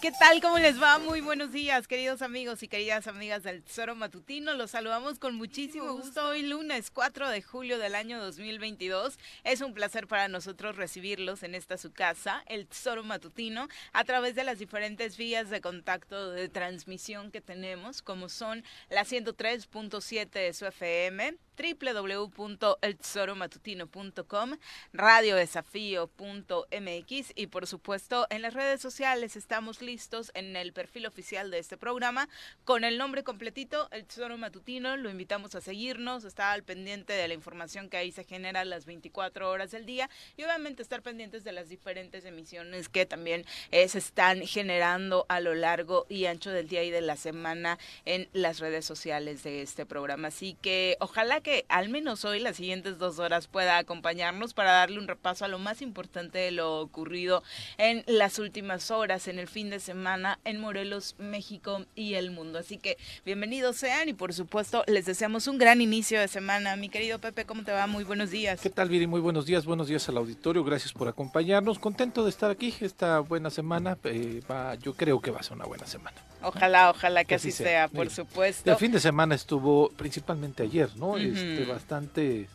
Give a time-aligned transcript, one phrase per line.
[0.00, 0.40] ¿Qué tal?
[0.40, 1.00] ¿Cómo les va?
[1.00, 4.54] Muy buenos días, queridos amigos y queridas amigas del Tesoro Matutino.
[4.54, 9.18] Los saludamos con muchísimo gusto hoy lunes 4 de julio del año 2022.
[9.42, 14.36] Es un placer para nosotros recibirlos en esta su casa, el Tesoro Matutino, a través
[14.36, 20.52] de las diferentes vías de contacto de transmisión que tenemos, como son la 103.7 de
[20.52, 24.56] su FM, www.eltesoromatutino.com,
[24.92, 31.58] radiodesafío.mx y por supuesto en las redes sociales estamos listos en el perfil oficial de
[31.58, 32.28] este programa
[32.64, 37.28] con el nombre completito, El Tesoro Matutino, lo invitamos a seguirnos, estar al pendiente de
[37.28, 41.44] la información que ahí se genera las 24 horas del día y obviamente estar pendientes
[41.44, 46.50] de las diferentes emisiones que también eh, se están generando a lo largo y ancho
[46.50, 50.28] del día y de la semana en las redes sociales de este programa.
[50.28, 54.98] Así que ojalá que al menos hoy, las siguientes dos horas, pueda acompañarnos para darle
[54.98, 57.42] un repaso a lo más importante de lo ocurrido
[57.76, 62.58] en las últimas horas, en el fin de semana, en Morelos, México y el mundo.
[62.58, 66.76] Así que bienvenidos sean y por supuesto les deseamos un gran inicio de semana.
[66.76, 67.86] Mi querido Pepe, ¿cómo te va?
[67.86, 68.60] Muy buenos días.
[68.60, 69.06] ¿Qué tal, Viri?
[69.06, 70.64] Muy buenos días, buenos días al auditorio.
[70.64, 71.78] Gracias por acompañarnos.
[71.78, 73.98] Contento de estar aquí esta buena semana.
[74.04, 76.16] Eh, va, yo creo que va a ser una buena semana.
[76.42, 78.70] Ojalá, ojalá que, así sea, por supuesto.
[78.70, 81.16] El fin de semana estuvo principalmente ayer, ¿no?
[81.16, 82.48] este, bastante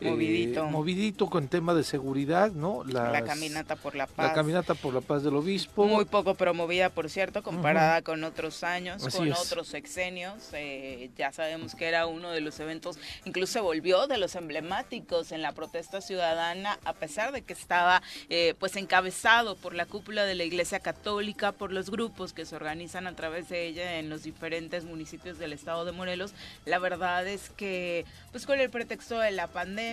[0.00, 0.66] eh, movidito.
[0.66, 2.84] movidito con tema de seguridad, ¿no?
[2.84, 4.26] la caminata por la paz.
[4.28, 5.86] La caminata por la paz del obispo.
[5.86, 10.50] Muy poco promovida, por cierto, comparada con otros años, con otros sexenios.
[10.52, 15.32] Eh, ya sabemos que era uno de los eventos, incluso se volvió de los emblemáticos
[15.32, 20.26] en la protesta ciudadana, a pesar de que estaba eh, pues encabezado por la cúpula
[20.26, 24.10] de la Iglesia Católica, por los grupos que se organizan a través de ella en
[24.10, 26.34] los diferentes municipios del estado de Morelos.
[26.66, 29.85] La verdad es que, pues con el pretexto de la pandemia,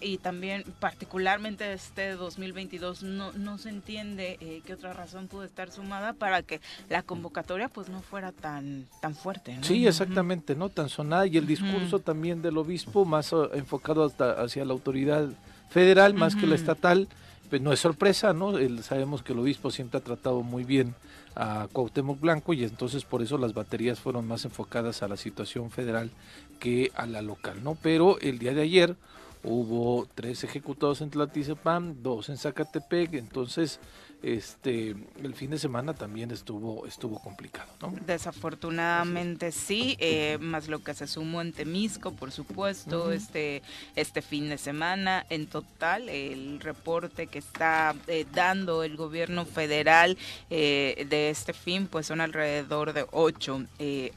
[0.00, 5.70] y también particularmente este 2022 no, no se entiende eh, qué otra razón pudo estar
[5.70, 9.58] sumada para que la convocatoria pues no fuera tan tan fuerte.
[9.62, 14.32] Sí, exactamente, no tan sonada y el discurso también del obispo más eh, enfocado hasta
[14.42, 15.28] hacia la autoridad
[15.68, 17.08] federal más que la estatal,
[17.48, 18.54] pues no es sorpresa, ¿no?
[18.82, 20.94] sabemos que el obispo siempre ha tratado muy bien
[21.36, 25.70] a Cuauhtémoc Blanco y entonces por eso las baterías fueron más enfocadas a la situación
[25.70, 26.10] federal
[26.58, 27.76] que a la local, ¿no?
[27.80, 28.96] Pero el día de ayer
[29.42, 33.80] hubo tres ejecutados en Tlatizapán, dos en Zacatepec, entonces
[34.22, 37.94] este el fin de semana también estuvo estuvo complicado ¿no?
[38.06, 43.62] desafortunadamente sí eh, más lo que se sumó en Temisco por supuesto este
[43.96, 45.24] este fin de semana.
[45.30, 50.18] En total el reporte que está eh, dando el gobierno federal
[50.50, 53.64] eh, de este fin pues son alrededor de ocho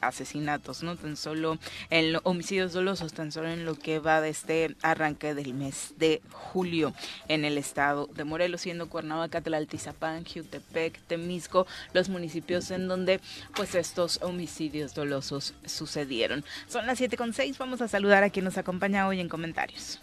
[0.02, 1.58] asesinatos no tan solo
[1.90, 6.22] en homicidios dolosos tan solo en lo que va de este arranque del mes de
[6.31, 6.94] julio
[7.28, 13.19] en el estado de Morelos siendo Cuernavaca Tlaltizapán Pan, Jutepec, Temisco, los municipios en donde
[13.55, 16.43] pues estos homicidios dolosos sucedieron.
[16.67, 20.03] Son las 7.6, vamos a saludar a quien nos acompaña hoy en comentarios.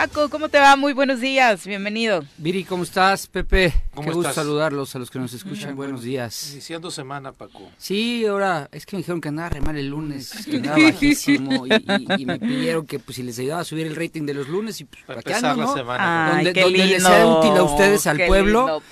[0.00, 0.76] Paco, ¿cómo te va?
[0.76, 2.24] Muy buenos días, bienvenido.
[2.38, 3.26] Viri, ¿cómo estás?
[3.26, 3.70] Pepe,
[4.02, 5.76] qué gusto saludarlos a los que nos escuchan.
[5.76, 6.52] buenos días.
[6.52, 7.70] Iniciando semana, Paco.
[7.76, 11.66] Sí, ahora es que me dijeron que andaba re mal el lunes, que andaba bajísimo
[12.18, 14.80] y, me pidieron que pues si les ayudaba a subir el rating de los lunes
[14.80, 15.74] y pues para, qué ando, ¿no?
[15.74, 18.82] Semana, donde, les sea útil a ustedes, al pueblo,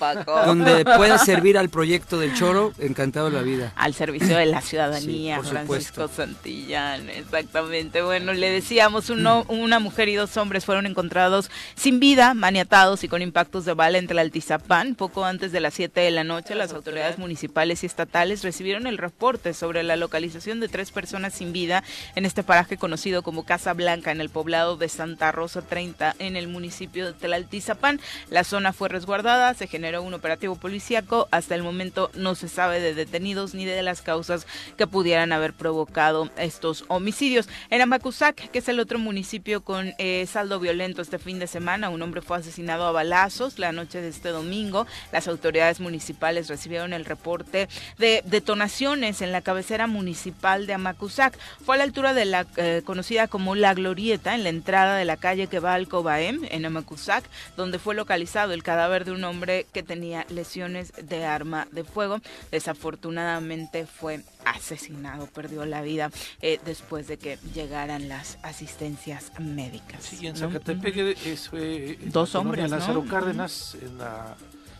[0.45, 3.73] donde pueda servir al proyecto del Choro, encantado de la vida.
[3.77, 8.03] Al servicio de la ciudadanía, Francisco Santillán, exactamente.
[8.03, 13.05] Bueno, le decíamos, uno, una mujer y dos hombres fueron encontrados encontrados sin vida, maniatados
[13.05, 14.95] y con impactos de bala entre el Altizapán.
[14.95, 18.97] Poco antes de las 7 de la noche, las autoridades municipales y estatales recibieron el
[18.97, 21.85] reporte sobre la localización de tres personas sin vida
[22.15, 26.35] en este paraje conocido como Casa Blanca, en el poblado de Santa Rosa 30, en
[26.35, 28.01] el municipio de Tlaltizapán.
[28.29, 31.29] La zona fue resguardada, se generó un operativo policíaco.
[31.31, 34.45] Hasta el momento no se sabe de detenidos ni de las causas
[34.75, 37.47] que pudieran haber provocado estos homicidios.
[37.69, 41.89] En Amacuzac, que es el otro municipio con eh, saldo violento, este fin de semana.
[41.89, 46.47] Un hombre fue asesinado a balazos la noche de este domingo domingo, las autoridades municipales
[46.47, 47.67] recibieron el reporte
[47.97, 51.37] de detonaciones en la cabecera municipal de Amacuzac.
[51.63, 55.05] Fue a la altura de la eh, conocida como La Glorieta, en la entrada de
[55.05, 57.23] la calle que va al Cobaem, en Amacuzac,
[57.57, 62.19] donde fue localizado el cadáver de un hombre que tenía lesiones de arma de fuego.
[62.51, 70.03] Desafortunadamente fue asesinado, perdió la vida eh, después de que llegaran las asistencias médicas.
[70.03, 74.35] Sí, en Zacatepec es, fue dos hombres, Lázaro Cárdenas, en la,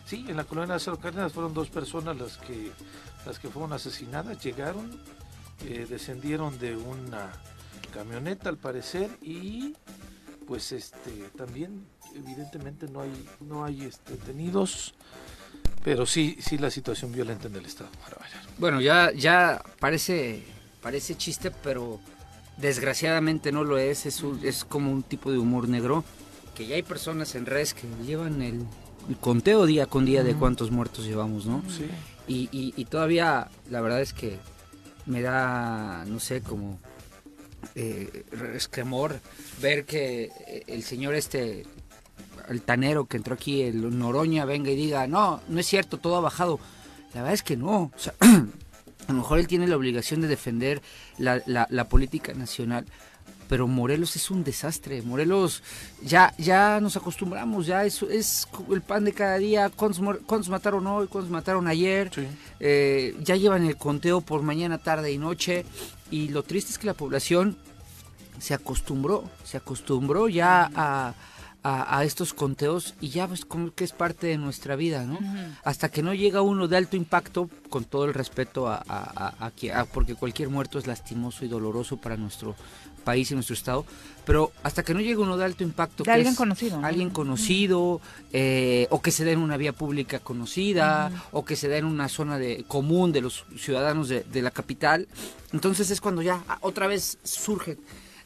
[0.05, 2.71] sí, en la colonia Lázaro Cárdenas fueron dos personas las que
[3.25, 4.99] las que fueron asesinadas, llegaron,
[5.65, 7.31] eh, descendieron de una
[7.93, 9.75] camioneta al parecer y
[10.47, 11.85] pues este también
[12.15, 14.93] evidentemente no hay no hay este, detenidos
[15.89, 17.89] pero sí, sí la situación violenta en el estado.
[18.59, 20.43] Bueno, ya, ya parece,
[20.83, 21.99] parece chiste, pero
[22.57, 24.05] desgraciadamente no lo es.
[24.05, 26.03] Es, es como un tipo de humor negro.
[26.53, 28.67] Que ya hay personas en redes que llevan el,
[29.19, 31.63] conteo día con día de cuántos muertos llevamos, ¿no?
[31.67, 31.87] Sí.
[32.27, 34.37] Y, y, todavía la verdad es que
[35.07, 36.77] me da, no sé, como
[37.73, 38.25] eh,
[39.59, 40.29] ver que
[40.67, 41.65] el señor este
[42.49, 46.17] el tanero que entró aquí, el Noroña, venga y diga, no, no es cierto, todo
[46.17, 46.59] ha bajado.
[47.13, 47.83] La verdad es que no.
[47.83, 50.81] O sea, a lo mejor él tiene la obligación de defender
[51.17, 52.85] la, la, política nacional,
[53.47, 55.01] pero Morelos es un desastre.
[55.01, 55.63] Morelos
[56.03, 59.69] ya ya nos acostumbramos, ya es, es el pan de cada día.
[59.69, 61.07] ¿Cuántos, mataron hoy?
[61.07, 62.11] ¿Cuántos mataron ayer?
[62.59, 65.65] Eh, ya llevan el conteo por mañana, tarde y noche.
[66.11, 67.57] Y lo triste es que la población
[68.39, 71.13] se acostumbró, se acostumbró ya a
[71.63, 75.19] a, estos conteos y ya ves como que es parte de nuestra vida, ¿no?
[75.63, 80.15] Hasta que no llega uno de alto impacto, con todo el respeto a, a, porque
[80.15, 82.55] cualquier muerto es lastimoso y doloroso para nuestro
[83.03, 83.85] país y nuestro estado,
[84.25, 88.01] pero hasta que no llegue uno de alto impacto, que alguien conocido, alguien conocido,
[88.31, 91.85] eh, o que se dé en una vía pública conocida, o que se dé en
[91.85, 95.07] una zona de común de los ciudadanos de, de la capital,
[95.51, 97.77] entonces es cuando ya otra vez surge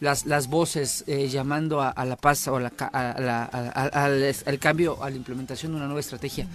[0.04, 5.16] las, las voces eh, llamando a, la paz o a la, al, cambio, a la
[5.16, 6.46] implementación de una nueva estrategia.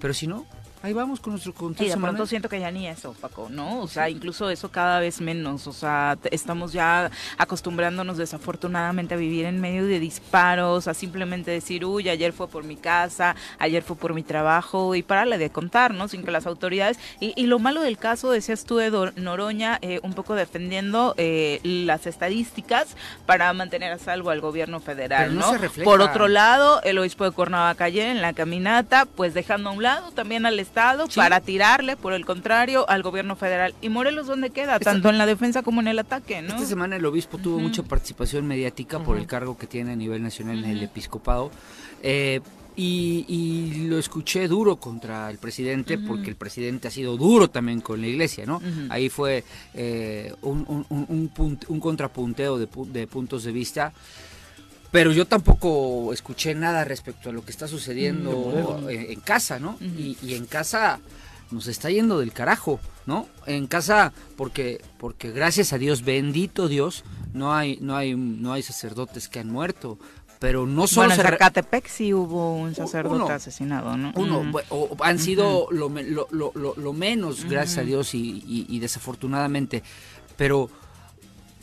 [0.00, 0.44] Pero si no,
[0.82, 1.84] ahí vamos con nuestro contexto.
[1.84, 3.80] Y de pronto siento que ya ni eso, Paco, ¿no?
[3.80, 5.66] O sea, incluso eso cada vez menos.
[5.66, 11.84] O sea, estamos ya acostumbrándonos desafortunadamente a vivir en medio de disparos, a simplemente decir,
[11.84, 15.94] uy, ayer fue por mi casa, ayer fue por mi trabajo, y pararle de contar,
[15.94, 16.08] ¿no?
[16.08, 16.98] Sin que las autoridades.
[17.20, 22.06] Y, lo malo del caso, decías tú, de Noroña, eh, un poco defendiendo eh, las
[22.06, 22.96] estadísticas
[23.26, 25.52] para mantener a salvo al gobierno federal, ¿no?
[25.82, 29.82] por otro lado, el obispo de Cuernavaca ayer en la caminata, pues dejando a un
[29.82, 30.69] lado también al Estado
[31.14, 33.74] para tirarle, por el contrario, al gobierno federal.
[33.80, 34.78] ¿Y Morelos dónde queda?
[34.78, 36.54] Tanto en la defensa como en el ataque, ¿no?
[36.54, 40.22] Esta semana el obispo tuvo mucha participación mediática por el cargo que tiene a nivel
[40.22, 41.50] nacional en el episcopado.
[42.02, 42.40] Eh,
[42.76, 48.00] y, lo escuché duro contra el presidente, porque el presidente ha sido duro también con
[48.00, 48.62] la iglesia, ¿no?
[48.88, 49.44] Ahí fue
[49.74, 53.92] eh, un, un, contrapunteo de, de puntos de vista
[54.90, 59.76] pero yo tampoco escuché nada respecto a lo que está sucediendo mm, en, casa, ¿no?
[59.80, 61.00] y, en casa
[61.50, 63.26] nos está yendo del carajo, ¿no?
[63.46, 68.62] En casa porque porque gracias a Dios, bendito Dios, no hay no hay no hay
[68.62, 69.98] sacerdotes que han muerto,
[70.38, 74.12] pero no solo bueno, en Zacatepec sí hubo un sacerdote asesinado, ¿no?
[74.14, 79.82] Uno, o, han sido lo, lo, lo, menos, gracias a Dios y, y desafortunadamente,
[80.36, 80.70] pero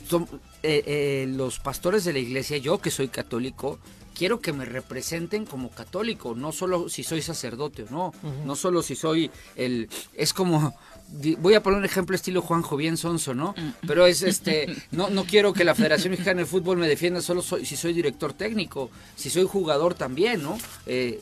[0.08, 0.28] son,
[0.62, 3.78] eh, eh, los pastores de la iglesia, yo que soy católico,
[4.18, 8.12] quiero que me representen como católico, no solo si soy sacerdote o no,
[8.44, 9.88] no solo si soy el...
[10.14, 10.74] Es como,
[11.38, 13.54] voy a poner un ejemplo estilo Juanjo, bien sonso, ¿no?
[13.86, 17.42] Pero es este, no, no quiero que la Federación Mexicana de Fútbol me defienda solo
[17.42, 20.58] soy, si soy director técnico, si soy jugador también, ¿no?
[20.86, 21.20] Eh,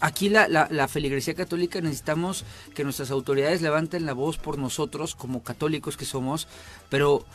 [0.00, 5.14] aquí la, la, la, feligresía católica necesitamos que nuestras autoridades levanten la voz por nosotros
[5.14, 6.48] como católicos que somos,
[6.88, 7.26] pero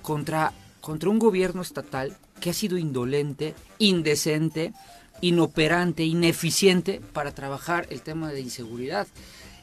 [0.00, 0.52] contra
[0.84, 4.74] contra un gobierno estatal que ha sido indolente, indecente,
[5.22, 9.06] inoperante, ineficiente para trabajar el tema de inseguridad.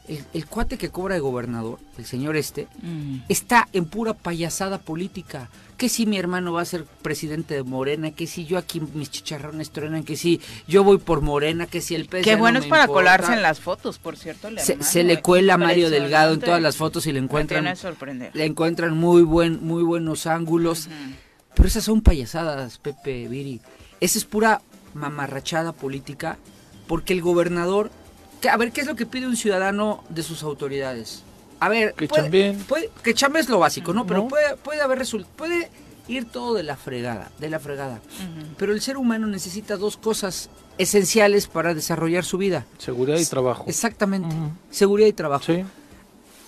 [0.08, 3.18] El, cuate que cobra de gobernador, el señor este, mm.
[3.28, 5.48] está en pura payasada política.
[5.76, 9.10] Que si mi hermano va a ser presidente de Morena, que si yo aquí mis
[9.10, 12.22] chicharrones truenan, que si yo voy por Morena, que si el PS.
[12.22, 14.48] Qué bueno es para colarse en las fotos, por cierto.
[14.58, 17.74] se, le cuela a Mario Delgado en todas las fotos y le encuentran.
[18.32, 20.88] Le encuentran muy, buen, muy buenos ángulos.
[21.54, 23.60] Pero esas son payasadas, Pepe Viri.
[24.00, 24.62] Esa es pura
[24.94, 26.38] mamarrachada política,
[26.86, 27.90] porque el gobernador
[28.48, 31.22] a ver, ¿qué es lo que pide un ciudadano de sus autoridades?
[31.62, 34.04] A ver, que puede, que es lo básico, ¿no?
[34.04, 35.70] Pero puede, puede haber resultados, puede
[36.08, 38.00] ir todo de la fregada, de la fregada.
[38.56, 42.66] Pero el ser humano necesita dos cosas esenciales para desarrollar su vida.
[42.78, 43.64] Seguridad y trabajo.
[43.68, 44.34] Exactamente,
[44.72, 45.44] seguridad y trabajo.
[45.44, 45.62] Sí.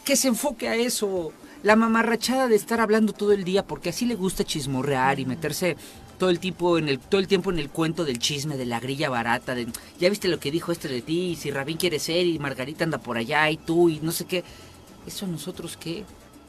[0.05, 1.33] Que se enfoque a eso.
[1.63, 5.77] La mamarrachada de estar hablando todo el día, porque así le gusta chismorrear y meterse
[6.19, 8.81] todo el tiempo en el todo el tiempo en el cuento del chisme de la
[8.81, 9.67] grilla barata de
[9.99, 12.85] ya viste lo que dijo este de ti y si Rabín quiere ser y Margarita
[12.85, 14.45] anda por allá y tú y no sé qué
[15.07, 16.05] eso a nosotros qué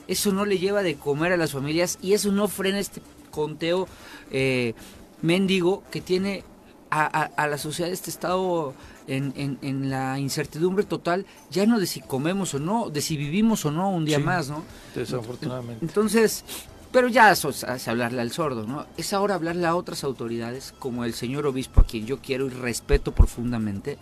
[0.08, 3.88] eso no le lleva de comer a las familias y eso no frena este conteo
[4.32, 4.74] eh,
[5.22, 6.44] mendigo que tiene
[6.92, 8.74] a, la sociedad de este estado
[9.08, 13.66] en, en, la incertidumbre total, ya no de si comemos o no, de si vivimos
[13.66, 14.64] o no un día más, ¿no?
[14.94, 15.84] Desafortunadamente.
[15.86, 16.46] Entonces,
[16.94, 18.86] pero ya es hablarle al sordo, ¿no?
[18.96, 22.52] Es ahora hablarle a otras autoridades, como el señor obispo, a quien yo quiero y
[22.52, 23.98] respeto profundamente,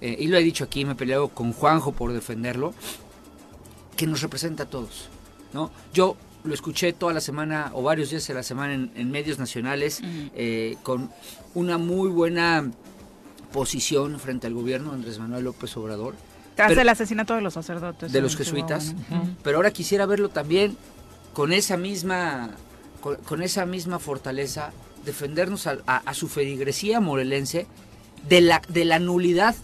[0.00, 2.74] eh, y lo he dicho aquí, me he peleado con Juanjo por defenderlo,
[3.96, 5.08] que nos representa a todos,
[5.52, 5.70] ¿no?
[5.92, 10.00] Yo lo escuché toda la semana o varios días de la semana en, medios nacionales
[10.34, 11.10] eh, con
[11.54, 12.70] una muy buena
[13.52, 16.14] posición frente al gobierno Andrés Manuel López Obrador.
[16.54, 18.12] Tras el asesinato de los sacerdotes.
[18.12, 18.94] De los jesuitas.
[19.42, 20.76] Pero ahora quisiera verlo también
[21.34, 22.50] con esa misma,
[23.00, 24.72] con, esa misma fortaleza,
[25.04, 27.66] defendernos a, su feligresía morelense
[28.28, 29.54] de la, de la nulidad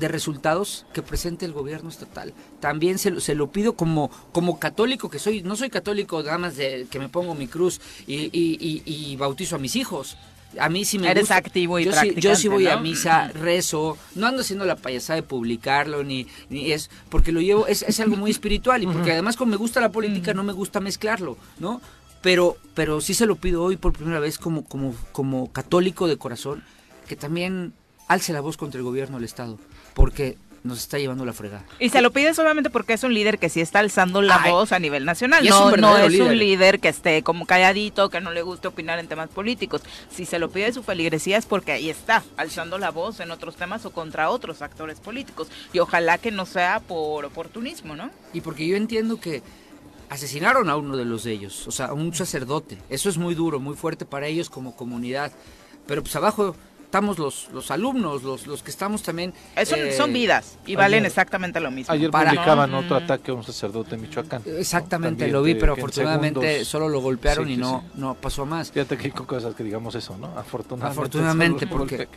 [0.00, 2.34] de resultados que presente el gobierno estatal.
[2.58, 6.38] También se, lo, se lo pido como, como católico que soy, no soy católico nada
[6.38, 10.16] más de que me pongo mi cruz y, y bautizo a mis hijos.
[10.58, 13.96] A mí sí me Eres activo y yo sí, yo sí voy a misa, rezo,
[14.16, 18.00] no ando haciendo la payasada de publicarlo, ni, ni es, porque lo llevo, es, es
[18.00, 21.36] algo muy espiritual y porque además como me gusta la política no me gusta mezclarlo,
[21.60, 21.80] ¿no?
[22.20, 26.16] Pero, pero sí se lo pido hoy por primera vez como, como, como católico de
[26.16, 26.64] corazón,
[27.06, 27.72] que también
[28.08, 29.56] alce la voz contra el gobierno del Estado,
[29.94, 31.64] porque nos está llevando la fregada.
[31.78, 34.72] Y se lo pide solamente porque es un líder que sí está alzando la voz
[34.72, 35.46] a nivel nacional.
[35.46, 39.08] No, no es un líder que esté como calladito, que no le guste opinar en
[39.08, 39.82] temas políticos.
[40.10, 43.56] Si se lo pide su feligresía es porque ahí está, alzando la voz en otros
[43.56, 45.48] temas o contra otros actores políticos.
[45.72, 48.10] Y ojalá que no sea por oportunismo, ¿no?
[48.34, 49.42] Y porque yo entiendo que
[50.10, 52.78] asesinaron a uno de los de ellos, o sea, a un sacerdote.
[52.90, 55.32] Eso es muy duro, muy fuerte para ellos como comunidad.
[55.86, 56.54] Pero pues abajo
[56.90, 59.32] estamos los, los alumnos, los, los que estamos también...
[59.64, 61.94] Son, eh, son vidas y valen exactamente lo mismo.
[61.94, 64.42] Ayer publicaban otro ataque a un sacerdote en Michoacán.
[64.44, 68.72] Exactamente, lo vi, pero afortunadamente solo lo golpearon y no, no pasó más.
[68.72, 70.36] Fíjate que hay cosas que digamos eso, ¿no?
[70.36, 70.98] Afortunadamente.
[70.98, 72.08] Afortunadamente, porque...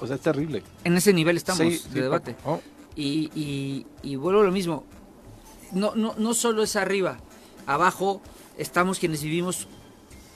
[0.00, 0.62] o sea, es terrible.
[0.84, 2.34] En ese nivel estamos de debate.
[2.46, 2.62] Oh.
[2.96, 4.84] Y, y, y vuelvo a lo mismo.
[5.72, 7.18] No, no, no solo es arriba,
[7.66, 8.22] abajo
[8.56, 9.68] estamos quienes vivimos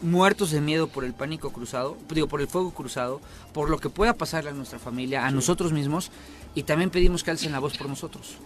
[0.00, 3.20] muertos de miedo por el pánico cruzado, digo, por el fuego cruzado,
[3.52, 6.10] por lo que pueda pasarle a nuestra familia, a nosotros mismos,
[6.54, 8.38] y también pedimos que alcen la voz por nosotros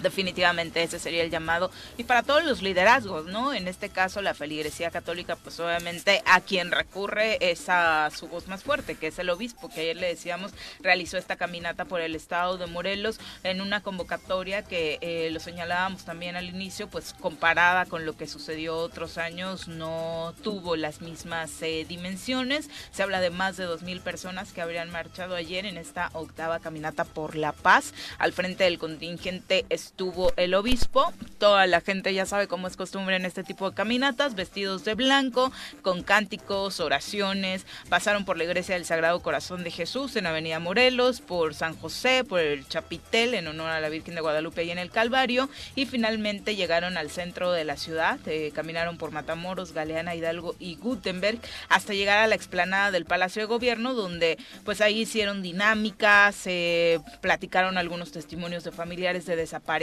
[0.00, 3.54] definitivamente ese sería el llamado y para todos los liderazgos, ¿no?
[3.54, 8.48] En este caso la feligresía católica, pues obviamente a quien recurre es a su voz
[8.48, 12.14] más fuerte, que es el obispo, que ayer le decíamos realizó esta caminata por el
[12.14, 17.86] estado de Morelos en una convocatoria que eh, lo señalábamos también al inicio, pues comparada
[17.86, 22.68] con lo que sucedió otros años no tuvo las mismas eh, dimensiones.
[22.90, 26.60] Se habla de más de dos mil personas que habrían marchado ayer en esta octava
[26.60, 31.12] caminata por la paz al frente del contingente estuvo el obispo.
[31.38, 34.94] Toda la gente ya sabe cómo es costumbre en este tipo de caminatas, vestidos de
[34.94, 35.52] blanco,
[35.82, 37.66] con cánticos, oraciones.
[37.88, 42.24] Pasaron por la iglesia del Sagrado Corazón de Jesús en Avenida Morelos, por San José,
[42.24, 45.48] por el Chapitel en honor a la Virgen de Guadalupe y en el Calvario.
[45.74, 48.18] Y finalmente llegaron al centro de la ciudad.
[48.26, 51.38] Eh, caminaron por Matamoros, Galeana, Hidalgo y Gutenberg
[51.68, 57.00] hasta llegar a la explanada del Palacio de Gobierno, donde pues ahí hicieron dinámicas, se
[57.20, 59.75] platicaron algunos testimonios de familiares de desaparición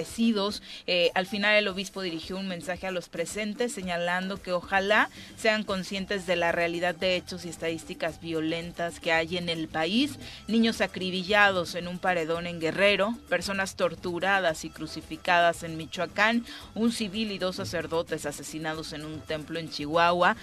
[0.88, 5.64] Eh, al final el obispo dirigió un mensaje a los presentes señalando que ojalá sean
[5.64, 10.82] conscientes de la realidad de hechos y estadísticas violentas que hay en el país, niños
[10.82, 16.46] acribillados en un paredón en Guerrero, personas torturadas y crucificadas en Michoacán,
[16.76, 20.36] un civil y dos sacerdotes asesinados en un templo en Chihuahua,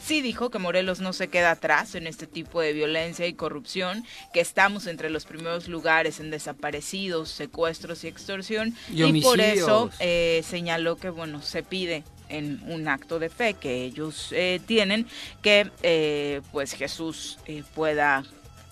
[0.00, 4.04] sí dijo que Morelos no se queda atrás en este tipo de violencia y corrupción,
[4.32, 10.42] que estamos entre los primeros lugares en desaparecidos, secuestros y extorsión, y, por eso eh,
[10.44, 15.06] señaló que bueno se pide en un acto de fe que ellos eh, tienen
[15.42, 17.38] que eh, pues Jesús
[17.74, 18.24] pueda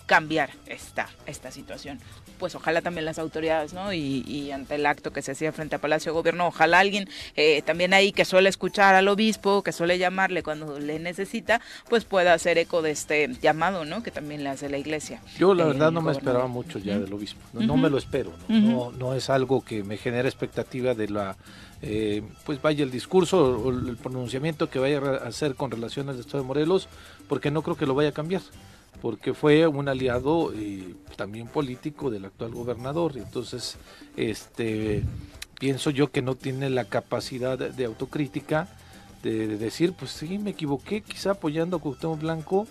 [0.05, 1.99] cambiar esta esta situación
[2.37, 3.93] pues ojalá también las autoridades, ¿no?
[3.93, 7.61] Y, ante el acto que se hacía frente a Palacio de Gobierno, ojalá alguien eh,
[7.63, 12.33] también ahí que suele escuchar al obispo, que suele llamarle cuando le necesita, pues pueda
[12.33, 14.03] hacer eco de este llamado, ¿no?
[14.03, 15.21] Que también le hace la iglesia.
[15.37, 18.91] Yo la verdad no me esperaba mucho ya del obispo, no, me lo espero, ¿no?
[18.91, 21.35] no, es algo que me genere expectativa de la...
[21.83, 26.21] Eh, pues vaya el discurso o el pronunciamiento que vaya a hacer con relaciones de
[26.21, 26.87] Estado de Morelos,
[27.27, 28.41] porque no creo que lo vaya a cambiar.
[29.01, 33.17] Porque fue un aliado eh, también político del actual gobernador.
[33.17, 33.77] Entonces,
[34.15, 35.03] este,
[35.59, 38.67] pienso yo que no tiene la capacidad de, autocrítica
[39.23, 42.67] de, decir, pues sí, me equivoqué, quizá apoyando a Cuauhtémoc Blanco,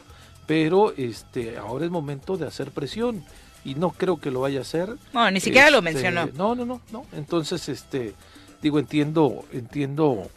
[0.47, 3.25] pero este, ahora es momento de hacer presión
[3.65, 4.97] y no creo que lo vaya a hacer.
[5.13, 6.27] No, ni siquiera lo Este, mencionó.
[6.35, 7.05] No, no, no, no.
[7.13, 8.15] Entonces, este,
[8.63, 10.31] digo, entiendo, entiendo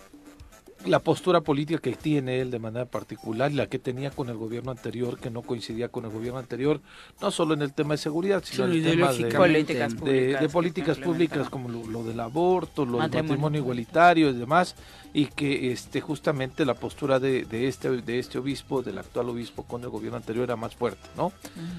[0.85, 4.71] la postura política que tiene él de manera particular la que tenía con el gobierno
[4.71, 6.79] anterior, que no coincidía con el gobierno anterior,
[7.21, 10.37] no solo en el tema de seguridad, sino en el tema de, Políticas públicas de
[10.39, 13.29] que políticas se públicas como lo, lo del aborto, lo del Matrimonio.
[13.29, 14.75] matrimonio igualitario y demás,
[15.13, 19.63] y que este justamente la postura de, de este de este obispo, del actual obispo
[19.63, 21.31] con el gobierno anterior era más fuerte, ¿no?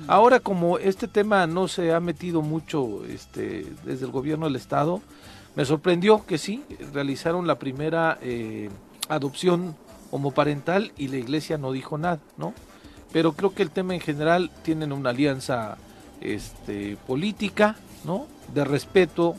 [0.08, 5.00] Ahora como este tema no se ha metido mucho este desde el gobierno del estado,
[5.56, 8.68] me sorprendió que sí realizaron la primera eh,
[9.10, 9.76] adopción
[10.10, 12.54] homoparental y la iglesia no dijo nada, ¿no?
[13.12, 15.76] Pero creo que el tema en general tienen una alianza
[16.20, 18.26] este, política, ¿no?
[18.54, 19.36] De respeto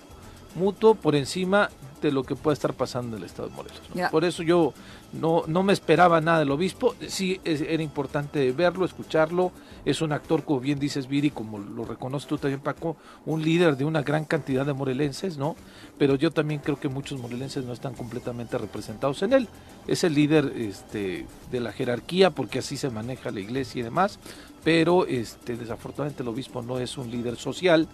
[0.56, 1.70] mutuo por encima
[2.02, 3.80] de lo que puede estar pasando en el estado de Morelos.
[4.10, 4.74] Por eso yo
[5.14, 6.96] no, no me esperaba nada del obispo.
[7.08, 9.52] Sí, es- era importante verlo, escucharlo.
[9.86, 13.78] Es un actor, como bien dices, Viri, como lo reconoces tú también, Paco, un líder
[13.78, 15.56] de una gran cantidad de morelenses, ¿no?
[15.98, 19.48] Pero yo también creo que muchos morelenses no están completamente representados en él.
[19.88, 24.20] Es el líder este, de la jerarquía, porque así se maneja la iglesia y demás.
[24.64, 27.88] Pero este, desafortunadamente el obispo no es un líder social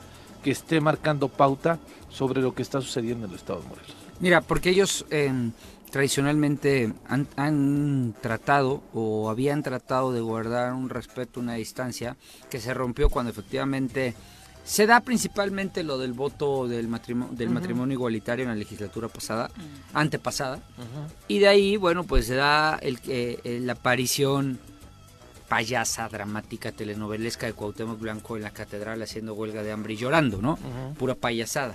[0.44, 1.79] que esté marcando pauta
[2.10, 3.96] sobre lo que está sucediendo en el estado de Morelos.
[4.20, 5.32] Mira, porque ellos eh,
[5.91, 12.17] tradicionalmente han, han tratado o habían tratado de guardar un respeto, una distancia,
[12.50, 14.15] que se rompió cuando efectivamente
[14.67, 19.50] se da principalmente lo del voto del matrimonio, del matrimonio igualitario en la legislatura pasada,
[19.94, 20.60] antepasada,
[21.29, 24.60] y de ahí, bueno, pues se da el, que eh, la aparición
[25.48, 30.41] payasa, dramática, telenovelesca de Cuauhtémoc Blanco en la catedral haciendo huelga de hambre y llorando,
[30.41, 30.60] ¿no?
[30.98, 31.74] Pura payasada.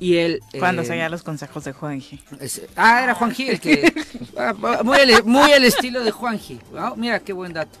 [0.00, 0.40] Y él...
[0.58, 2.20] Cuando eh, seguía los consejos de Juanji.
[2.76, 3.92] ah, era Juanji el que...
[4.84, 6.60] muy, el, muy el estilo de Juanji.
[6.76, 7.78] Ah, mira, qué buen dato.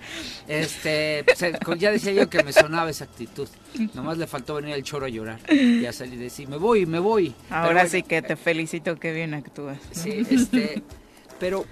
[0.48, 3.48] Este, se- con- ya decía yo que me sonaba esa actitud.
[3.94, 5.38] Nomás le faltó venir el choro a llorar.
[5.52, 7.34] Y a salir y decir, me voy, me voy.
[7.50, 9.78] Ahora sí que te felicito que bien actúas.
[9.92, 10.82] Sí, este,
[11.38, 11.66] pero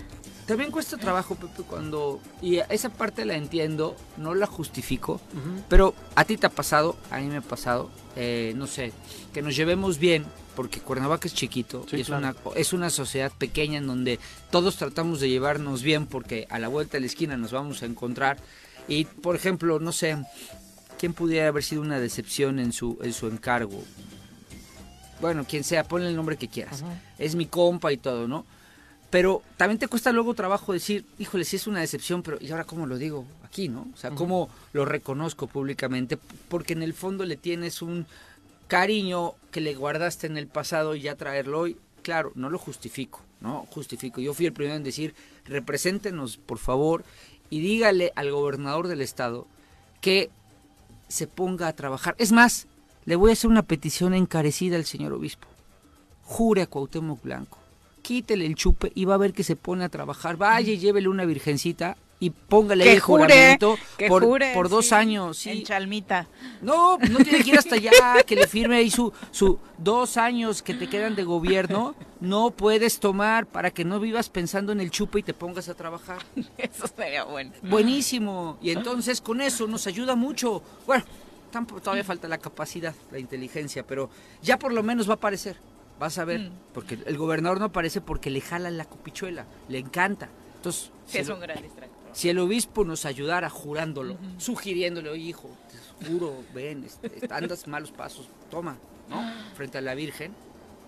[0.47, 2.21] también cuesta trabajo, Pepe, cuando...
[2.41, 5.21] Y esa parte la entiendo, no la justifico,
[5.69, 8.93] pero a ti te ha pasado, a mí me ha pasado, eh, no sé,
[9.35, 12.37] que nos llevemos bien, porque Cuernavaca es chiquito, Sí, y es, claro.
[12.45, 14.19] una, es una sociedad pequeña en donde
[14.51, 17.87] todos tratamos de llevarnos bien, porque a la vuelta de la esquina nos vamos a
[17.87, 18.39] encontrar.
[18.89, 20.17] Y, por ejemplo, no sé,
[20.99, 23.83] ¿quién pudiera haber sido una decepción en su, en su encargo?
[25.21, 26.85] Bueno, quien sea, ponle el nombre que quieras.
[27.19, 28.45] Es mi compa y todo, ¿no?
[29.11, 32.65] Pero también te cuesta luego trabajo decir, híjole, sí es una decepción, pero ¿y ahora
[32.65, 33.87] cómo lo digo aquí, no?
[33.95, 36.19] O sea, ¿cómo lo reconozco públicamente?
[36.49, 38.07] Porque en el fondo le tienes un
[38.67, 43.21] cariño que le guardaste en el pasado y ya traerlo hoy, claro, no lo justifico,
[43.41, 43.67] ¿no?
[43.71, 44.21] Justifico.
[44.21, 45.15] Yo fui el primero en decir,
[45.45, 47.05] represéntenos, por favor,
[47.49, 49.47] y dígale al gobernador del estado
[50.01, 50.31] que
[51.09, 52.17] se ponga a trabajar.
[52.19, 52.67] Es más,
[53.05, 55.47] le voy a hacer una petición encarecida al señor obispo.
[56.25, 57.59] Jure a Cuauhtémoc Blanco.
[58.07, 60.37] Quítele el chupe y va a ver que se pone a trabajar.
[60.37, 64.55] Vaya y llévele una virgencita y póngale Que el jure, juramento que por, jure.
[64.55, 65.39] por dos sí, años.
[65.39, 65.51] Sí.
[65.51, 66.29] En Chalmita.
[66.63, 67.91] No, no tiene que ir hasta allá,
[68.25, 71.97] que le firme ahí su, su dos años que te quedan de gobierno.
[72.21, 75.75] No puedes tomar para que no vivas pensando en el chupe y te pongas a
[75.75, 76.19] trabajar.
[76.59, 77.51] Eso sería bueno.
[77.65, 78.57] Buenísimo.
[78.63, 80.63] Y entonces con eso nos ayuda mucho.
[80.87, 81.03] Bueno,
[81.51, 84.11] tampoco, todavía falta la capacidad, la inteligencia, pero
[84.45, 85.57] ya por lo menos va a aparecer.
[85.99, 86.41] Vas a ver.
[86.41, 86.53] Mm.
[86.75, 90.29] Porque el gobernador no aparece porque le jala la copichuela, le encanta.
[90.57, 91.99] Entonces, Sí, si es el- un gran distractor.
[92.13, 95.49] si el obispo nos ayudara jurándolo, sugiriéndole, oye hijo,
[96.01, 98.77] te juro, ven, este, andas malos pasos, toma,
[99.09, 99.23] ¿no?
[99.55, 100.33] Frente a la Virgen,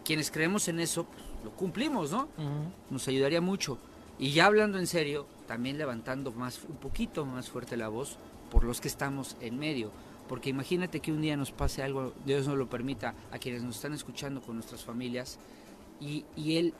[0.05, 2.29] quienes creemos en eso, pues, lo cumplimos, ¿no?
[2.91, 3.79] Nos ayudaría mucho.
[4.19, 8.17] Y ya hablando en serio, también levantando más, un poquito más fuerte la voz
[8.51, 9.91] por los que estamos en medio.
[10.29, 13.77] Porque imagínate que un día nos pase algo, Dios nos lo permita, a quienes nos
[13.77, 15.39] están escuchando con nuestras familias,
[16.01, 16.75] y, y él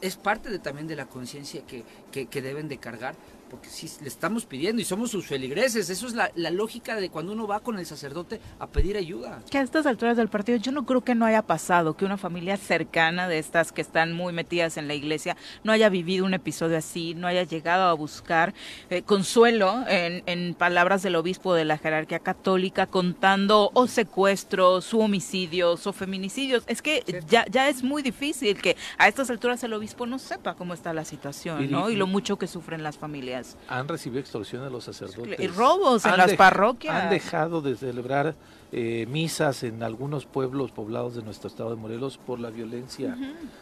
[0.00, 3.14] es parte de, también de la conciencia que, que, que deben de cargar,
[3.52, 7.10] porque si le estamos pidiendo y somos sus feligreses, eso es la, la lógica de
[7.10, 9.42] cuando uno va con el sacerdote a pedir ayuda.
[9.50, 12.16] Que a estas alturas del partido yo no creo que no haya pasado, que una
[12.16, 16.32] familia cercana de estas que están muy metidas en la iglesia no haya vivido un
[16.32, 18.54] episodio así, no haya llegado a buscar
[18.88, 24.98] eh, consuelo en, en palabras del obispo de la jerarquía católica contando o secuestros, o
[25.00, 26.64] homicidios, o feminicidios.
[26.68, 30.54] Es que ya, ya es muy difícil que a estas alturas el obispo no sepa
[30.54, 31.90] cómo está la situación, ¿no?
[31.90, 33.41] Y lo mucho que sufren las familias.
[33.46, 33.68] Parroquias.
[33.68, 35.38] Han recibido extorsión de los sacerdotes.
[35.38, 36.94] Y robos en las parroquias.
[36.94, 38.34] Han dejado de celebrar
[38.72, 43.16] eh, misas en algunos pueblos poblados de nuestro estado de Morelos por la violencia.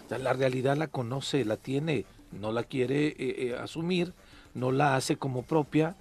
[0.09, 4.13] la realidad la conoce, la tiene, no la quiere eh, eh, asumir,
[4.55, 5.97] no la hace como propia.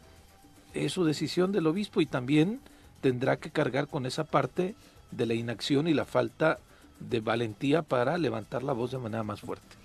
[0.73, 2.59] Es su decisión del obispo y también
[3.01, 4.75] tendrá que cargar con esa parte
[5.11, 6.59] de la inacción y la falta
[6.99, 9.78] de valentía para levantar la voz de manera más fuerte.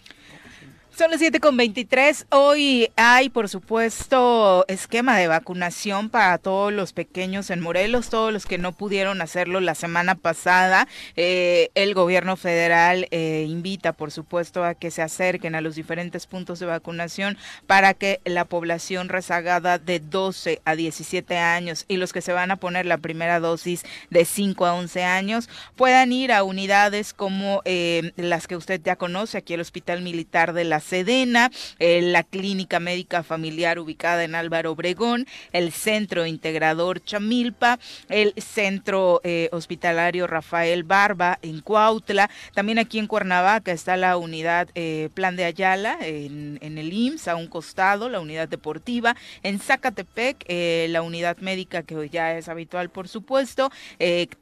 [0.96, 2.26] Son las 7 con 23.
[2.30, 8.46] Hoy hay, por supuesto, esquema de vacunación para todos los pequeños en Morelos, todos los
[8.46, 10.86] que no pudieron hacerlo la semana pasada.
[11.16, 16.28] Eh, el gobierno federal eh, invita, por supuesto, a que se acerquen a los diferentes
[16.28, 22.12] puntos de vacunación para que la población rezagada de 12 a 17 años y los
[22.12, 26.30] que se van a poner la primera dosis de 5 a 11 años puedan ir
[26.30, 30.83] a unidades como eh, las que usted ya conoce, aquí el Hospital Militar de la
[30.84, 38.34] Sedena, eh, la Clínica Médica Familiar ubicada en Álvaro Obregón, el Centro Integrador Chamilpa, el
[38.36, 45.08] Centro eh, Hospitalario Rafael Barba en Cuautla, también aquí en Cuernavaca está la unidad eh,
[45.14, 50.44] Plan de Ayala en, el IMSS a un costado, la unidad deportiva, en Zacatepec
[50.88, 53.70] la unidad médica que ya es habitual por supuesto,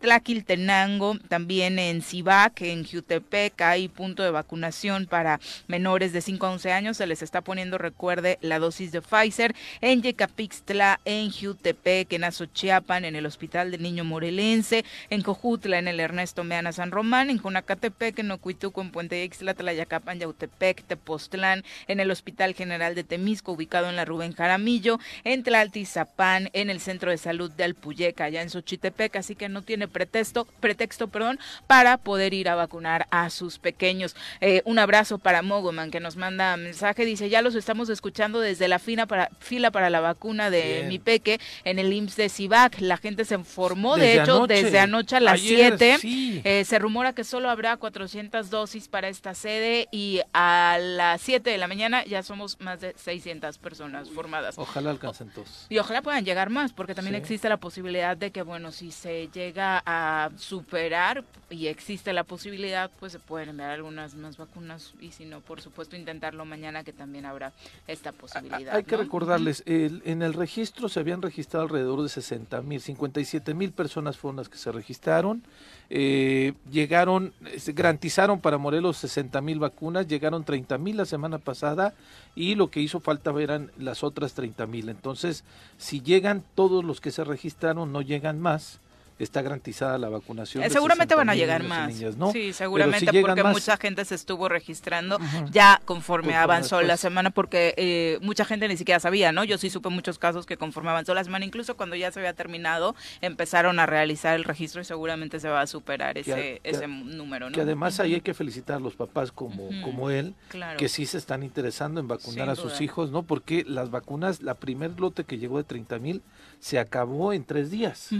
[0.00, 6.50] Tlaquiltenango, también en Cibac, en Jutepec hay punto de vacunación para menores de 5 a
[6.50, 12.12] 11 años se les está poniendo, recuerde, la dosis de Pfizer en Yecapixtla, en Jutepec,
[12.12, 16.90] en Azochiapan, en el Hospital del Niño Morelense, en Cojutla, en el Ernesto Meana San
[16.90, 22.94] Román, en Junacatepec, en Ocuituco, en Puente Ixtla, Tlayacapan, Yautepec, Tepoztlán, en el Hospital General
[22.94, 27.64] de Temisco, ubicado en la Rubén Jaramillo, en Tlaltizapán, en el Centro de Salud de
[27.64, 32.54] Alpuyeca, allá en Xochitepec, así que no tiene pretexto, pretexto perdón, para poder ir a
[32.54, 34.16] vacunar a sus pequeños.
[34.40, 38.68] Eh, un abrazo para Mogoman, que nos manda mensaje, dice, ya los estamos escuchando desde
[38.68, 42.80] la fina para, fila para la vacuna de mi peque en el IMSS de Cibac.
[42.80, 45.98] La gente se informó, de hecho, desde anoche a las 7.
[46.44, 51.50] Eh, se rumora que solo habrá 400 dosis para esta sede y a las 7
[51.50, 54.54] de la mañana ya somos más de 600 personas formadas.
[54.58, 55.66] Ojalá alcancen todos.
[55.70, 59.28] Y ojalá puedan llegar más, porque también existe la posibilidad de que, bueno, si se
[59.34, 65.10] llega a superar y existe la posibilidad, pues se pueden enviar algunas más vacunas y
[65.10, 67.52] si no, por supuesto, intentar intentarlo mañana que también habrá
[67.88, 68.74] esta posibilidad.
[68.74, 73.72] Hay que recordarles, en el registro se habían registrado alrededor de 60 mil, 57 mil
[73.72, 75.42] personas fueron las que se registraron.
[75.88, 77.32] Eh, llegaron,
[77.74, 81.94] garantizaron para Morelos 60 mil vacunas, llegaron 30 mil la semana pasada
[82.34, 84.88] y lo que hizo falta eran las otras 30 mil.
[84.88, 85.44] Entonces,
[85.78, 88.80] si llegan todos los que se registraron, no llegan más
[89.18, 90.62] está garantizada la vacunación.
[90.64, 91.94] Eh, seguramente van a llegar más.
[92.32, 95.18] Sí, seguramente porque mucha gente se estuvo registrando
[95.50, 99.44] ya conforme avanzó la semana, porque eh, mucha gente ni siquiera sabía, ¿no?
[99.44, 102.34] Yo sí supe muchos casos que conforme avanzó la semana, incluso cuando ya se había
[102.34, 107.50] terminado, empezaron a realizar el registro y seguramente se va a superar ese, ese número,
[107.50, 107.54] ¿no?
[107.54, 110.34] Que además ahí hay que felicitar a los papás como, como él,
[110.78, 113.22] que sí se están interesando en vacunar a sus hijos, ¿no?
[113.22, 116.22] Porque las vacunas, la primer lote que llegó de 30 mil,
[116.62, 118.10] se acabó en tres días.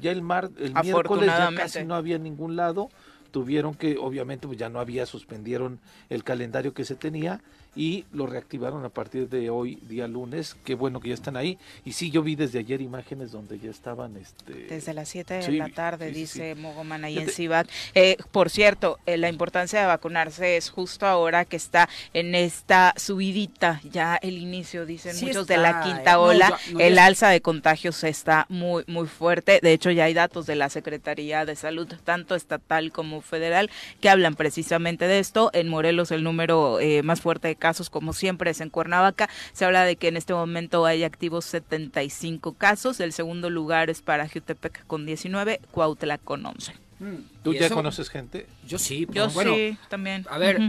[0.00, 2.90] Ya el, mar, el miércoles ya casi no había ningún lado.
[3.30, 5.78] Tuvieron que, obviamente, pues ya no había, suspendieron
[6.10, 7.40] el calendario que se tenía
[7.74, 10.56] y lo reactivaron a partir de hoy, día lunes.
[10.64, 11.58] Qué bueno que ya están ahí.
[11.84, 14.16] Y sí, yo vi desde ayer imágenes donde ya estaban.
[14.16, 17.68] este Desde las 7 de la tarde, dice Mogoman ahí en Cibac.
[17.94, 22.92] Eh, por cierto, eh, la importancia de vacunarse es justo ahora que está en esta
[22.96, 26.16] subidita, ya el inicio, dicen muchos, de la quinta eh.
[26.16, 26.58] ola.
[26.78, 29.60] el alza de contagios está muy, muy fuerte.
[29.62, 34.10] De hecho, ya hay datos de la Secretaría de Salud, tanto estatal como federal, que
[34.10, 35.50] hablan precisamente de esto.
[35.54, 39.30] En Morelos, el número más fuerte de casos, como siempre es en Cuernavaca.
[39.52, 42.98] Se habla de que en este momento hay activos 75 casos.
[42.98, 46.72] El segundo lugar es para Jutepec con 19, Cuautla con 11.
[46.98, 47.14] Mm.
[47.44, 48.48] ¿Tú ya conoces gente?
[48.66, 49.06] Yo sí.
[49.12, 50.26] Yo sí, también.
[50.28, 50.60] A ver,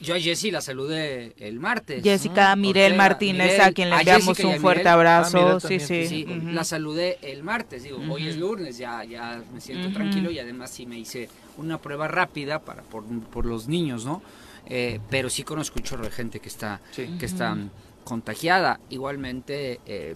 [0.00, 2.02] yo a Jessy la saludé el martes.
[2.02, 5.56] Jessica Mirel Martínez, a quien le enviamos un fuerte abrazo.
[5.56, 6.26] Ah, sí, sí.
[6.44, 7.82] La saludé el martes.
[7.82, 11.76] Digo, hoy es lunes, ya, ya me siento tranquilo y además sí me hice una
[11.76, 14.22] prueba rápida para por, por los niños, ¿no?
[14.68, 17.56] Eh, pero sí conozco un chorro de gente que está, que está
[18.04, 18.80] contagiada.
[18.90, 20.14] Igualmente, eh,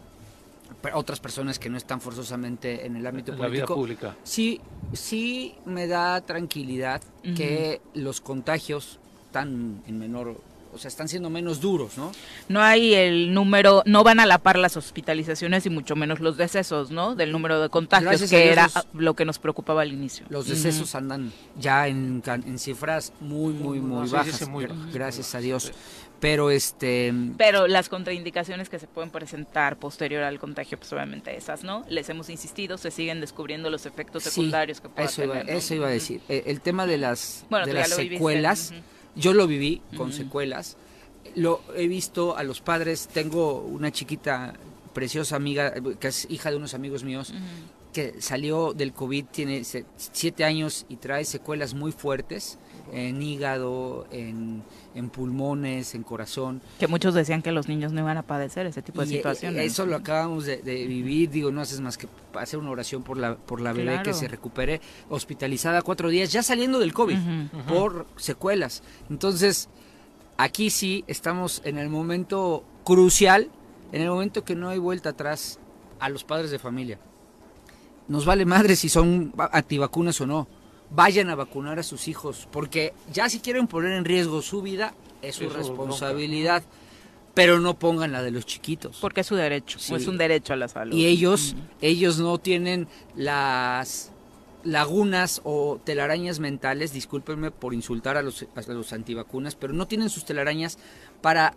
[0.92, 3.42] otras personas que no están forzosamente en el ámbito político.
[3.42, 4.16] La vida pública.
[4.22, 4.60] Sí,
[4.92, 10.40] sí me da tranquilidad que los contagios están en menor
[10.72, 12.12] o sea, están siendo menos duros, ¿no?
[12.48, 16.36] No hay el número, no van a la par las hospitalizaciones y mucho menos los
[16.36, 17.14] decesos, ¿no?
[17.14, 20.26] Del número de contagios, que era lo que nos preocupaba al inicio.
[20.28, 22.22] Los decesos andan ya en,
[22.58, 24.48] cifras muy, muy, muy bajas.
[24.92, 25.72] gracias a Dios.
[26.22, 27.12] Pero este.
[27.36, 31.84] Pero las contraindicaciones que se pueden presentar posterior al contagio, pues obviamente esas, ¿no?
[31.88, 35.50] Les hemos insistido, se siguen descubriendo los efectos secundarios que pueden eso tener.
[35.50, 36.20] Eso iba a decir.
[36.28, 38.72] Eh, el, tema de las, de las secuelas,
[39.14, 40.76] yo lo viví con secuelas.
[41.34, 43.08] Lo he visto a los padres.
[43.08, 44.54] Tengo una chiquita
[44.92, 47.32] preciosa amiga que es hija de unos amigos míos
[47.92, 49.62] que salió del COVID, tiene
[49.96, 52.58] siete años y trae secuelas muy fuertes
[52.92, 54.62] en hígado, en,
[55.10, 56.60] pulmones, en corazón.
[56.78, 59.72] Que muchos decían que los niños no iban a padecer ese tipo de eh, situaciones.
[59.72, 63.36] Eso lo acabamos de, vivir, digo, no haces más que hacer una oración por la,
[63.36, 67.18] por la bebé que se recupere, hospitalizada cuatro días, ya saliendo del COVID,
[67.68, 68.82] por secuelas.
[69.10, 69.68] Entonces,
[70.36, 73.48] aquí sí estamos en el momento crucial,
[73.92, 75.58] en el momento que no hay vuelta atrás
[76.00, 76.98] a los padres de familia.
[78.08, 80.61] Nos vale madre si son antivacunas o no
[80.94, 84.94] vayan a vacunar a sus hijos, porque ya si quieren poner en riesgo su vida,
[85.22, 86.62] es su responsabilidad,
[87.34, 88.98] pero no pongan la de los chiquitos.
[89.00, 90.94] Porque es su derecho, es un derecho a la salud.
[90.94, 94.12] Y ellos, ellos no tienen las
[94.64, 100.10] lagunas o telarañas mentales, discúlpenme por insultar a los, a los antivacunas, pero no tienen
[100.10, 100.78] sus telarañas
[101.20, 101.54] para,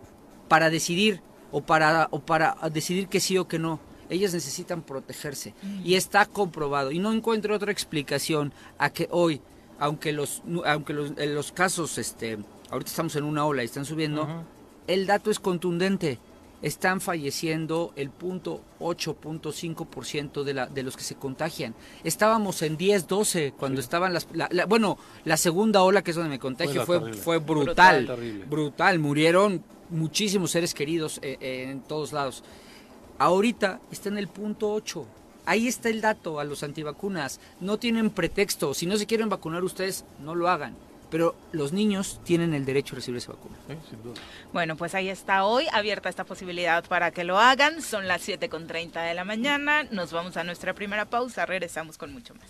[0.47, 1.21] para decidir
[1.51, 5.53] o para, o para decidir que sí o que no ellas necesitan protegerse.
[5.83, 6.91] Y está comprobado.
[6.91, 9.41] Y no encuentro otra explicación a que hoy
[9.77, 12.37] aunque los aunque los, casos este
[12.69, 14.45] ahorita estamos en una ola y están subiendo
[14.87, 16.19] el dato es contundente.
[16.61, 21.75] Están falleciendo el punto 8.5% de, la, de los que se contagian.
[22.03, 24.27] Estábamos en 10, 12 cuando estaban las...
[24.67, 28.07] bueno, la segunda ola, que es donde me contagio, fue, fue, brutal.
[28.49, 32.43] Brutal, Murieron muchísimos seres queridos eh, eh, en todos lados.
[33.17, 35.05] Ahorita está en el punto 8.
[35.45, 37.39] Ahí está el dato a los antivacunas.
[37.59, 38.73] No tienen pretexto.
[38.73, 40.75] Si no se quieren vacunar ustedes, no lo hagan.
[41.11, 43.55] Pero los niños tienen el derecho a recibir esa vacuna.
[44.51, 47.81] Bueno, pues ahí está hoy abierta esta posibilidad para que lo hagan.
[47.81, 49.83] Son las 7.30 de la mañana.
[49.91, 51.45] Nos vamos a nuestra primera pausa.
[51.45, 52.49] Regresamos con mucho más.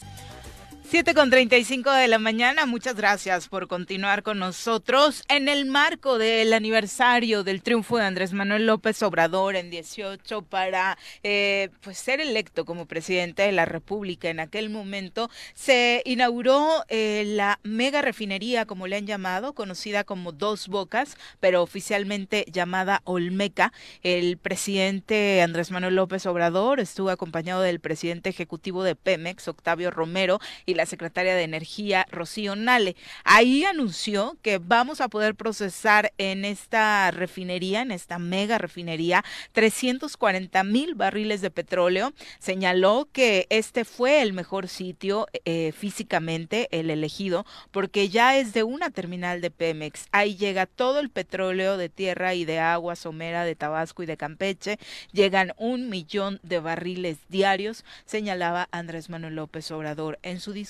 [0.87, 5.23] 7 con 35 de la mañana, muchas gracias por continuar con nosotros.
[5.29, 10.97] En el marco del aniversario del triunfo de Andrés Manuel López Obrador en 18 para
[11.23, 17.23] eh, pues ser electo como presidente de la República en aquel momento, se inauguró eh,
[17.25, 23.73] la mega refinería, como le han llamado, conocida como Dos Bocas, pero oficialmente llamada Olmeca.
[24.03, 30.39] El presidente Andrés Manuel López Obrador estuvo acompañado del presidente ejecutivo de Pemex, Octavio Romero,
[30.67, 32.95] y la secretaria de Energía, Rocío Nale.
[33.23, 40.63] Ahí anunció que vamos a poder procesar en esta refinería, en esta mega refinería, 340
[40.63, 42.13] mil barriles de petróleo.
[42.39, 48.63] Señaló que este fue el mejor sitio eh, físicamente, el elegido, porque ya es de
[48.63, 50.07] una terminal de Pemex.
[50.11, 54.17] Ahí llega todo el petróleo de tierra y de agua somera de Tabasco y de
[54.17, 54.77] Campeche.
[55.11, 60.64] Llegan un millón de barriles diarios, señalaba Andrés Manuel López Obrador en su discurso.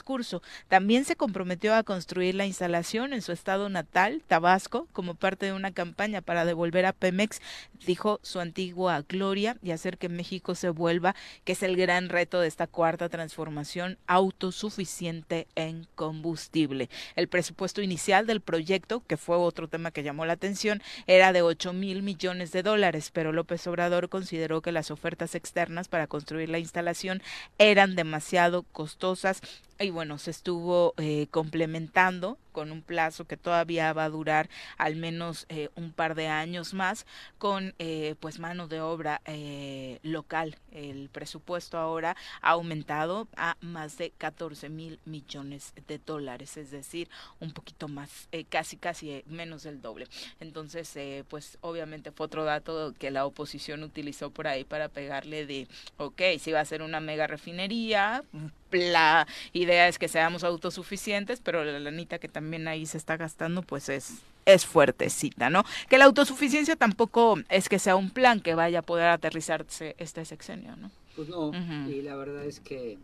[0.67, 5.53] También se comprometió a construir la instalación en su estado natal, Tabasco, como parte de
[5.53, 7.41] una campaña para devolver a Pemex,
[7.85, 12.39] dijo su antigua gloria, y hacer que México se vuelva, que es el gran reto
[12.39, 16.89] de esta cuarta transformación, autosuficiente en combustible.
[17.15, 21.41] El presupuesto inicial del proyecto, que fue otro tema que llamó la atención, era de
[21.41, 26.49] 8 mil millones de dólares, pero López Obrador consideró que las ofertas externas para construir
[26.49, 27.21] la instalación
[27.57, 29.41] eran demasiado costosas
[29.79, 34.95] y bueno, se estuvo eh, complementando con un plazo que todavía va a durar al
[34.95, 37.05] menos eh, un par de años más
[37.37, 40.55] con eh, pues mano de obra eh, local.
[40.71, 47.09] El presupuesto ahora ha aumentado a más de 14 mil millones de dólares, es decir,
[47.41, 50.07] un poquito más, casi casi menos del doble.
[50.39, 55.67] Entonces, pues obviamente fue otro dato que la oposición utilizó por ahí para pegarle de,
[55.97, 58.23] ok, si va a ser una mega refinería,
[58.71, 63.61] la idea es que seamos autosuficientes, pero la lanita que también ahí se está gastando,
[63.61, 64.13] pues es
[64.45, 65.65] es fuertecita, ¿no?
[65.89, 70.23] Que la autosuficiencia tampoco es que sea un plan que vaya a poder aterrizarse este
[70.23, 70.91] sexenio, ¿no?
[71.15, 71.51] Pues no,
[71.89, 72.97] y la verdad es que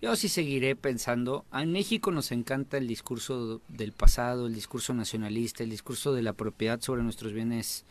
[0.00, 5.62] yo sí seguiré pensando, en México nos encanta el discurso del pasado, el discurso nacionalista,
[5.62, 7.84] el discurso de la propiedad sobre nuestros bienes,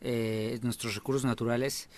[0.00, 1.88] eh, nuestros recursos naturales,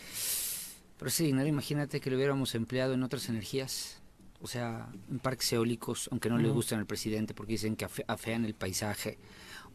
[0.99, 4.00] pero ese dinero imagínate que lo hubiéramos empleado en otras energías,
[4.43, 8.45] o sea, en parques eólicos, aunque no le gusten al presidente porque dicen que afean
[8.45, 9.19] el paisaje,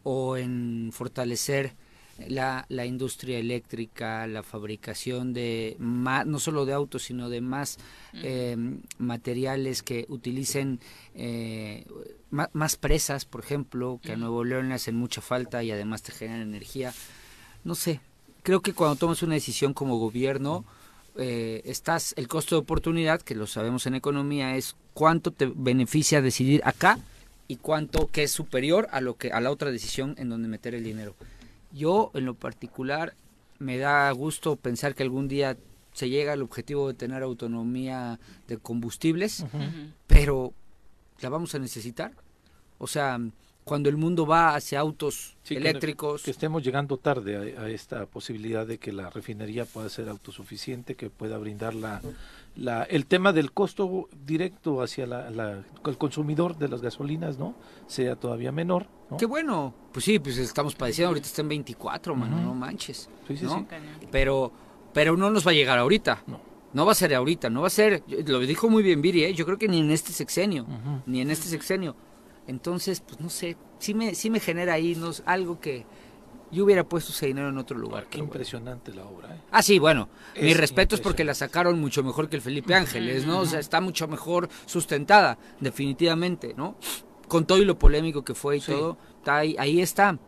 [0.03, 1.75] o en fortalecer
[2.27, 7.77] la, la industria eléctrica, la fabricación de más, no solo de autos, sino de más
[8.13, 8.55] eh,
[8.97, 10.79] materiales que utilicen
[11.13, 11.85] eh,
[12.31, 16.11] más, presas, por ejemplo, que a Nuevo León le hacen mucha falta y además te
[16.11, 16.93] generan energía.
[17.63, 17.99] No sé,
[18.43, 20.65] creo que cuando tomas una decisión como gobierno,
[21.17, 26.21] eh, estás, el costo de oportunidad, que lo sabemos en economía, es cuánto te beneficia
[26.21, 26.99] decidir acá
[27.47, 30.75] y cuánto que es superior a lo que a la otra decisión en donde meter
[30.75, 31.15] el dinero.
[31.71, 33.15] Yo en lo particular
[33.59, 35.57] me da gusto pensar que algún día
[35.93, 39.45] se llega al objetivo de tener autonomía de combustibles,
[40.07, 40.53] pero
[41.21, 42.11] la vamos a necesitar.
[42.77, 43.19] O sea,
[43.65, 46.21] cuando el mundo va hacia autos eléctricos.
[46.21, 51.09] Que, estemos llegando tarde a, esta posibilidad de que la refinería pueda ser autosuficiente, que
[51.09, 51.99] pueda brindar la,
[52.55, 57.55] la el tema del costo directo hacia la, el consumidor de las gasolinas, ¿no?
[57.87, 58.85] Sea todavía menor.
[59.17, 59.73] Qué bueno.
[59.91, 63.09] Pues sí, pues estamos padeciendo, ahorita está en 24, mano, no manches.
[63.27, 63.65] Sí, sí, sí.
[64.11, 64.51] Pero,
[64.93, 66.23] pero no nos va a llegar ahorita.
[66.27, 66.39] No.
[66.73, 69.33] No va a ser ahorita, no va a ser, lo dijo muy bien Viri, ¿eh?
[69.33, 70.67] yo creo que ni en este sexenio,
[71.05, 71.95] ni en este sexenio
[72.47, 75.11] entonces, pues no sé, sí me, sí me genera ahí ¿no?
[75.25, 75.85] algo que
[76.51, 78.07] yo hubiera puesto ese dinero en otro lugar.
[78.07, 79.35] Qué impresionante la obra.
[79.35, 79.41] ¿eh?
[79.51, 83.25] Ah, sí, bueno, mi respeto es porque la sacaron mucho mejor que el Felipe Ángeles,
[83.25, 83.39] ¿no?
[83.39, 86.75] O sea, está mucho mejor sustentada, definitivamente, ¿no?
[87.27, 90.19] Con todo y lo polémico que fue y todo, está ahí, ahí está.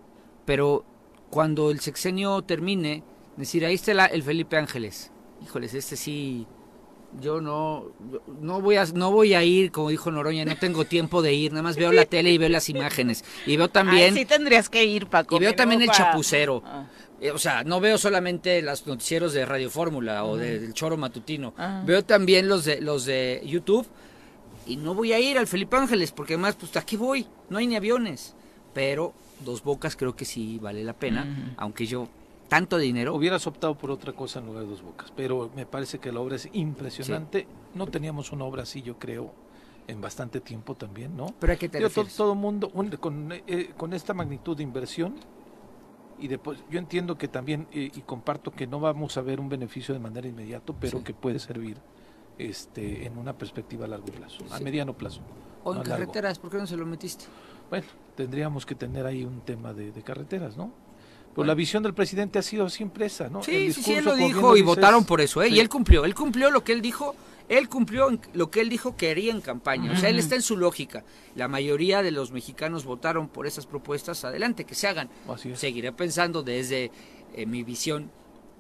[0.46, 0.86] Pero
[1.30, 3.04] cuando el sexenio termine,
[3.38, 5.12] decir, ahí está el Felipe Ángeles.
[5.44, 6.48] Híjoles, este sí
[7.22, 7.92] yo no
[8.42, 11.52] no voy a no voy a ir como dijo Noroña no tengo tiempo de ir
[11.52, 13.24] nada más veo la tele y veo las imágenes.
[13.46, 16.64] Y veo también sí tendrías que ir Paco y veo también el chapucero.
[16.66, 16.86] Ah.
[17.22, 21.54] eh, o sea no veo solamente los noticieros de Radio Fórmula o del Choro Matutino.
[21.58, 21.84] Ah.
[21.86, 23.88] veo también los de los de YouTube
[24.66, 27.68] y no voy a ir al Felipe Ángeles porque además pues aquí voy no hay
[27.68, 28.36] ni aviones.
[28.74, 32.08] Pero Dos Bocas creo que sí vale la pena aunque yo
[32.48, 33.16] tanto dinero.
[33.16, 36.20] Hubieras optado por otra cosa en lugar de dos bocas, pero me parece que la
[36.20, 37.48] obra es impresionante.
[37.76, 39.32] No teníamos una obra así, yo creo,
[39.88, 41.28] en bastante tiempo también, ¿no?
[41.40, 45.16] Pero hay que te todo, todo mundo con, eh, con esta magnitud de inversión
[46.20, 49.50] y después yo entiendo que también eh, y comparto que no vamos a ver un
[49.50, 51.78] beneficio de manera inmediata, pero que puede servir
[52.38, 55.22] este en una perspectiva a largo plazo, a mediano plazo.
[55.64, 57.26] O en carreteras, ¿por qué no se lo metiste?
[57.70, 60.72] Bueno, tendríamos que tener ahí un tema de carreteras, ¿no?
[61.38, 63.44] Pues la visión del presidente ha sido siempre esa, ¿no?
[63.44, 65.50] Sí, sí, sí, él lo dijo y votaron por eso, ¿eh?
[65.50, 67.14] Y él cumplió, él cumplió lo que él dijo,
[67.48, 69.92] él cumplió lo que él dijo que haría en campaña.
[69.92, 71.04] O sea, él está en su lógica.
[71.36, 75.10] La mayoría de los mexicanos votaron por esas propuestas, adelante, que se hagan.
[75.54, 76.90] Seguiré pensando desde
[77.36, 78.10] eh, mi visión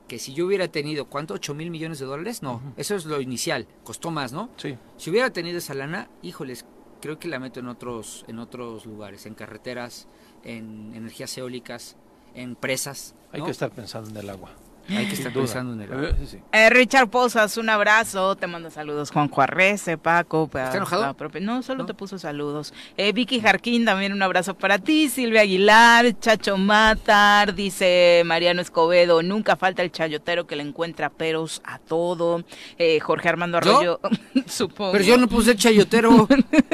[0.07, 1.33] que si yo hubiera tenido, ¿cuánto?
[1.33, 2.43] ¿8 mil millones de dólares?
[2.43, 4.51] No, eso es lo inicial, costó más, ¿no?
[4.57, 4.77] Sí.
[4.97, 6.63] Si hubiera tenido esa lana, híjoles,
[7.01, 10.07] creo que la meto en otros, en otros lugares, en carreteras,
[10.43, 11.97] en energías eólicas,
[12.37, 13.13] empresas.
[13.31, 14.51] Hay que estar pensando en el agua.
[14.89, 16.15] Hay que estar pensando en el
[16.51, 18.35] eh, Richard Posas, un abrazo.
[18.35, 19.11] Te mando saludos.
[19.11, 20.45] Juan Juarrece, Paco.
[20.45, 21.15] ¿Está enojado?
[21.41, 22.73] No, solo te puso saludos.
[22.95, 25.09] Eh, Vicky Jarquín, también un abrazo para ti.
[25.09, 29.21] Silvia Aguilar, Chacho Matar, dice Mariano Escobedo.
[29.23, 32.43] Nunca falta el chayotero que le encuentra peros a todo.
[32.77, 33.99] Eh, Jorge Armando Arroyo,
[34.45, 34.93] supongo.
[34.93, 36.27] Pero yo no puse chayotero.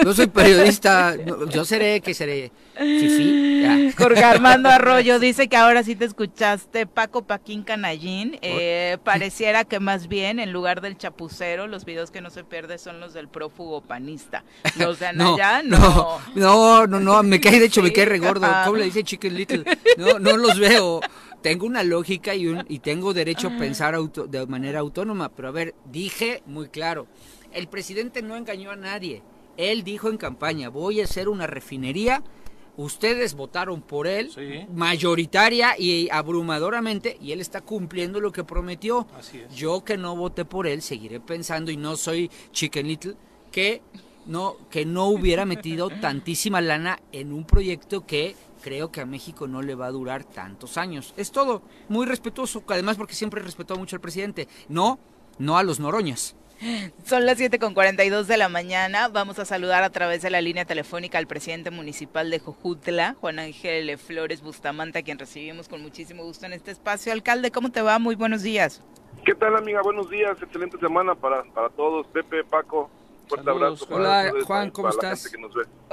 [0.04, 1.16] no soy periodista.
[1.50, 2.52] yo seré, que seré.
[3.98, 7.64] Jorge Armando Arroyo dice que ahora sí te escuchaste Paco Paquín
[8.04, 8.38] Canallín.
[8.42, 12.78] Eh, pareciera que más bien en lugar del chapucero, los videos que no se pierde
[12.78, 14.44] son los del prófugo panista.
[14.78, 16.20] Los de no, no.
[16.36, 18.48] No, no, no, me cae, de hecho me cae regordo.
[18.66, 19.64] ¿Cómo le dice Chicken Little?
[19.98, 21.02] No, no los veo.
[21.42, 25.52] Tengo una lógica y, un, y tengo derecho a pensar de manera autónoma, pero a
[25.52, 27.08] ver, dije muy claro,
[27.52, 29.22] el presidente no engañó a nadie.
[29.58, 32.24] Él dijo en campaña, voy a hacer una refinería
[32.78, 34.32] ustedes votaron por él
[34.74, 39.08] mayoritaria y abrumadoramente y él está cumpliendo lo que prometió.
[39.56, 43.16] Yo que no voté por él seguiré pensando y no soy Chicken Little
[43.52, 43.82] que
[44.26, 49.48] no que no hubiera metido tantísima lana en un proyecto que creo que a México
[49.48, 51.14] no le va a durar tantos años.
[51.18, 54.48] Es todo, muy respetuoso, además porque siempre respetó mucho al presidente.
[54.70, 55.00] No,
[55.38, 56.36] no a los noroñas.
[57.06, 59.08] Son las 7 con 42 de la mañana.
[59.08, 63.40] Vamos a saludar a través de la línea telefónica al presidente municipal de Jojutla, Juan
[63.40, 67.12] Ángel Flores Bustamante, a quien recibimos con muchísimo gusto en este espacio.
[67.12, 68.00] Alcalde, ¿cómo te va?
[68.00, 68.82] Muy buenos días.
[69.26, 69.82] ¿Qué tal, amiga?
[69.82, 70.38] Buenos días.
[70.42, 72.08] Excelente semana para, para todos.
[72.08, 72.90] Pepe, Paco,
[73.34, 73.88] fuerte abrazo.
[73.90, 75.32] Hola, Juan, ¿cómo estás?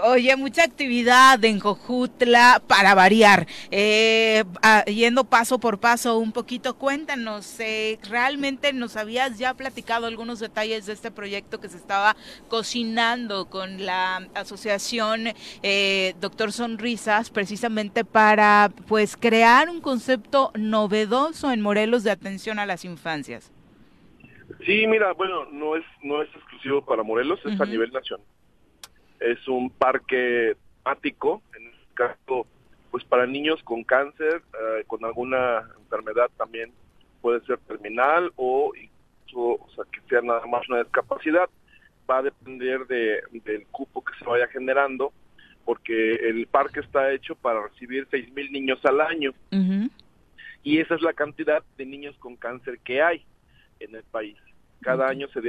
[0.03, 3.46] Oye, mucha actividad en Jojutla para variar.
[3.70, 4.44] Eh,
[4.87, 10.87] yendo paso por paso un poquito, cuéntanos, eh, ¿realmente nos habías ya platicado algunos detalles
[10.87, 12.16] de este proyecto que se estaba
[12.48, 15.28] cocinando con la asociación
[15.62, 22.66] eh, Doctor Sonrisas, precisamente para pues crear un concepto novedoso en Morelos de atención a
[22.66, 23.53] las infancias?
[24.66, 26.28] Sí, mira, bueno, no es no es
[26.61, 28.26] exclusivo para Morelos, es a nivel nacional.
[29.18, 32.46] Es un parque temático, en este caso,
[32.90, 36.72] pues para niños con cáncer, eh, con alguna enfermedad también
[37.22, 41.48] puede ser terminal o incluso, o sea, que sea nada más una discapacidad.
[42.11, 45.12] Va a depender de, del cupo que se vaya generando,
[45.64, 49.32] porque el parque está hecho para recibir seis mil niños al año.
[50.62, 53.24] Y esa es la cantidad de niños con cáncer que hay
[53.78, 54.36] en el país.
[54.82, 55.40] Cada año se,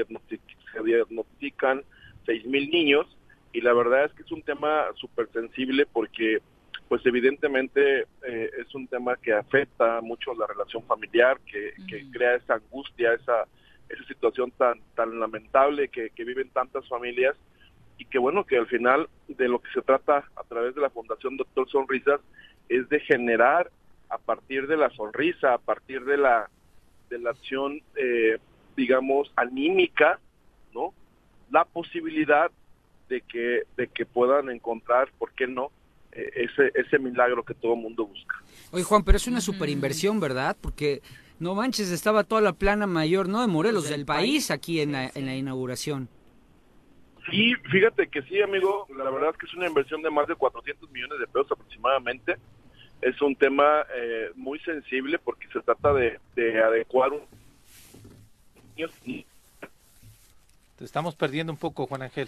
[0.71, 1.83] se diagnostican
[2.25, 3.07] seis mil niños
[3.53, 6.39] y la verdad es que es un tema súper sensible porque
[6.87, 11.73] pues evidentemente eh, es un tema que afecta mucho la relación familiar, que,
[12.11, 13.45] crea esa angustia, esa,
[13.87, 17.35] esa situación tan, tan lamentable que, que viven tantas familias
[17.97, 20.89] y que bueno, que al final de lo que se trata a través de la
[20.89, 22.19] Fundación Doctor Sonrisas
[22.67, 23.71] es de generar
[24.09, 26.49] a partir de la sonrisa, a partir de la,
[27.09, 28.37] de la acción, eh,
[28.75, 30.19] digamos, anímica,
[30.73, 30.93] ¿no?
[31.49, 32.51] La posibilidad
[33.09, 35.71] de que, de que puedan encontrar, ¿por qué no?
[36.11, 38.41] Eh, ese, ese milagro que todo el mundo busca.
[38.71, 40.57] Oye, Juan, pero es una super inversión, ¿verdad?
[40.59, 41.01] Porque
[41.39, 43.41] no manches, estaba toda la plana mayor, ¿no?
[43.41, 46.09] De Morelos, del, país, aquí en la, en la inauguración.
[47.29, 48.87] Sí, fíjate que sí, amigo.
[48.97, 52.35] La verdad es que es una inversión de más de 400 millones de pesos aproximadamente
[53.01, 56.19] es un tema eh, muy sensible porque se trata de,
[56.63, 57.21] adecuar un...
[60.81, 62.27] Te estamos perdiendo un poco, Juan Ángel.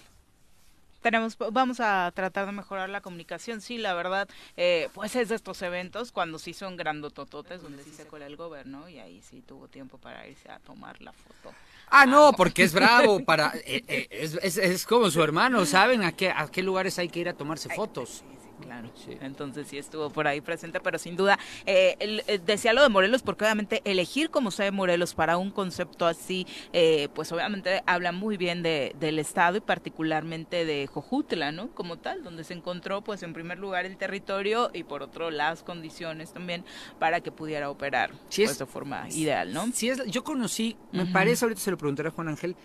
[1.01, 3.61] Tenemos vamos a tratar de mejorar la comunicación.
[3.61, 7.89] Sí la verdad eh, pues es de estos eventos cuando sí son grandotototes donde sí
[7.89, 11.55] se cuela el gobierno y ahí sí tuvo tiempo para irse a tomar la foto.
[11.87, 16.11] Ah no porque es bravo para eh, es, es, es, como su hermano saben a
[16.11, 18.23] qué a qué lugares hay que ir a tomarse fotos
[18.63, 18.89] claro.
[19.21, 23.21] Entonces sí estuvo por ahí presente, pero sin duda, eh, eh, decía lo de Morelos
[23.21, 28.37] porque obviamente elegir como de Morelos para un concepto así, eh, pues obviamente habla muy
[28.37, 31.69] bien de, del Estado y particularmente de Jojutla, ¿no?
[31.71, 35.63] Como tal, donde se encontró pues en primer lugar el territorio y por otro las
[35.63, 36.63] condiciones también
[36.99, 39.67] para que pudiera operar pues, de forma ideal, ¿no?
[39.73, 42.55] Sí, es, yo conocí, me parece, ahorita se lo preguntaré a Juan Ángel,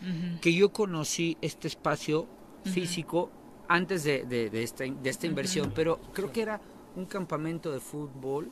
[0.41, 2.29] que yo conocí este espacio
[2.65, 3.31] físico
[3.69, 6.61] antes de, de, esta, de esta inversión, pero creo que era
[6.97, 8.51] un campamento de fútbol,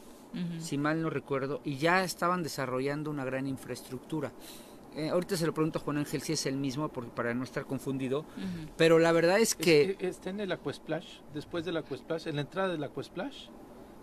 [0.58, 4.32] si mal no recuerdo, y ya estaban desarrollando una gran infraestructura.
[4.94, 7.44] Eh, ahorita se lo pregunto a Juan Ángel si es el mismo, porque, para no
[7.44, 8.24] estar confundido,
[8.76, 9.96] pero la verdad es que...
[10.00, 13.48] está en el Aquasplash, después del Aquasplash, en la entrada del Aquasplash,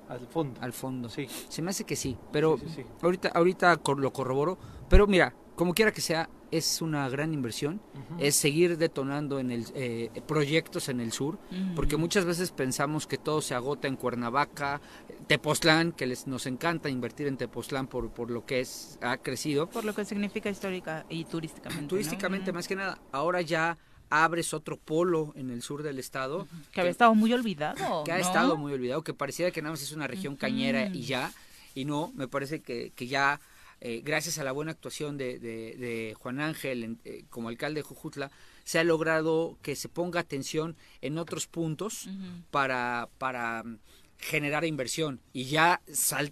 [0.10, 0.60] al fondo.
[0.62, 1.28] Al fondo, sí.
[1.50, 2.60] Se me hace que sí, pero
[3.02, 4.58] ahorita, ahorita lo corroboro,
[4.90, 7.82] pero mira, como quiera que sea, es una gran inversión,
[8.20, 11.40] es seguir detonando en el eh, proyectos en el sur,
[11.76, 14.80] porque muchas veces pensamos que todo se agota en Cuernavaca,
[15.26, 19.68] Tepoztlán, que les nos encanta invertir en Tepoztlán por, por lo que es ha crecido,
[19.68, 21.88] por lo que significa histórica y turísticamente.
[21.88, 23.80] Turísticamente más que nada, ahora ya
[24.12, 26.48] abres otro polo en el sur del estado.
[26.72, 28.04] Que, había estado muy olvidado.
[28.04, 31.02] Que ha estado muy olvidado, que pareciera que nada más es una región cañera y
[31.02, 31.34] ya,
[31.74, 33.42] y no, me parece que, que ya
[33.86, 38.32] eh, gracias a la buena actuación de, Juan Ángel eh, como alcalde de Jujutla,
[38.64, 42.08] se ha logrado que se ponga atención en otros puntos
[42.50, 43.80] para, para mm,
[44.20, 45.82] generar inversión y ya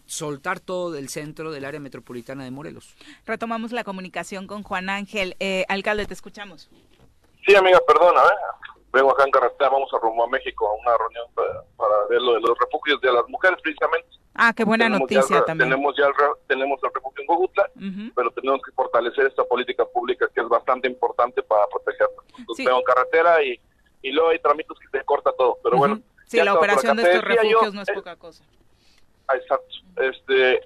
[0.05, 2.95] soltar todo del centro del área metropolitana de Morelos.
[3.25, 5.35] Retomamos la comunicación con Juan Ángel.
[5.41, 6.69] Eh, alcalde, te escuchamos.
[7.45, 8.21] Sí, amiga, perdona,
[8.93, 11.25] vengo acá en carretera, vamos a rumbo a México a una reunión
[11.75, 14.20] para, ver lo de los refugios de las mujeres precisamente.
[14.33, 15.69] Ah, qué buena noticia también.
[15.69, 16.13] Tenemos ya el,
[16.47, 17.69] tenemos el refugio en Gogutla,
[18.15, 22.25] pero tenemos que fortalecer esta política pública que es bastante importante para protegernos.
[22.57, 23.59] Vengo en carretera y,
[24.01, 26.01] y luego hay tramitos que te corta todo, pero bueno.
[26.25, 28.43] Sí, la operación de estos refugios no es poca cosa.
[29.33, 29.75] Exacto.
[29.97, 30.61] Este,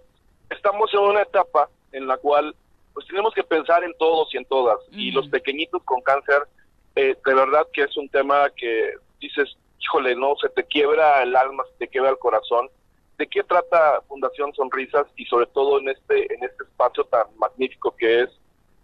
[0.49, 2.55] estamos en una etapa en la cual
[2.93, 4.77] pues tenemos que pensar en todos y en todas.
[4.91, 6.47] Y los pequeñitos con cáncer
[6.95, 11.35] eh, de verdad que es un tema que dices, híjole, no, se te quiebra el
[11.35, 12.69] alma, se te quiebra el corazón.
[13.17, 17.95] ¿De qué trata Fundación Sonrisas y sobre todo en este en este espacio tan magnífico
[17.95, 18.29] que es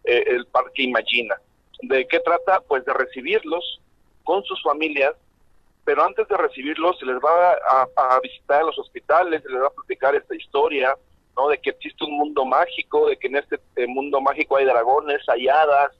[0.05, 1.35] eh, el Parque Imagina?
[1.81, 2.61] ¿De qué trata?
[2.61, 3.81] Pues de recibirlos
[4.23, 5.15] con sus familias,
[5.83, 7.53] pero antes de recibirlos se les va
[7.95, 10.95] a, visitar en los hospitales, se les va a platicar esta historia,
[11.35, 11.49] ¿no?
[11.49, 15.27] De que existe un mundo mágico, de que en este eh, mundo mágico hay dragones,
[15.27, 15.91] hay hadas,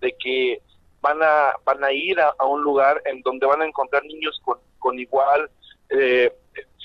[0.00, 0.60] de que
[1.00, 4.58] van a, van a ir a, un lugar en donde van a encontrar niños con,
[4.78, 5.50] con igual
[5.88, 6.32] eh,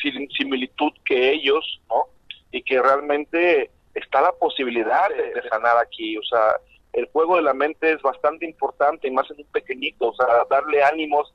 [0.01, 2.05] similitud que ellos, ¿no?
[2.51, 6.55] Y que realmente está la posibilidad de, sanar aquí, o sea,
[6.93, 10.27] el juego de la mente es bastante importante y más en un pequeñito, o sea,
[10.49, 11.33] darle ánimos,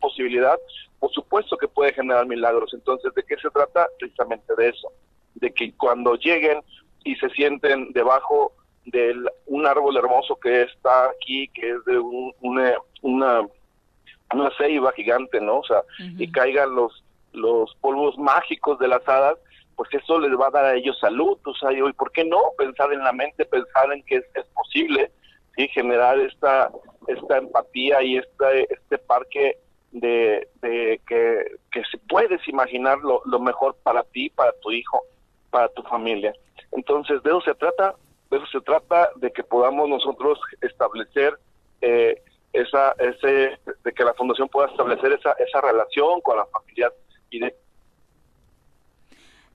[0.00, 0.58] posibilidad,
[0.98, 2.72] por supuesto que puede generar milagros.
[2.74, 3.86] Entonces, ¿de qué se trata?
[3.98, 4.92] Precisamente de eso,
[5.34, 6.60] de que cuando lleguen
[7.04, 8.52] y se sienten debajo
[8.84, 9.14] de
[9.46, 13.46] un árbol hermoso que está aquí, que es de una, una,
[14.32, 15.58] una ceiba gigante, ¿no?
[15.58, 19.38] O sea, y caigan los, los polvos mágicos de las hadas,
[19.76, 22.40] pues eso les va a dar a ellos salud, o sea, y ¿por qué no?
[22.56, 25.10] Pensar en la mente, pensar en que es, es posible,
[25.56, 25.68] ¿sí?
[25.68, 26.70] Generar esta,
[27.06, 29.58] esta empatía y este, este parque
[29.92, 35.02] de, de que, que se puedes imaginar lo, lo mejor para ti, para tu hijo,
[35.50, 36.34] para tu familia.
[36.72, 37.94] Entonces, de eso se trata,
[38.30, 41.38] de eso se trata, de que podamos nosotros establecer
[41.80, 42.20] eh,
[42.52, 46.92] esa, ese, de que la fundación pueda establecer esa, esa relación con la familia
[47.30, 47.54] y de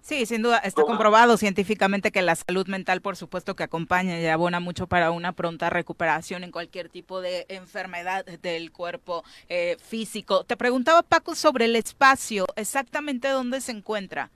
[0.04, 4.28] Sí, sin duda, está comprobado científicamente que la salud mental, por supuesto, que acompaña y
[4.28, 10.44] abona mucho para una pronta recuperación en cualquier tipo de enfermedad del cuerpo eh, físico.
[10.44, 14.30] Te preguntaba, Paco, sobre el espacio, exactamente dónde se encuentra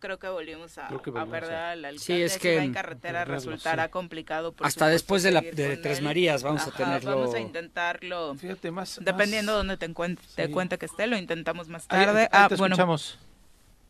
[0.00, 1.98] creo que volvimos a, perder al alcalde.
[1.98, 4.54] Sí, es que en carretera resultará complicado.
[4.60, 7.16] Hasta después de, la, de Tres Marías vamos a tenerlo.
[7.16, 8.34] Vamos a intentarlo.
[8.34, 8.98] Fíjate, más.
[9.02, 9.88] Dependiendo de dónde te,
[10.34, 12.28] te cuenta que esté, lo intentamos más tarde.
[12.32, 12.74] ah, bueno.
[12.74, 13.18] Escuchamos.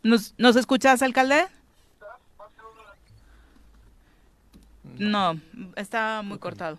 [0.02, 1.46] ¿Nos, ¿Nos escuchas, alcalde?
[4.98, 5.40] No,
[5.76, 6.78] está muy cortado.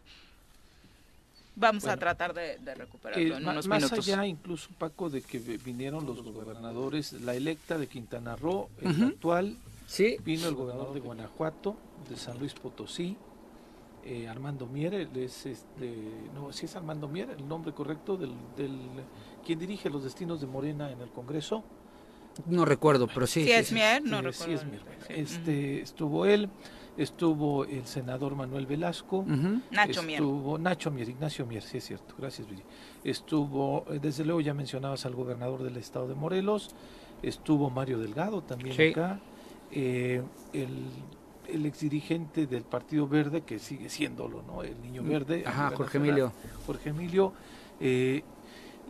[1.55, 6.23] Vamos a tratar de, recuperarlo en unos más allá incluso, Paco, de que vinieron los
[6.23, 10.17] gobernadores, la electa de Quintana Roo, el actual, ¿Sí?
[10.23, 11.75] vino el gobernador de Guanajuato,
[12.09, 13.17] de San Luis Potosí,
[14.03, 15.93] eh, Armando Mier, es este,
[16.33, 18.79] no, si es Armando Mier, el nombre correcto del, del
[19.45, 21.63] quien dirige los destinos de Morena en el Congreso.
[22.45, 23.43] No recuerdo, pero sí.
[23.43, 24.45] Sí, es Mier, no recuerdo.
[24.45, 24.81] Sí es Mier.
[25.09, 26.49] Este, estuvo él
[27.01, 29.25] estuvo el senador Manuel Velasco,
[29.71, 30.19] Nacho Mier.
[30.19, 32.63] Estuvo Nacho Mier, Ignacio Mier, sí es cierto, gracias Viri.
[33.03, 36.75] Estuvo, eh, desde luego ya mencionabas al gobernador del estado de Morelos,
[37.21, 39.19] estuvo Mario Delgado también acá,
[39.71, 40.21] eh,
[40.53, 40.89] el,
[41.47, 44.63] el exdirigente del Partido Verde, que sigue siéndolo, ¿no?
[44.63, 45.43] El Niño Verde.
[45.45, 46.31] Ajá, Jorge Emilio.
[46.65, 47.33] Jorge Emilio.
[47.79, 48.23] Eh,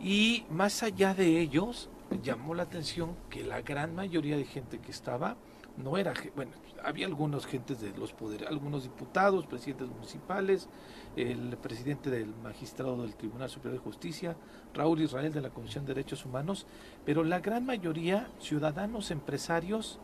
[0.00, 1.88] y más allá de ellos,
[2.22, 5.36] llamó la atención que la gran mayoría de gente que estaba,
[5.76, 6.52] no era, bueno,
[6.84, 10.68] había algunos gentes de los poderes, algunos diputados, presidentes municipales,
[11.16, 14.36] el presidente del magistrado del Tribunal Superior de Justicia,
[14.74, 16.66] Raúl Israel de la Comisión de Derechos Humanos,
[17.04, 19.98] pero la gran mayoría ciudadanos empresarios,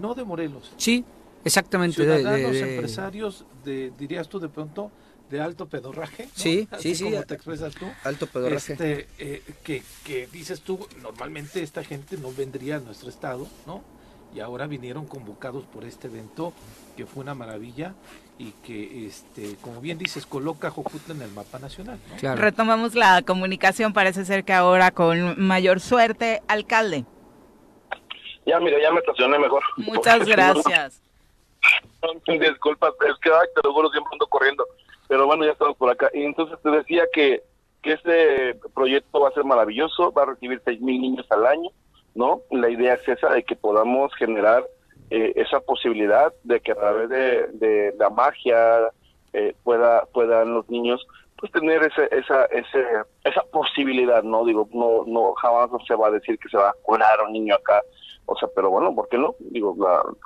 [0.00, 0.72] no de Morelos.
[0.76, 1.04] Sí,
[1.44, 1.96] exactamente.
[1.96, 4.90] Ciudadanos empresarios, de, dirías tú de pronto,
[5.30, 6.28] de alto pedorraje.
[6.34, 7.04] Sí, sí, sí.
[7.04, 7.86] Como te expresas tú.
[8.04, 8.74] Alto pedorraje.
[8.74, 13.82] Este, eh, que, que dices tú, normalmente esta gente no vendría a nuestro estado, ¿no?
[14.34, 16.52] Y ahora vinieron convocados por este evento
[16.96, 17.94] que fue una maravilla
[18.38, 21.98] y que, este, como bien dices, coloca a Jojutla en el mapa nacional.
[22.20, 27.04] Retomamos la comunicación, parece ser que ahora con mayor suerte, alcalde.
[28.46, 29.62] Ya, mira, ya me estacioné mejor.
[29.76, 31.00] Muchas gracias.
[32.26, 34.66] Disculpa, es que te lo juro, siempre ando corriendo.
[35.08, 36.10] Pero bueno, ya estamos por acá.
[36.12, 37.42] Y entonces te decía que,
[37.82, 41.70] que este proyecto va a ser maravilloso, va a recibir seis mil niños al año
[42.14, 42.42] ¿no?
[42.50, 44.64] La idea es esa de que podamos generar
[45.10, 48.90] eh, esa posibilidad de que a través de, la magia
[49.32, 51.06] eh, pueda puedan los niños
[51.36, 52.84] pues tener ese, esa ese,
[53.24, 56.76] esa posibilidad, no digo no no jamás se va a decir que se va a
[56.82, 57.82] curar un niño acá
[58.26, 59.34] o sea, pero bueno, ¿por qué no?
[59.38, 59.76] Digo,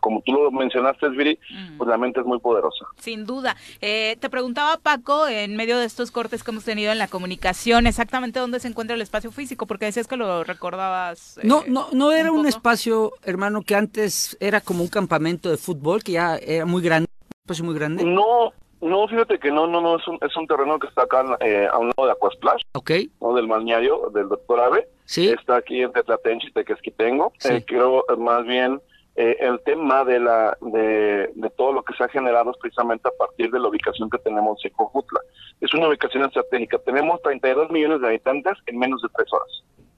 [0.01, 1.39] como tú lo mencionaste, Viri,
[1.79, 2.87] pues la mente es muy poderosa.
[2.99, 3.57] Sin duda.
[3.81, 7.87] Eh, te preguntaba, Paco, en medio de estos cortes que hemos tenido en la comunicación,
[7.87, 11.39] exactamente dónde se encuentra el espacio físico, porque decías que lo recordabas.
[11.43, 15.57] no, eh, no, no era un, espacio, hermano, que antes era como un campamento de
[15.57, 18.05] fútbol, que ya era muy grande, un espacio muy grande.
[18.05, 18.53] No,
[18.87, 21.68] no, fíjate que no, no, no, es un, es un terreno que está acá eh,
[21.70, 23.34] a un lado de Aquasplash, ok ¿no?
[23.34, 24.89] del balneario del doctor Ave.
[25.05, 25.28] Sí.
[25.28, 27.32] Está aquí entre Tlatenchi y Tequesquitengo.
[27.39, 27.55] Sí.
[27.55, 28.80] Eh, creo eh, más bien
[29.14, 33.09] eh, el tema de la de, de, todo lo que se ha generado es precisamente
[33.09, 35.20] a partir de la ubicación que tenemos en Cojutla.
[35.61, 36.78] Es una ubicación estratégica.
[36.78, 39.49] Tenemos 32 millones de habitantes en menos de tres horas.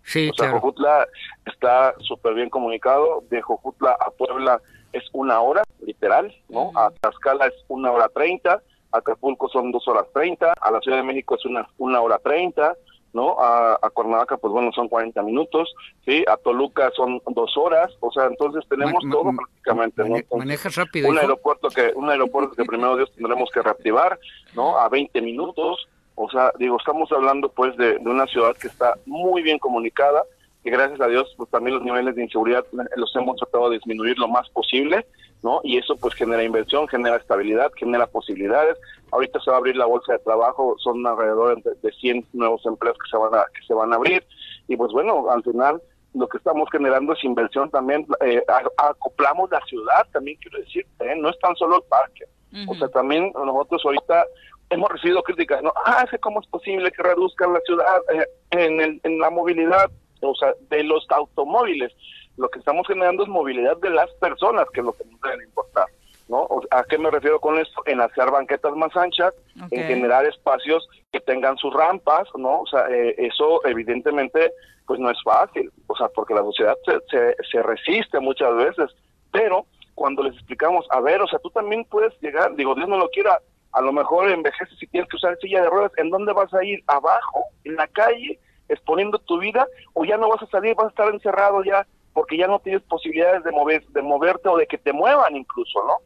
[0.05, 1.07] Sí, o sea, Jojutla
[1.45, 3.25] está súper bien comunicado.
[3.29, 4.61] De Jojutla a Puebla
[4.93, 6.71] es una hora, literal, ¿no?
[6.77, 8.63] A Tlaxcala es una hora treinta,
[8.93, 12.75] Acapulco son dos horas treinta, a la Ciudad de México es una, una hora treinta,
[13.13, 13.39] ¿no?
[13.41, 15.75] A, a, Cuernavaca, pues bueno, son 40 minutos,
[16.05, 16.25] ¿sí?
[16.29, 20.39] A Toluca son dos horas, o sea, entonces tenemos todo prácticamente, ¿no?
[20.39, 21.09] manejas rápido.
[21.09, 24.19] Un aeropuerto que, un aeropuerto que primero Dios tendremos que reactivar,
[24.55, 24.79] ¿no?
[24.79, 28.95] A 20 minutos, o sea, digo, estamos hablando pues de, de una ciudad que está
[29.07, 30.23] muy bien comunicada,
[30.63, 32.65] que gracias a Dios pues también los niveles de inseguridad
[32.97, 35.07] los hemos tratado de disminuir lo más posible,
[35.43, 35.61] ¿no?
[35.63, 38.79] Y eso pues genera inversión, genera estabilidad, genera posibilidades.
[39.11, 42.97] Ahorita se va a abrir la bolsa de trabajo, son alrededor de, 100 nuevos empleos
[42.99, 44.25] que se van a que se van a abrir
[44.69, 45.81] y pues bueno, al final
[46.15, 48.43] lo que estamos generando es inversión también, eh,
[48.77, 51.15] acoplamos la ciudad también quiero decir, ¿eh?
[51.17, 52.25] no es tan solo el parque.
[52.67, 54.25] O sea, también nosotros ahorita
[54.71, 55.73] hemos recibido críticas, ¿no?
[55.85, 59.91] Ah, ¿cómo es posible que reduzcan la ciudad eh, en, el, en la movilidad?
[60.23, 61.93] O sea, de los automóviles.
[62.39, 65.45] Lo que estamos generando es movilidad de las personas, que es lo que nos debe
[65.45, 65.87] importar.
[66.29, 66.47] ¿no?
[66.71, 67.83] ¿A qué me refiero con esto?
[67.87, 69.35] En hacer banquetas más anchas,
[69.71, 72.61] en generar espacios que tengan sus rampas, ¿no?
[72.61, 74.53] O sea, eh, eso evidentemente
[74.87, 78.91] pues no es fácil, o sea, porque la sociedad se, se, se resiste muchas veces,
[79.31, 82.97] pero cuando les explicamos, a ver, o sea, tú también puedes llegar, digo, Dios no
[82.97, 83.39] lo quiera,
[83.73, 86.65] a lo mejor envejeces y tienes que usar silla de ruedas, ¿en dónde vas a
[86.65, 86.83] ir?
[86.87, 87.45] ¿Abajo?
[87.65, 88.39] ¿En la calle?
[88.69, 89.67] ¿Exponiendo tu vida?
[89.93, 91.87] ¿O ya no vas a salir, vas a estar encerrado ya
[92.19, 95.85] porque ya no tienes posibilidades de, mover, de moverte o de que te muevan incluso,
[95.87, 95.99] ¿no?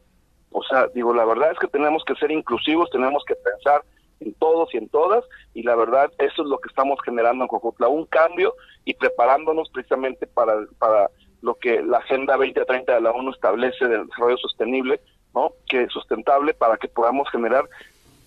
[0.51, 3.81] O sea, digo, la verdad es que tenemos que ser inclusivos, tenemos que pensar
[4.19, 5.23] en todos y en todas,
[5.55, 8.53] y la verdad eso es lo que estamos generando en Cojutla, un cambio
[8.85, 11.09] y preparándonos precisamente para, para
[11.41, 15.01] lo que la Agenda 2030 de la ONU establece del desarrollo sostenible,
[15.33, 15.53] ¿no?
[15.67, 17.67] Que sustentable para que podamos generar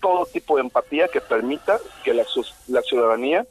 [0.01, 2.25] todo tipo de empatía que permita que la,
[2.67, 3.47] la ciudadanía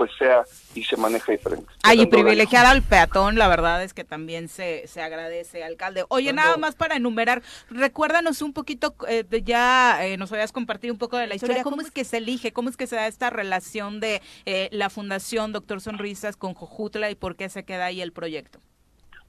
[0.00, 0.44] pues sea
[0.74, 1.70] y se maneje diferente.
[1.82, 6.06] Ay, y privilegiar al peatón, la verdad es que también se, se agradece, alcalde.
[6.08, 10.94] Oye, nada más para enumerar, recuérdanos un poquito, eh, de ya eh, nos habías compartido
[10.94, 13.08] un poco de la historia, ¿cómo es que se elige, cómo es que se da
[13.08, 17.84] esta relación de eh, la Fundación Doctor Sonrisas con Jojutla y por qué se queda
[17.84, 18.58] ahí el proyecto?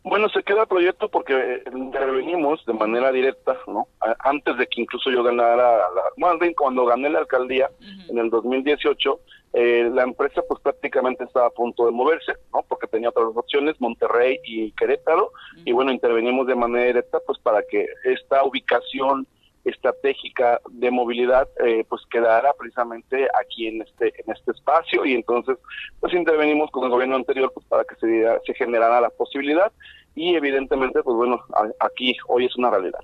[0.04, 3.88] Bueno, se queda el proyecto porque intervenimos de manera directa, ¿no?
[4.20, 7.70] Antes de que incluso yo ganara, la, bueno, cuando gané la alcaldía
[8.10, 9.20] en el 2018,
[9.54, 12.64] eh, la empresa pues prácticamente estaba a punto de moverse, ¿no?
[12.68, 15.32] Porque tenía otras opciones, Monterrey y Querétaro,
[15.66, 19.28] y bueno, intervenimos de manera directa pues para que esta ubicación
[19.64, 25.57] estratégica de movilidad eh, pues quedara precisamente aquí en este en este espacio y entonces
[25.99, 29.72] pues intervenimos con el gobierno anterior pues para que se, se generara la posibilidad
[30.16, 31.43] y evidentemente pues bueno
[31.80, 33.01] aquí hoy es una realidad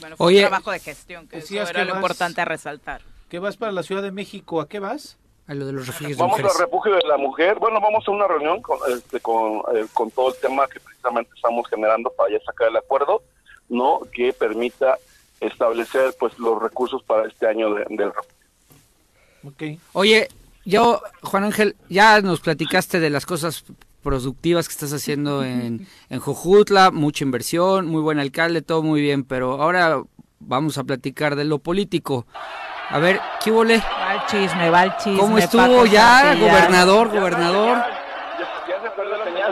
[0.00, 3.00] bueno fue un trabajo de gestión que eso era lo importante a resaltar
[3.30, 4.60] ¿qué vas para la Ciudad de México?
[4.60, 5.18] ¿a qué vas?
[5.46, 8.28] A lo de los refugios vamos al refugio de la mujer bueno vamos a una
[8.28, 12.44] reunión con este, con, eh, con todo el tema que precisamente estamos generando para ya
[12.44, 13.22] sacar el acuerdo
[13.70, 14.98] no que permita
[15.42, 18.12] establecer pues los recursos para este año de, del
[19.44, 19.78] okay.
[19.92, 20.28] Oye,
[20.64, 23.64] yo, Juan Ángel, ya nos platicaste de las cosas
[24.02, 29.24] productivas que estás haciendo en, en Jojutla, mucha inversión, muy buen alcalde, todo muy bien,
[29.24, 30.02] pero ahora
[30.40, 32.26] vamos a platicar de lo político.
[32.88, 33.78] A ver, ¿qué huele?
[33.78, 35.18] Va el chisme, va el chisme.
[35.18, 37.78] ¿Cómo estuvo ya, gobernador, gobernador?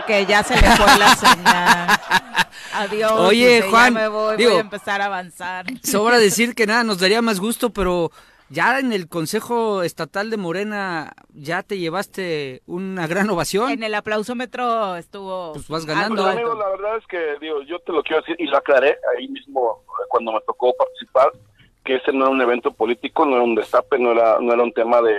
[0.07, 2.01] Que ya se le fue la señal.
[2.73, 3.13] Adiós.
[3.13, 5.67] Oye, Juan, voy, a empezar a avanzar.
[5.83, 8.11] Sobra decir que nada, nos daría más gusto, pero
[8.49, 13.71] ya en el Consejo Estatal de Morena ya te llevaste una gran ovación.
[13.71, 15.53] En el aplausómetro estuvo.
[15.53, 16.27] Pues vas ganando.
[16.27, 18.99] Ah, amigo, la verdad es que digo, yo te lo quiero decir y lo aclaré
[19.17, 21.31] ahí mismo cuando me tocó participar,
[21.85, 24.63] que ese no era un evento político, no era un destape, no era, no era
[24.63, 25.17] un tema de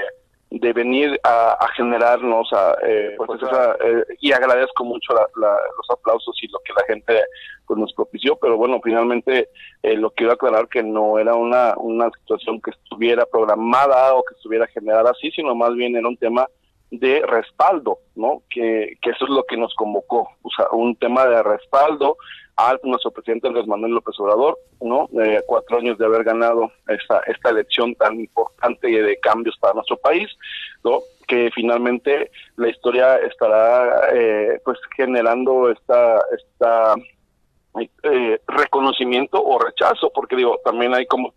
[0.51, 2.49] de venir a, a generarnos
[2.85, 7.21] eh, pues esa, eh, y agradezco mucho los aplausos y lo que la gente
[7.65, 9.47] pues nos propició pero bueno finalmente
[9.81, 14.33] eh, lo quiero aclarar que no era una una situación que estuviera programada o que
[14.33, 16.45] estuviera generada así sino más bien era un tema
[16.89, 21.25] de respaldo no que, que eso es lo que nos convocó o sea un tema
[21.27, 22.17] de respaldo
[22.69, 25.09] a nuestro presidente Andrés Manuel López Obrador, ¿no?
[25.21, 29.97] Eh, cuatro años de haber ganado esta, esta elección tan importante de cambios para nuestro
[29.97, 30.29] país,
[30.83, 30.99] ¿no?
[31.27, 36.95] Que finalmente la historia estará, eh, pues, generando esta, esta
[38.03, 41.33] eh, reconocimiento o rechazo, porque digo, también hay como,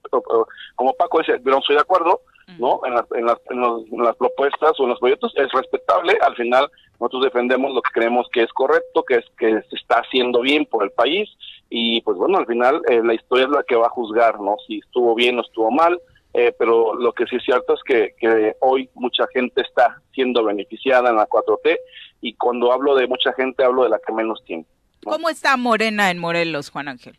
[0.74, 2.20] como Paco decía, no estoy de acuerdo,
[2.58, 2.80] ¿no?
[2.84, 6.70] En las, en las, en las propuestas o en los proyectos es respetable, al final
[7.00, 10.66] nosotros defendemos lo que creemos que es correcto, que es que se está haciendo bien
[10.66, 11.28] por el país
[11.68, 14.56] y pues bueno, al final eh, la historia es la que va a juzgar, ¿no?
[14.66, 16.00] Si estuvo bien o estuvo mal,
[16.32, 20.44] eh, pero lo que sí es cierto es que, que hoy mucha gente está siendo
[20.44, 21.76] beneficiada en la 4T
[22.20, 24.64] y cuando hablo de mucha gente hablo de la que menos tiene.
[25.04, 27.18] ¿Cómo está Morena en Morelos, Juan Ángel?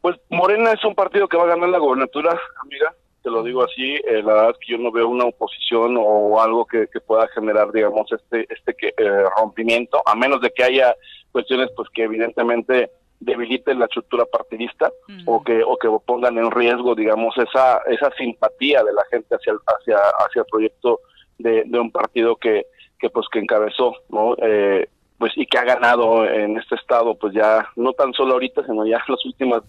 [0.00, 3.62] Pues Morena es un partido que va a ganar la gobernatura, amiga, te lo digo
[3.62, 7.28] así, eh, la verdad es que yo no veo una oposición o algo que, pueda
[7.28, 10.94] generar, digamos, este este que, eh, rompimiento, a menos de que haya
[11.32, 12.90] cuestiones pues que evidentemente
[13.20, 14.90] debiliten la estructura partidista
[15.26, 19.52] o que o que pongan en riesgo, digamos, esa esa simpatía de la gente hacia
[19.52, 21.00] el, hacia hacia el proyecto
[21.38, 22.66] de, un partido que
[22.98, 24.36] que pues que encabezó, ¿no?
[24.42, 28.64] Eh, pues y que ha ganado en este estado, pues ya no tan solo ahorita,
[28.64, 29.62] sino ya en los últimos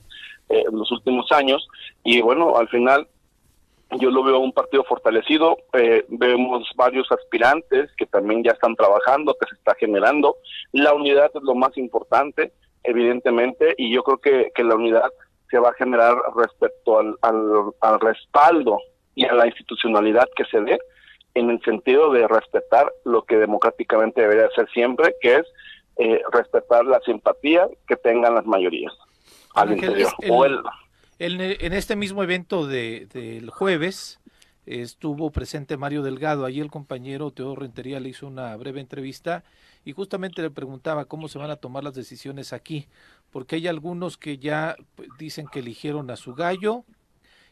[0.48, 1.68] eh, los últimos años
[2.04, 3.08] y bueno, al final
[4.00, 9.36] yo lo veo un partido fortalecido, eh, vemos varios aspirantes que también ya están trabajando,
[9.40, 10.38] que se está generando.
[10.72, 15.12] La unidad es lo más importante, evidentemente, y yo creo que, que la unidad
[15.50, 17.18] se va a generar respecto al,
[17.82, 18.80] al, respaldo
[19.16, 20.80] y a la institucionalidad que se dé
[21.34, 25.48] en el sentido de respetar lo que democráticamente debería ser siempre, que es
[25.98, 28.94] eh, respetar la simpatía que tengan las mayorías
[29.56, 30.12] al interior.
[30.30, 30.62] o el,
[31.22, 34.20] en, este mismo evento de, del jueves
[34.66, 36.46] estuvo presente Mario Delgado.
[36.46, 39.44] Allí el compañero Teodoro Rentería le hizo una breve entrevista
[39.86, 42.88] y justamente le preguntaba cómo se van a tomar las decisiones aquí,
[43.32, 46.86] porque hay algunos que ya pues, dicen que eligieron a su gallo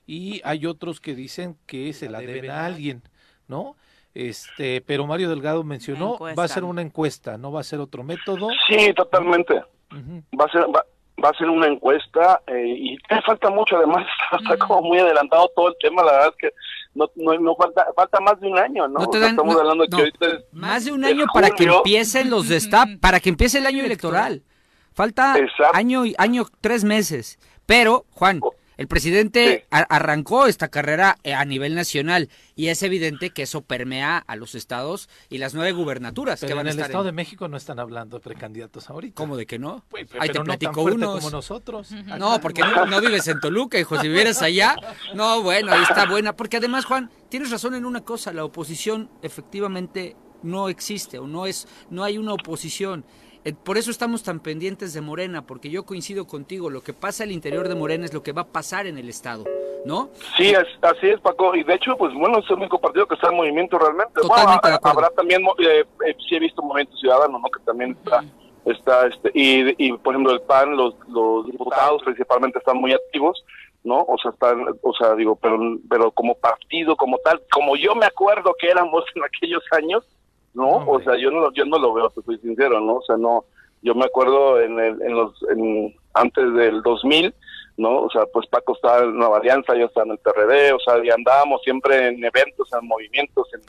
[0.07, 3.03] y hay otros que dicen que se la deben a alguien,
[3.47, 3.75] ¿no?
[4.15, 8.03] Este, pero Mario Delgado mencionó va a ser una encuesta, no va a ser otro
[8.03, 8.49] método.
[8.67, 9.61] Sí, totalmente.
[10.39, 10.83] Va a ser va
[11.27, 14.05] a ser una encuesta eh, y te falta mucho además,
[14.41, 16.55] está como muy adelantado todo el tema, la verdad es que
[16.95, 17.07] no,
[17.39, 19.01] no, falta, falta más de un año, ¿no?
[19.01, 22.59] Estamos hablando de que ahorita más de un año para que empiecen los de
[23.01, 24.43] para que empiece el año electoral.
[24.93, 25.35] Falta
[25.73, 27.39] año y año tres meses.
[27.65, 28.53] Pero, Juan, oh.
[28.79, 34.19] El presidente arrancó esta carrera eh, a nivel nacional y es evidente que eso permea
[34.19, 37.57] a los estados y las nueve gubernaturas que van en el Estado de México no
[37.57, 39.15] están hablando de precandidatos ahorita.
[39.15, 39.83] ¿Cómo de que no?
[39.89, 41.91] Pues, Ahí te platico no como nosotros.
[41.91, 43.99] No, porque no, vives en Toluca, hijo.
[43.99, 44.77] Si vivieras allá,
[45.13, 46.37] no, bueno, ahí está buena.
[46.37, 51.47] Porque además, Juan, tienes razón en una cosa, la oposición efectivamente no existe o no
[51.47, 53.03] es, no hay una oposición.
[53.45, 57.23] Eh, por eso estamos tan pendientes de Morena, porque yo coincido contigo, lo que pasa
[57.23, 59.45] al interior de Morena es lo que va a pasar en el Estado,
[59.85, 60.09] ¿no?
[60.35, 63.29] Sí, así es, Paco, y de hecho, pues bueno, es el único partido que está
[63.29, 64.21] en movimiento realmente.
[64.21, 67.49] Totalmente habrá también, eh, eh, sí he visto Movimiento Ciudadano, ¿no?
[67.49, 68.25] Que también está,
[68.65, 73.45] está este, y, por ejemplo el PAN, los, los diputados principalmente están muy activos,
[73.85, 73.99] ¿no?
[73.99, 75.57] O sea, están, o sea, digo, pero,
[75.89, 80.03] pero como partido, como tal, como yo me acuerdo que éramos en aquellos años,
[80.53, 82.95] no, o sea, yo no, yo no lo veo, te soy sincero, ¿no?
[82.95, 83.45] O sea, no,
[83.81, 87.33] yo me acuerdo en, el, en los, en, antes del 2000,
[87.77, 88.01] ¿no?
[88.01, 91.03] O sea, pues Paco estaba en Nueva Alianza, yo estaba en el PRD, o sea,
[91.03, 93.61] y andábamos siempre en eventos, en movimientos, en,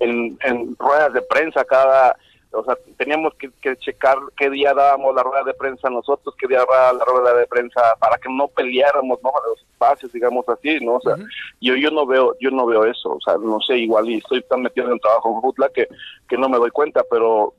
[0.00, 2.16] en, en ruedas de prensa cada
[2.52, 6.58] o sea, teníamos que, checar qué día dábamos la rueda de prensa nosotros, qué día
[6.58, 9.30] daba la rueda de prensa para que no peleáramos, ¿no?
[9.48, 10.94] Los espacios, digamos así, ¿no?
[10.94, 11.16] O sea,
[11.60, 14.42] yo yo no veo yo no veo eso, o sea, no sé, igual y estoy
[14.42, 15.88] tan metido en el trabajo en Jutla que,
[16.28, 17.54] que no me doy cuenta, pero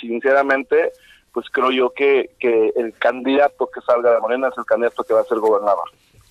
[0.00, 0.92] sinceramente,
[1.32, 5.14] pues creo yo que, que el candidato que salga de Morena es el candidato que
[5.14, 5.90] va a ser gobernador.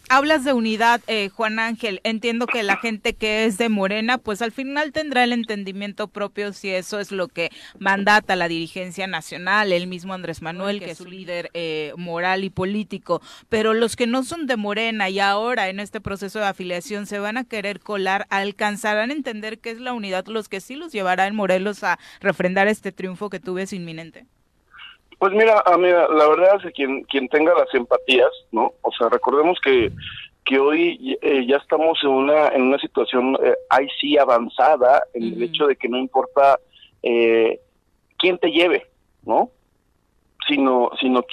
[0.10, 2.02] Hablas de unidad, eh, Juan Ángel.
[2.04, 6.52] Entiendo que la gente que es de Morena, pues al final tendrá el entendimiento propio
[6.52, 10.98] si eso es lo que mandata la dirigencia nacional, el mismo Andrés Manuel, que es
[10.98, 13.22] su líder eh, moral y político.
[13.48, 17.20] Pero los que no son de Morena y ahora en este proceso de afiliación se
[17.20, 20.92] van a querer colar, alcanzarán a entender que es la unidad los que sí los
[20.92, 24.26] llevará en Morelos a refrendar este triunfo que tú ves inminente.
[25.24, 28.74] Pues mira, amiga, la verdad es que quien, quien tenga las empatías, ¿no?
[28.82, 29.90] O sea, recordemos que,
[30.44, 35.24] que hoy eh, ya estamos en una, en una situación eh, ahí sí avanzada, en
[35.24, 36.60] el hecho de que no importa
[37.02, 37.58] eh,
[38.18, 38.86] quién te lleve,
[39.24, 39.50] ¿no?
[40.46, 41.24] Sino, sino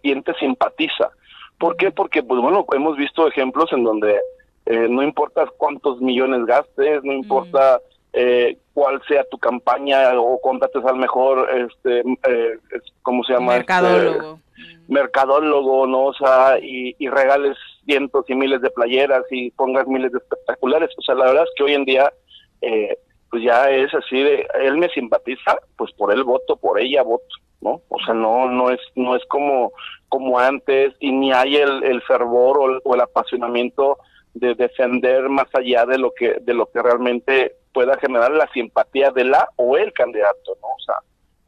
[0.00, 1.10] quién te simpatiza.
[1.58, 1.90] ¿Por qué?
[1.90, 4.18] Porque, pues bueno, hemos visto ejemplos en donde
[4.64, 7.82] no importa cuántos millones gastes, no importa
[8.14, 12.58] eh, cuál sea tu campaña o contrates al mejor, este, eh,
[13.00, 13.54] ¿cómo se llama?
[13.54, 14.34] Mercadólogo.
[14.34, 16.04] Este, mercadólogo, ¿no?
[16.08, 17.56] O sea, y, regales
[17.86, 20.90] cientos y miles de playeras y pongas miles de espectaculares.
[20.98, 22.12] O sea, la verdad es que hoy en día,
[22.60, 22.98] eh,
[23.30, 27.34] pues ya es así de, él me simpatiza, pues por él voto, por ella voto,
[27.62, 27.80] ¿no?
[27.88, 29.72] O sea, no, no es, no es como,
[30.10, 33.96] como antes y ni hay el, el fervor o o el apasionamiento
[34.36, 39.10] de defender más allá de lo que, de lo que realmente pueda generar la simpatía
[39.10, 40.68] de la o el candidato, ¿no?
[40.68, 40.96] O sea,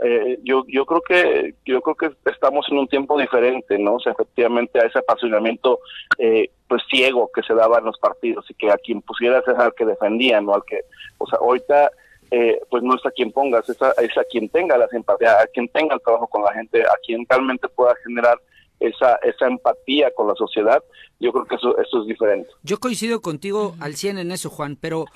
[0.00, 3.94] eh, yo yo creo que yo creo que estamos en un tiempo diferente, ¿no?
[3.96, 5.80] O sea, efectivamente a ese apasionamiento
[6.18, 9.58] eh, pues ciego que se daba en los partidos y que a quien pusieras es
[9.58, 10.80] al que defendía, no al que,
[11.18, 11.90] o sea, ahorita
[12.30, 15.40] eh, pues no es a quien pongas, es a, es a quien tenga la simpatía,
[15.40, 18.38] a quien tenga el trabajo con la gente, a quien realmente pueda generar
[18.80, 20.82] esa, esa empatía con la sociedad,
[21.20, 22.48] yo creo que eso, eso es diferente.
[22.62, 25.06] Yo coincido contigo al 100 en eso, Juan, pero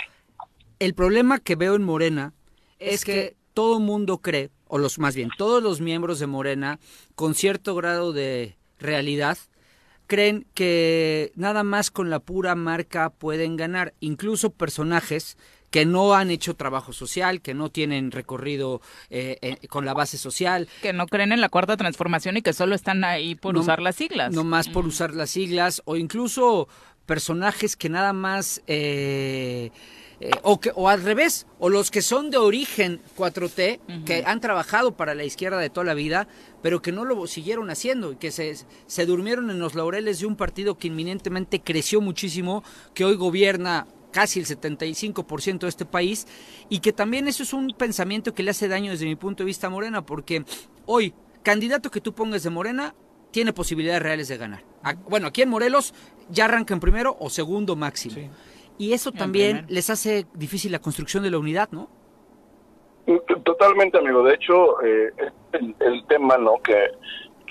[0.78, 2.32] el problema que veo en Morena
[2.78, 6.78] es, que, todo mundo cree, o los más bien, todos los miembros de Morena,
[7.14, 9.38] con cierto grado de realidad,
[10.06, 15.36] creen que nada más con la pura marca pueden ganar, incluso personajes
[15.72, 20.18] que no han hecho trabajo social, que no tienen recorrido eh, eh, con la base
[20.18, 20.68] social.
[20.82, 23.96] Que no creen en la cuarta transformación y que solo están ahí por usar las
[23.96, 24.32] siglas.
[24.32, 26.68] No más por usar las siglas, o incluso
[27.06, 28.62] personajes que nada más...
[28.68, 29.72] Eh,
[30.42, 34.96] o, que, o al revés, o los que son de origen 4T, que han trabajado
[34.96, 36.28] para la izquierda de toda la vida,
[36.62, 38.54] pero que no lo siguieron haciendo y que se,
[38.86, 42.62] se durmieron en los laureles de un partido que inminentemente creció muchísimo,
[42.94, 46.26] que hoy gobierna casi el 75% de este país
[46.68, 49.46] y que también eso es un pensamiento que le hace daño desde mi punto de
[49.46, 50.44] vista a Morena, porque
[50.86, 52.94] hoy, candidato que tú pongas de Morena,
[53.32, 54.62] tiene posibilidades reales de ganar.
[55.08, 55.94] bueno, aquí en Morelos
[56.28, 58.30] ya arrancan primero o segundo máximo.
[58.78, 61.88] Y eso también les hace difícil la construcción de la unidad, ¿no?
[63.44, 64.22] Totalmente, amigo.
[64.22, 65.12] De hecho, eh,
[65.52, 66.54] el, tema, ¿no?
[66.62, 66.90] Que,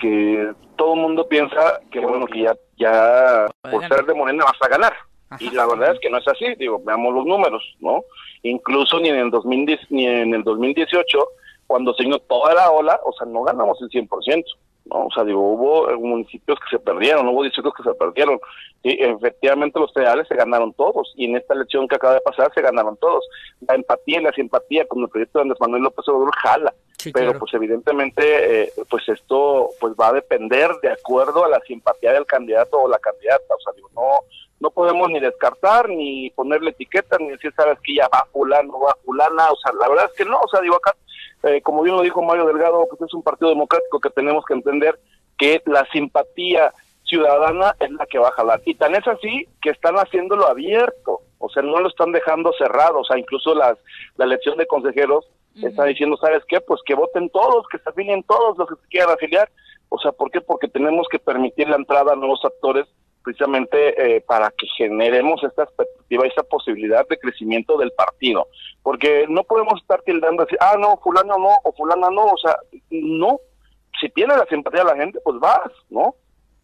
[0.00, 4.60] que todo el mundo piensa que, bueno, que ya, ya por ser de Morena vas
[4.60, 4.92] a ganar.
[5.38, 8.04] Y la verdad es que no es así, digo, veamos los números, ¿no?
[8.42, 11.18] Incluso ni en el 2010, ni en el 2018,
[11.66, 14.44] cuando se toda la ola, o sea, no ganamos el 100%,
[14.86, 15.06] ¿no?
[15.06, 18.38] O sea, digo, hubo municipios que se perdieron, hubo distritos que se perdieron.
[18.82, 22.52] Y efectivamente los federales se ganaron todos, y en esta elección que acaba de pasar
[22.52, 23.24] se ganaron todos.
[23.66, 26.74] La empatía y la simpatía con el proyecto de Andrés Manuel López Obrador jala,
[27.12, 32.12] pero pues evidentemente eh, pues esto pues va a depender de acuerdo a la simpatía
[32.12, 34.20] del candidato o la candidata, o sea, digo, no
[34.62, 38.96] no podemos ni descartar, ni ponerle etiqueta, ni decir, sabes que ya va fulano, va
[39.04, 40.94] fulana, o sea, la verdad es que no, o sea, digo acá,
[41.42, 44.54] eh, como bien lo dijo Mario Delgado, pues es un partido democrático que tenemos que
[44.54, 45.00] entender
[45.36, 48.62] que la simpatía ciudadana es la que va a jalar.
[48.64, 53.00] Y tan es así que están haciéndolo abierto, o sea, no lo están dejando cerrado,
[53.00, 53.76] o sea, incluso las,
[54.16, 55.26] la elección de consejeros
[55.60, 56.60] está diciendo, ¿sabes qué?
[56.60, 59.50] Pues que voten todos, que se afilien todos los que se quieran afiliar.
[59.88, 60.40] O sea, ¿por qué?
[60.40, 62.86] Porque tenemos que permitir la entrada a nuevos actores
[63.22, 68.48] precisamente eh, para que generemos esta expectativa, esa posibilidad de crecimiento del partido.
[68.82, 72.56] Porque no podemos estar tildando así, ah, no, fulano no, o fulana no, o sea,
[72.90, 73.38] no.
[74.00, 76.14] Si tiene la simpatía de la gente, pues vas, ¿no?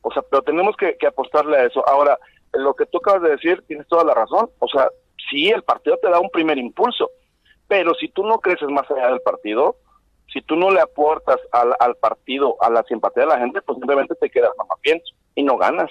[0.03, 1.87] O sea, pero tenemos que, apostarle a eso.
[1.89, 2.19] Ahora,
[2.53, 4.51] lo que tú acabas de decir, tienes toda la razón.
[4.59, 4.89] O sea,
[5.31, 7.11] sí, el partido te da un primer impulso,
[7.67, 9.77] pero si tú no creces más allá del partido,
[10.33, 13.79] si tú no le aportas al, al partido, a la simpatía de la gente, pues
[13.79, 15.01] simplemente te quedas más bien
[15.35, 15.91] y no ganas.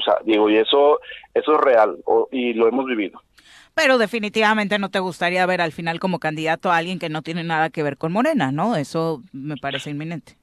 [0.00, 1.00] O sea, digo, y eso,
[1.34, 1.96] eso es real
[2.30, 3.20] y lo hemos vivido.
[3.74, 7.44] Pero definitivamente no te gustaría ver al final como candidato a alguien que no tiene
[7.44, 8.76] nada que ver con Morena, ¿no?
[8.76, 10.36] Eso me parece inminente.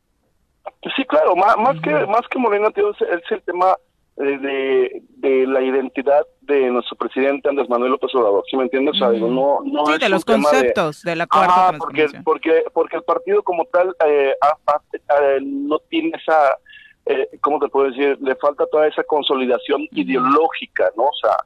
[0.96, 2.98] Sí, claro, más, más que más que Morena, tío, es,
[3.30, 3.76] el tema
[4.16, 8.96] de, de, la identidad de nuestro presidente Andrés Manuel López Obrador, ¿sí me entiendes?
[8.96, 13.04] O sea, no, no sí, de los conceptos de, la cuarta porque, porque, porque el
[13.04, 14.34] partido como tal eh,
[15.44, 16.56] no tiene esa
[17.10, 18.18] eh, ¿cómo te puedo decir?
[18.22, 21.04] Le falta toda esa consolidación ideológica, ¿no?
[21.06, 21.38] O sea,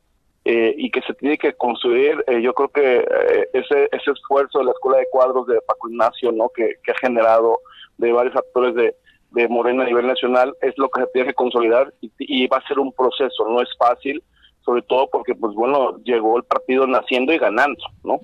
[0.44, 4.60] eh, y que se tiene que construir, eh, yo creo que eh, ese, ese esfuerzo
[4.60, 6.50] de la Escuela de Cuadros de Paco Ignacio, ¿no?
[6.50, 7.60] Que, ha generado
[8.00, 8.96] de varios actores de,
[9.32, 12.58] de Morena a nivel nacional, es lo que se tiene que consolidar y, y va
[12.58, 14.24] a ser un proceso, no es fácil,
[14.64, 18.20] sobre todo porque pues bueno llegó el partido naciendo y ganando no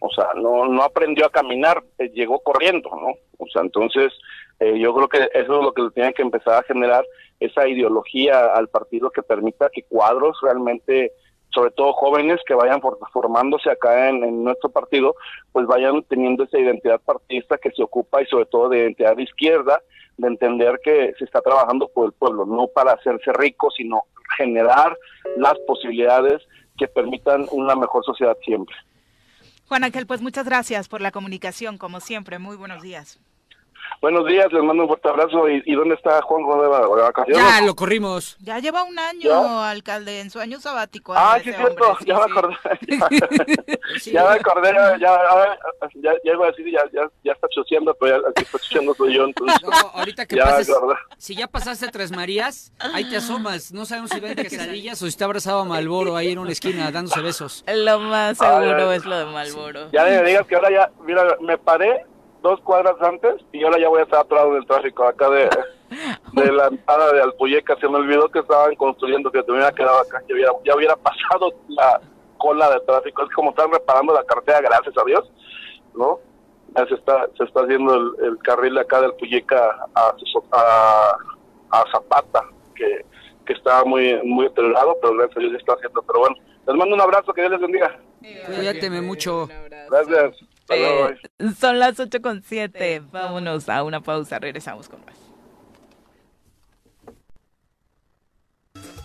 [0.00, 4.12] o sea no no aprendió a caminar eh, llegó corriendo no o sea entonces
[4.60, 7.04] eh, yo creo que eso es lo que le tiene que empezar a generar
[7.40, 11.12] esa ideología al partido que permita que cuadros realmente
[11.54, 12.80] sobre todo jóvenes que vayan
[13.12, 15.14] formándose acá en, nuestro partido,
[15.52, 19.22] pues vayan teniendo esa identidad partidista que se ocupa y sobre todo de identidad de
[19.22, 19.80] izquierda,
[20.16, 24.02] de entender que se está trabajando por el pueblo, no para hacerse rico, sino
[24.36, 24.96] generar
[25.36, 26.42] las posibilidades
[26.76, 28.74] que permitan una mejor sociedad siempre.
[29.66, 32.38] Juan Ángel, pues muchas gracias por la comunicación, como siempre.
[32.38, 33.18] Muy buenos días.
[34.00, 35.48] Buenos días, les mando un fuerte abrazo.
[35.48, 37.42] ¿Y, dónde está Juan de vacaciones?
[37.42, 38.36] Ya, lo corrimos.
[38.38, 41.14] Ya lleva un año, alcalde, en su año sabático.
[41.16, 42.56] Ah, sí, cierto, ya, me acordé,
[44.12, 44.74] ya, me acordé.
[45.00, 48.58] Ya, ya, iba a decir, ya, ya, ya está choseando, pero ya está
[48.94, 49.24] soy yo.
[49.24, 50.76] Entonces, no, ahorita que pases,
[51.16, 53.72] si ya pasaste Tres Marías, ahí te asomas.
[53.72, 56.90] No sabemos si vende quesadillas o si está abrazado a Malboro ahí en una esquina
[56.90, 57.64] dándose besos.
[57.66, 59.90] Lo más seguro es lo de Malboro.
[59.92, 62.04] Ya me digas que ahora ya, mira, me paré
[62.44, 65.48] dos cuadras antes y ahora ya voy a estar atrás del tráfico acá de,
[66.34, 67.74] de la entrada de Alpuyeca.
[67.80, 70.96] Se me olvidó que estaban construyendo, que te hubiera quedado acá, ya hubiera, ya hubiera
[71.08, 72.00] pasado la
[72.36, 73.22] cola de tráfico.
[73.22, 75.32] Es como están reparando la carretera, gracias a Dios,
[75.94, 76.20] ¿no?
[76.76, 80.14] Ya se está, se está haciendo el, carril acá de Alpuyeca a,
[80.52, 81.16] a,
[81.70, 83.06] a Zapata, que,
[83.46, 86.02] que está muy, muy deteriorado, pero gracias a Dios ya está haciendo.
[86.02, 86.36] Pero bueno,
[86.66, 87.98] les mando un abrazo, que Dios les bendiga.
[88.20, 89.48] Cuídate mucho.
[89.88, 90.53] Gracias.
[90.70, 91.16] Eh,
[91.58, 93.02] son las 8 con 7.
[93.12, 94.38] Vámonos a una pausa.
[94.38, 95.14] Regresamos con más.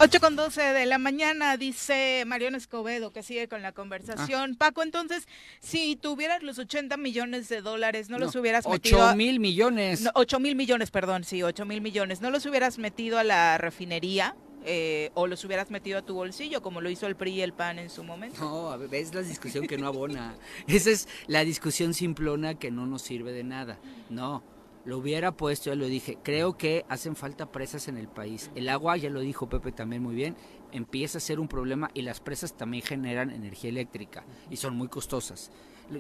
[0.01, 4.51] 8 con 12 de la mañana, dice Mariano Escobedo, que sigue con la conversación.
[4.53, 4.55] Ah.
[4.57, 5.28] Paco, entonces,
[5.60, 9.05] si tuvieras los 80 millones de dólares, ¿no, los hubieras metido?
[9.05, 9.99] 8 mil millones.
[10.01, 12.22] No, 8 mil millones, perdón, sí, 8 mil millones.
[12.22, 14.38] ¿No los hubieras metido a la refinería?
[14.66, 17.53] Eh, o los hubieras metido a tu bolsillo como lo hizo el PRI y el
[17.53, 18.41] PAN en su momento.
[18.41, 20.36] No, es la discusión que no abona.
[20.68, 23.80] Esa es la discusión simplona que no nos sirve de nada.
[24.10, 24.43] No,
[24.86, 28.49] lo hubiera puesto, ya lo dije, creo que hacen falta presas en el país.
[28.55, 30.36] El agua, ya lo dijo Pepe también muy bien,
[30.72, 34.88] empieza a ser un problema y las presas también generan energía eléctrica y son muy
[34.88, 35.51] costosas.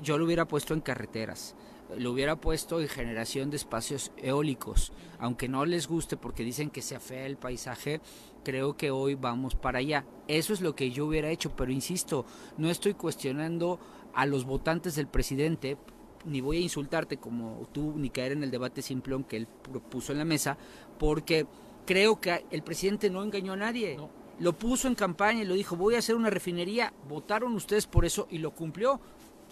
[0.01, 1.55] Yo lo hubiera puesto en carreteras,
[1.97, 6.81] lo hubiera puesto en generación de espacios eólicos, aunque no les guste porque dicen que
[6.81, 7.99] se afea el paisaje,
[8.43, 10.05] creo que hoy vamos para allá.
[10.27, 12.25] Eso es lo que yo hubiera hecho, pero insisto,
[12.57, 13.79] no estoy cuestionando
[14.13, 15.77] a los votantes del presidente,
[16.25, 19.47] ni voy a insultarte como tú, ni caer en el debate simplón que él
[19.89, 20.57] puso en la mesa,
[20.97, 21.47] porque
[21.85, 23.97] creo que el presidente no engañó a nadie.
[24.39, 26.93] Lo puso en campaña y lo dijo, voy a hacer una refinería.
[27.07, 29.01] Votaron ustedes por eso y lo cumplió.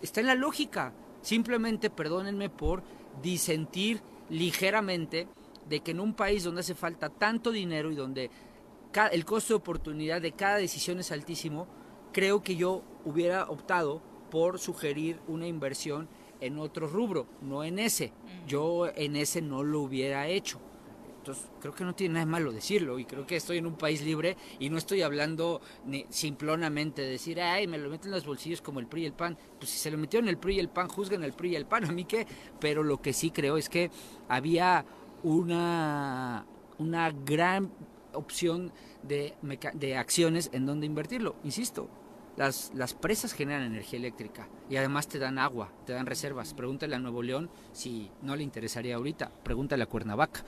[0.01, 0.93] Está en la lógica.
[1.21, 2.83] Simplemente perdónenme por
[3.21, 5.27] disentir ligeramente
[5.67, 8.29] de que en un país donde hace falta tanto dinero y donde
[9.11, 11.67] el costo de oportunidad de cada decisión es altísimo,
[12.11, 16.09] creo que yo hubiera optado por sugerir una inversión
[16.41, 18.13] en otro rubro, no en ese.
[18.47, 20.59] Yo en ese no lo hubiera hecho.
[21.19, 23.75] Entonces, creo que no tiene nada de malo decirlo y creo que estoy en un
[23.75, 28.15] país libre y no estoy hablando ni simplonamente de decir, ay, me lo meten en
[28.15, 29.37] los bolsillos como el PRI y el PAN.
[29.59, 31.65] Pues si se lo metieron el PRI y el PAN, juzgan el PRI y el
[31.65, 32.25] PAN, a mí qué.
[32.61, 33.91] Pero lo que sí creo es que
[34.29, 34.85] había
[35.23, 36.45] una,
[36.77, 37.71] una gran
[38.17, 38.71] opción
[39.03, 39.35] de,
[39.73, 41.35] de acciones en donde invertirlo.
[41.43, 41.89] Insisto,
[42.37, 46.53] las, las presas generan energía eléctrica y además te dan agua, te dan reservas.
[46.53, 49.31] Pregúntale a Nuevo León si no le interesaría ahorita.
[49.43, 50.43] Pregúntale a Cuernavaca.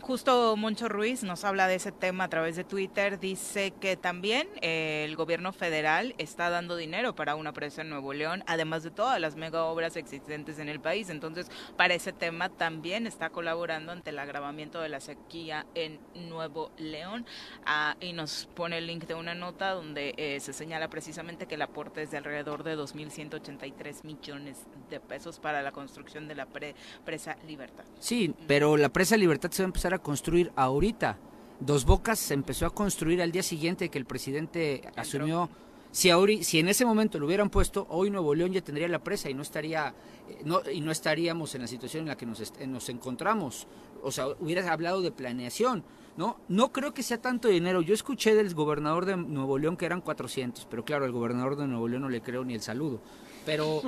[0.00, 3.18] Justo Moncho Ruiz nos habla de ese tema a través de Twitter.
[3.18, 8.12] Dice que también eh, el gobierno federal está dando dinero para una presa en Nuevo
[8.12, 11.10] León, además de todas las mega obras existentes en el país.
[11.10, 16.70] Entonces, para ese tema también está colaborando ante el agravamiento de la sequía en Nuevo
[16.78, 17.26] León.
[17.64, 21.56] Ah, y nos pone el link de una nota donde eh, se señala precisamente que
[21.56, 24.58] el aporte es de alrededor de 2.183 millones
[24.90, 27.84] de pesos para la construcción de la presa Libertad.
[27.98, 31.18] Sí, pero la presa Libertad se a empezar a construir ahorita.
[31.60, 35.48] Dos Bocas se empezó a construir al día siguiente que el presidente asumió.
[35.90, 36.10] Si,
[36.42, 39.34] si en ese momento lo hubieran puesto, hoy Nuevo León ya tendría la presa y
[39.34, 39.94] no estaría
[40.28, 43.66] eh, no, y no estaríamos en la situación en la que nos, nos encontramos.
[44.02, 45.84] O sea, hubieras hablado de planeación.
[46.16, 46.38] ¿no?
[46.48, 47.82] No creo que sea tanto dinero.
[47.82, 51.66] Yo escuché del gobernador de Nuevo León que eran 400, pero claro, al gobernador de
[51.66, 53.00] Nuevo León no le creo ni el saludo
[53.46, 53.80] pero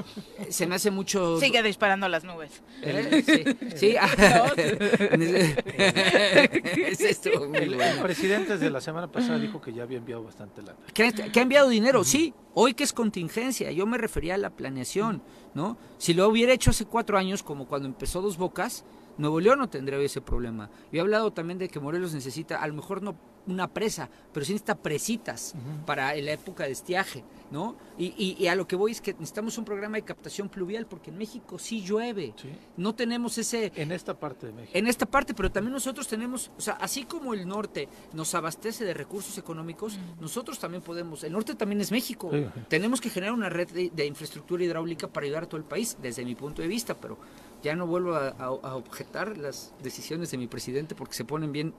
[0.48, 1.38] se me hace mucho...
[1.38, 2.62] Sigue disparando las nubes.
[2.82, 3.22] ¿Eh?
[3.26, 3.44] Sí,
[3.76, 3.94] sí.
[7.58, 10.78] El presidente de la semana pasada dijo que ya había enviado bastante lana.
[10.94, 12.32] ¿Que, ha enviado dinero, sí.
[12.54, 15.22] Hoy que es contingencia, yo me refería a la planeación,
[15.54, 15.76] ¿no?
[15.98, 18.84] Si lo hubiera hecho hace cuatro años, como cuando empezó Dos Bocas,
[19.16, 20.70] Nuevo León no tendría ese problema.
[20.92, 23.16] Yo he hablado también de que Morelos necesita, a lo mejor no
[23.48, 25.54] una presa, pero sí necesita presitas
[25.86, 27.76] para la época de estiaje, ¿no?
[27.98, 31.10] Y, y, a lo que voy es que necesitamos un programa de captación pluvial, porque
[31.10, 32.34] en México sí llueve.
[32.76, 33.72] No tenemos ese...
[33.74, 34.72] En esta parte de México.
[34.78, 38.84] En esta parte, pero también nosotros tenemos, o sea, así como el norte nos abastece
[38.84, 42.30] de recursos económicos, nosotros también podemos, el norte también es México.
[42.68, 46.24] Tenemos que generar una red de, infraestructura hidráulica para ayudar a todo el país, desde
[46.24, 47.18] mi punto de vista, pero
[47.62, 51.74] ya no vuelvo a objetar las decisiones de mi presidente porque se ponen bien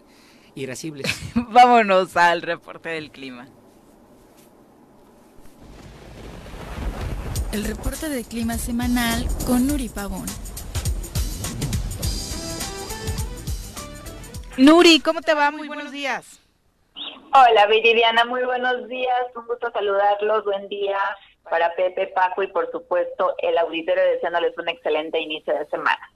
[0.59, 1.07] irascibles.
[1.35, 3.47] Vámonos al reporte del clima.
[7.51, 10.27] El reporte del clima semanal con Nuri Pavón.
[14.57, 15.49] Nuri, ¿cómo te va?
[15.51, 16.39] Muy buenos días.
[17.33, 19.25] Hola, Viridiana, muy buenos días.
[19.35, 20.43] Un gusto saludarlos.
[20.45, 20.97] Buen día
[21.49, 26.11] para Pepe, Paco y por supuesto el auditorio deseándoles un excelente inicio de semana.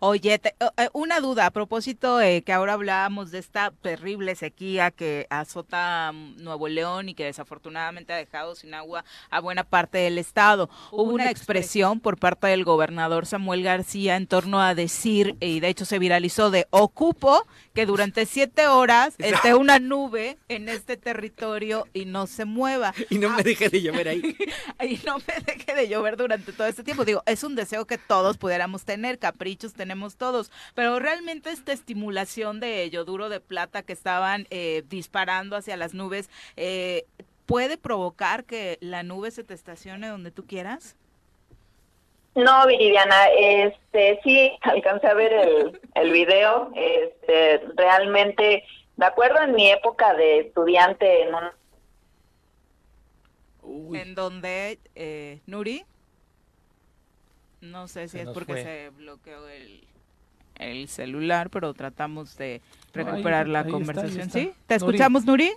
[0.00, 5.26] Oye, eh, una duda a propósito eh, que ahora hablábamos de esta terrible sequía que
[5.28, 10.18] azota mm, Nuevo León y que desafortunadamente ha dejado sin agua a buena parte del
[10.18, 10.70] estado.
[10.92, 15.68] Hubo una expresión por parte del gobernador Samuel García en torno a decir, y de
[15.68, 17.44] hecho se viralizó de ocupo
[17.74, 22.94] que durante siete horas esté una nube en este territorio y no se mueva.
[23.10, 24.36] Y no me deje de llover ahí.
[24.88, 27.04] y no me deje de llover durante todo este tiempo.
[27.04, 31.72] Digo, es un deseo que todos pudiéramos tener, caprichos beneficios tenemos todos, pero realmente esta
[31.72, 36.28] estimulación de yoduro de plata que estaban eh, disparando hacia las nubes,
[36.58, 37.06] eh,
[37.46, 40.94] ¿puede provocar que la nube se te estacione donde tú quieras?
[42.34, 48.64] No, Viridiana, este, sí, alcancé a ver el, el video, este, realmente,
[48.96, 51.44] de acuerdo en mi época de estudiante en un...
[53.96, 55.86] En donde, eh, Nuri,
[57.60, 59.86] no sé si es porque se bloqueó el,
[60.56, 62.60] el celular, pero tratamos de
[62.92, 64.30] recuperar la conversación.
[64.30, 64.52] ¿Sí?
[64.66, 65.52] ¿Te escuchamos, Nuri?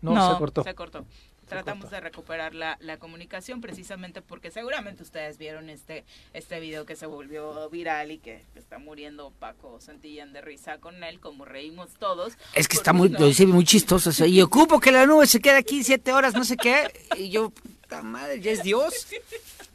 [0.00, 0.64] No, se cortó.
[0.64, 1.06] Se cortó
[1.52, 6.96] tratamos de recuperar la, la, comunicación precisamente porque seguramente ustedes vieron este este video que
[6.96, 11.90] se volvió viral y que está muriendo Paco Santillán de risa con él, como reímos
[11.98, 12.34] todos.
[12.54, 14.24] Es que está muy, muy chistoso.
[14.24, 16.90] y ocupo que la nube se quede aquí siete horas, no sé qué.
[17.16, 19.08] Y yo, puta madre, ya es Dios.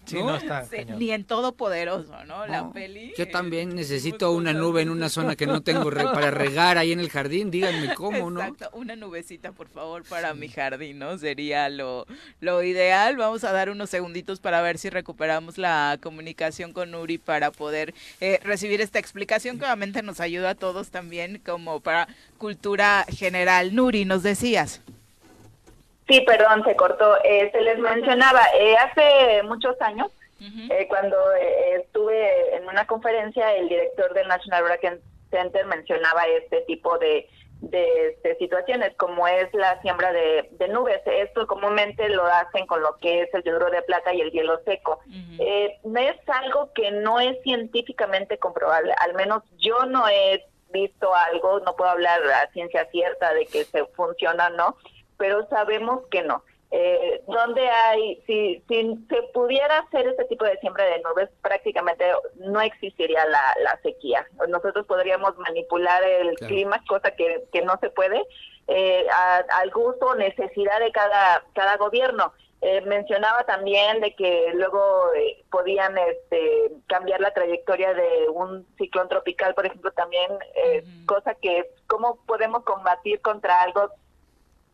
[0.07, 0.65] Sí, no, está
[0.97, 2.47] ni en Todopoderoso, ¿no?
[2.47, 3.13] La peli.
[3.17, 6.99] Yo también necesito una nube en una zona que no tengo para regar ahí en
[6.99, 7.51] el jardín.
[7.51, 8.39] Díganme cómo, ¿no?
[8.41, 11.17] Exacto, una nubecita, por favor, para mi jardín, ¿no?
[11.17, 12.05] Sería lo,
[12.39, 13.17] lo ideal.
[13.17, 17.93] Vamos a dar unos segunditos para ver si recuperamos la comunicación con Uri para poder
[18.21, 23.75] eh, recibir esta explicación que obviamente nos ayuda a todos también como para cultura general.
[23.75, 24.81] Nuri, nos decías.
[26.07, 27.17] Sí, perdón, se cortó.
[27.23, 30.07] Eh, se les mencionaba, eh, hace muchos años,
[30.39, 31.17] eh, cuando
[31.73, 34.99] estuve en una conferencia, el director del National Hurricane
[35.31, 37.27] Center mencionaba este tipo de,
[37.59, 41.01] de, este, situaciones, como es la siembra de, nubes.
[41.05, 44.59] Esto comúnmente lo hacen con lo que es el yoduro de plata y el hielo
[44.63, 45.01] seco.
[45.83, 51.59] No es algo que no es científicamente comprobable, al menos yo no he visto algo,
[51.61, 54.77] no puedo hablar a ciencia cierta de que se funciona o no,
[55.17, 56.43] pero sabemos que no.
[56.69, 62.05] Eh, donde hay, si, si se pudiera hacer este tipo de siembra de nubes, prácticamente
[62.35, 64.27] no existiría la, la sequía.
[64.49, 68.21] Nosotros podríamos manipular el clima, cosa que, que no se puede,
[68.67, 72.33] eh, al gusto o necesidad de cada, cada gobierno.
[72.59, 79.07] Eh, mencionaba también de que luego eh, podían este, cambiar la trayectoria de un ciclón
[79.07, 83.91] tropical, por ejemplo, también, eh, cosa que, ¿cómo podemos combatir contra algo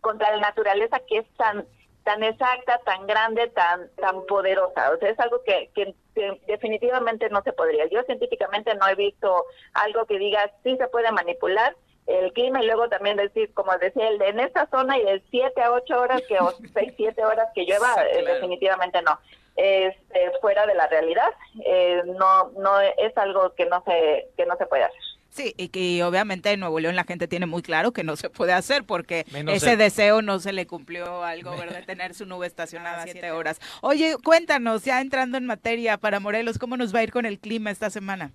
[0.03, 1.65] contra la naturaleza que es tan
[2.03, 4.91] tan exacta, tan grande, tan tan poderosa.
[4.91, 5.95] O sea, es algo que, que,
[6.45, 7.87] definitivamente no se podría.
[7.87, 11.75] Yo científicamente no he visto algo que diga sí se puede manipular
[12.05, 15.23] el clima y luego también decir, como decía el de en esta zona y de
[15.31, 19.17] 7 a 8 horas que o 6, 7 horas que llueva, eh, definitivamente no.
[19.55, 19.95] Es
[20.41, 21.29] fuera de la realidad,
[21.63, 25.02] eh, no no es algo que no se que no se puede hacer.
[25.33, 28.29] Sí, y que obviamente en Nuevo León la gente tiene muy claro que no se
[28.29, 31.83] puede hacer porque ese deseo no se le cumplió algo, ¿verdad?
[31.87, 33.59] Tener su nube estacionada siete horas.
[33.81, 37.39] Oye, cuéntanos, ya entrando en materia para Morelos, ¿cómo nos va a ir con el
[37.39, 38.31] clima esta semana?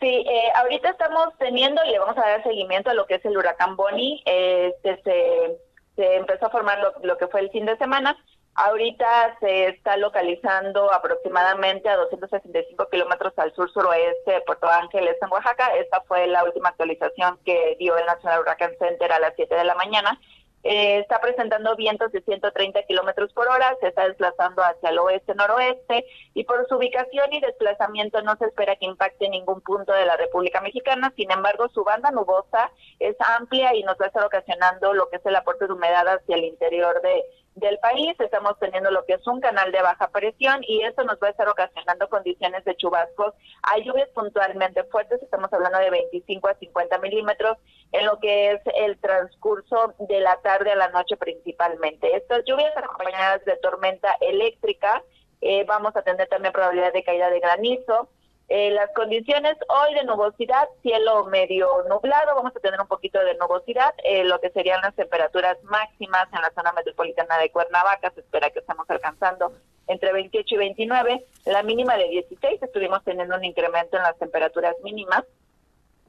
[0.00, 3.24] Sí, eh, ahorita estamos teniendo y le vamos a dar seguimiento a lo que es
[3.24, 4.20] el huracán Bonnie.
[4.26, 5.58] Este se,
[5.94, 8.18] se empezó a formar lo, lo que fue el fin de semana.
[8.56, 15.74] Ahorita se está localizando aproximadamente a 265 kilómetros al sur-suroeste de Puerto Ángeles, en Oaxaca.
[15.76, 19.64] Esta fue la última actualización que dio el National Hurricane Center a las 7 de
[19.64, 20.20] la mañana.
[20.62, 26.06] Eh, está presentando vientos de 130 kilómetros por hora, se está desplazando hacia el oeste-noroeste
[26.32, 30.16] y por su ubicación y desplazamiento no se espera que impacte ningún punto de la
[30.16, 31.12] República Mexicana.
[31.16, 35.16] Sin embargo, su banda nubosa es amplia y nos va a estar ocasionando lo que
[35.16, 37.24] es el aporte de humedad hacia el interior de
[37.54, 41.18] del país, estamos teniendo lo que es un canal de baja presión y eso nos
[41.22, 43.34] va a estar ocasionando condiciones de chubascos.
[43.62, 47.58] Hay lluvias puntualmente fuertes, estamos hablando de 25 a 50 milímetros
[47.92, 52.16] en lo que es el transcurso de la tarde a la noche principalmente.
[52.16, 55.02] Estas lluvias acompañadas de tormenta eléctrica,
[55.40, 58.08] eh, vamos a tener también probabilidad de caída de granizo,
[58.48, 63.34] eh, las condiciones hoy de nubosidad, cielo medio nublado, vamos a tener un poquito de
[63.36, 68.20] nubosidad, eh, lo que serían las temperaturas máximas en la zona metropolitana de Cuernavaca, se
[68.20, 69.52] espera que estemos alcanzando
[69.86, 74.76] entre 28 y 29, la mínima de 16, estuvimos teniendo un incremento en las temperaturas
[74.82, 75.24] mínimas,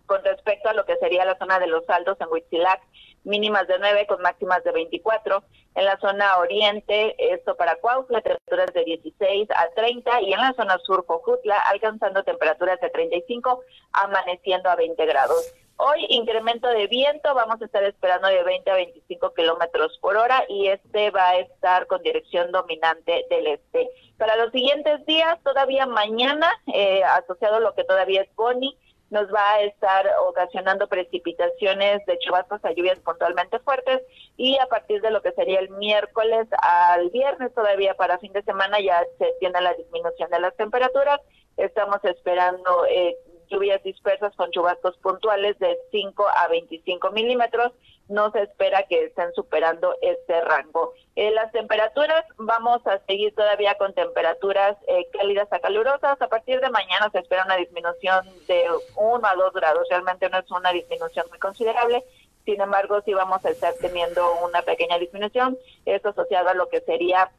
[0.06, 2.82] con respecto a lo que sería la zona de los saldos en Huitzilac,
[3.24, 5.43] mínimas de 9 con máximas de 24.
[5.76, 10.53] En la zona oriente, esto para Cuautla, temperaturas de 16 a 30 y en la
[10.53, 15.53] zona sur, Cojutla, alcanzando temperaturas de 35, amaneciendo a 20 grados.
[15.78, 20.45] Hoy incremento de viento, vamos a estar esperando de 20 a 25 kilómetros por hora
[20.47, 23.89] y este va a estar con dirección dominante del este.
[24.18, 28.78] Para los siguientes días, todavía mañana, eh, asociado a lo que todavía es Boni,
[29.10, 34.02] nos va a estar ocasionando precipitaciones de chubascos a lluvias puntualmente fuertes
[34.38, 38.44] y a partir de lo que sería el miércoles al viernes todavía para fin de
[38.44, 41.22] semana ya se tiene la disminución de las temperaturas.
[41.57, 43.15] Estamos esperando eh,
[43.47, 47.72] lluvias dispersas con chubascos puntuales de 5 a 25 milímetros.
[48.07, 50.93] No se espera que estén superando este rango.
[51.15, 56.22] Eh, las temperaturas, vamos a seguir todavía con temperaturas eh, cálidas a calurosas.
[56.22, 58.65] A partir de mañana se espera una disminución de
[58.95, 59.88] 1 a 2 grados.
[59.89, 62.03] Realmente no es una disminución muy considerable.
[62.45, 65.57] Sin embargo, sí vamos a estar teniendo una pequeña disminución.
[65.85, 67.31] Esto asociado a lo que sería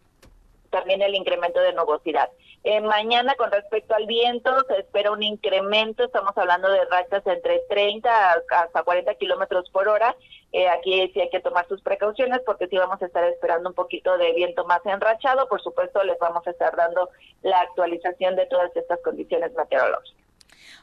[0.76, 2.28] también el incremento de nubosidad.
[2.62, 7.60] Eh, mañana, con respecto al viento, se espera un incremento, estamos hablando de rachas entre
[7.70, 8.10] 30
[8.50, 10.14] hasta 40 kilómetros por hora.
[10.52, 13.74] Eh, aquí sí hay que tomar sus precauciones porque sí vamos a estar esperando un
[13.74, 15.48] poquito de viento más enrachado.
[15.48, 17.08] Por supuesto, les vamos a estar dando
[17.42, 20.22] la actualización de todas estas condiciones meteorológicas.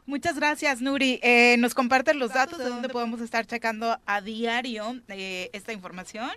[0.07, 1.19] Muchas gracias, Nuri.
[1.21, 6.31] Eh, ¿Nos comparten los datos de dónde podemos estar checando a diario esta información?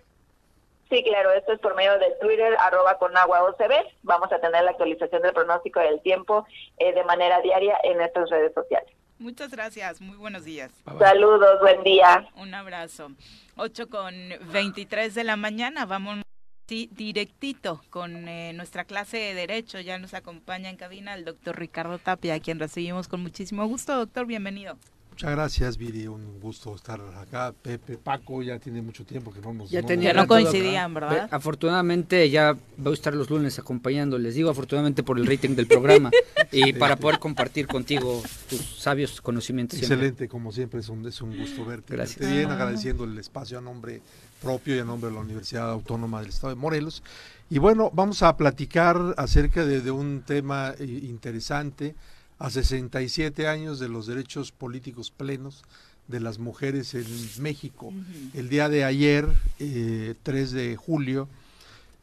[0.88, 3.72] Sí, claro, esto es por medio de Twitter, arroba con agua OCB.
[4.02, 6.46] Vamos a tener la actualización del pronóstico del tiempo
[6.78, 8.88] eh, de manera diaria en estas redes sociales.
[9.18, 10.70] Muchas gracias, muy buenos días.
[10.98, 12.28] Saludos, buen día.
[12.36, 13.10] Un abrazo.
[13.56, 14.14] 8 con
[14.52, 16.20] 23 de la mañana, vamos
[16.68, 19.80] directito con eh, nuestra clase de Derecho.
[19.80, 23.96] Ya nos acompaña en cabina el doctor Ricardo Tapia, a quien recibimos con muchísimo gusto.
[23.96, 24.76] Doctor, bienvenido.
[25.16, 26.06] Muchas gracias, Viri.
[26.08, 27.54] Un gusto estar acá.
[27.62, 29.70] Pepe, Paco, ya tiene mucho tiempo que no nos...
[29.70, 29.80] Ya,
[30.12, 31.26] no, coincidían, ¿verdad?
[31.30, 34.18] Afortunadamente ya voy a estar los lunes acompañando.
[34.18, 36.10] Les digo afortunadamente por el rating del programa
[36.52, 39.78] y para poder compartir contigo tus sabios conocimientos.
[39.78, 41.94] Excelente, como siempre, es un, es un gusto verte.
[41.94, 42.30] Gracias.
[42.30, 44.02] Bien, agradeciendo el espacio a nombre
[44.42, 47.02] propio y a nombre de la Universidad Autónoma del Estado de Morelos.
[47.48, 51.94] Y bueno, vamos a platicar acerca de un tema eh, interesante
[52.38, 55.62] a 67 años de los derechos políticos plenos
[56.08, 57.06] de las mujeres en
[57.40, 57.92] México.
[58.34, 59.26] El día de ayer,
[59.58, 60.16] 3 eh,
[60.54, 61.28] de julio,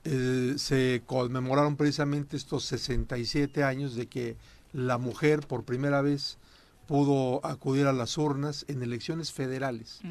[0.06, 4.36] eh, se conmemoraron precisamente estos 67 años de que
[4.74, 6.38] la mujer por primera vez
[6.88, 10.02] pudo acudir a las urnas en elecciones federales,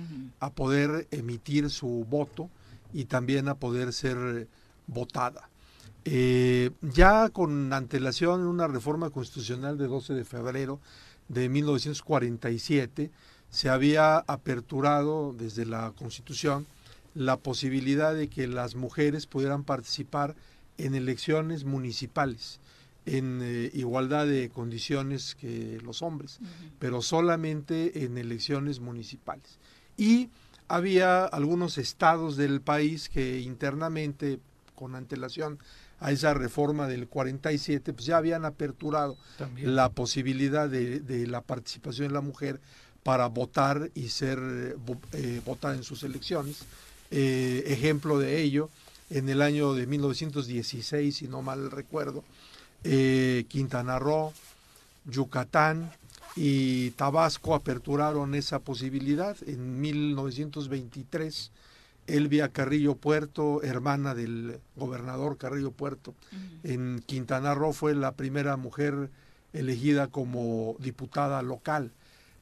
[0.40, 2.48] a poder emitir su voto
[2.94, 4.48] y también a poder ser
[4.86, 5.50] votada.
[6.04, 10.80] Eh, ya con antelación en una reforma constitucional de 12 de febrero
[11.28, 13.10] de 1947
[13.50, 16.66] se había aperturado desde la Constitución
[17.14, 20.34] la posibilidad de que las mujeres pudieran participar
[20.78, 22.58] en elecciones municipales
[23.06, 26.38] en eh, igualdad de condiciones que los hombres,
[26.78, 29.58] pero solamente en elecciones municipales.
[29.96, 30.30] Y
[30.68, 34.38] había algunos estados del país que internamente,
[34.74, 35.58] con antelación,
[36.02, 39.16] a esa reforma del 47, pues ya habían aperturado
[39.62, 42.60] la posibilidad de, la participación de la mujer
[43.04, 44.38] para votar y ser
[45.12, 46.64] eh, votada en sus elecciones.
[47.10, 48.68] Eh, ejemplo de ello,
[49.10, 52.24] en el año de 1916, si no mal recuerdo,
[52.82, 54.32] eh, Quintana Roo,
[55.04, 55.92] Yucatán
[56.34, 59.36] y Tabasco aperturaron esa posibilidad.
[59.46, 61.52] En 1923
[62.06, 66.14] Elvia Carrillo Puerto, hermana del gobernador Carrillo Puerto,
[66.62, 69.10] en Quintana Roo fue la primera mujer
[69.52, 71.92] elegida como diputada local.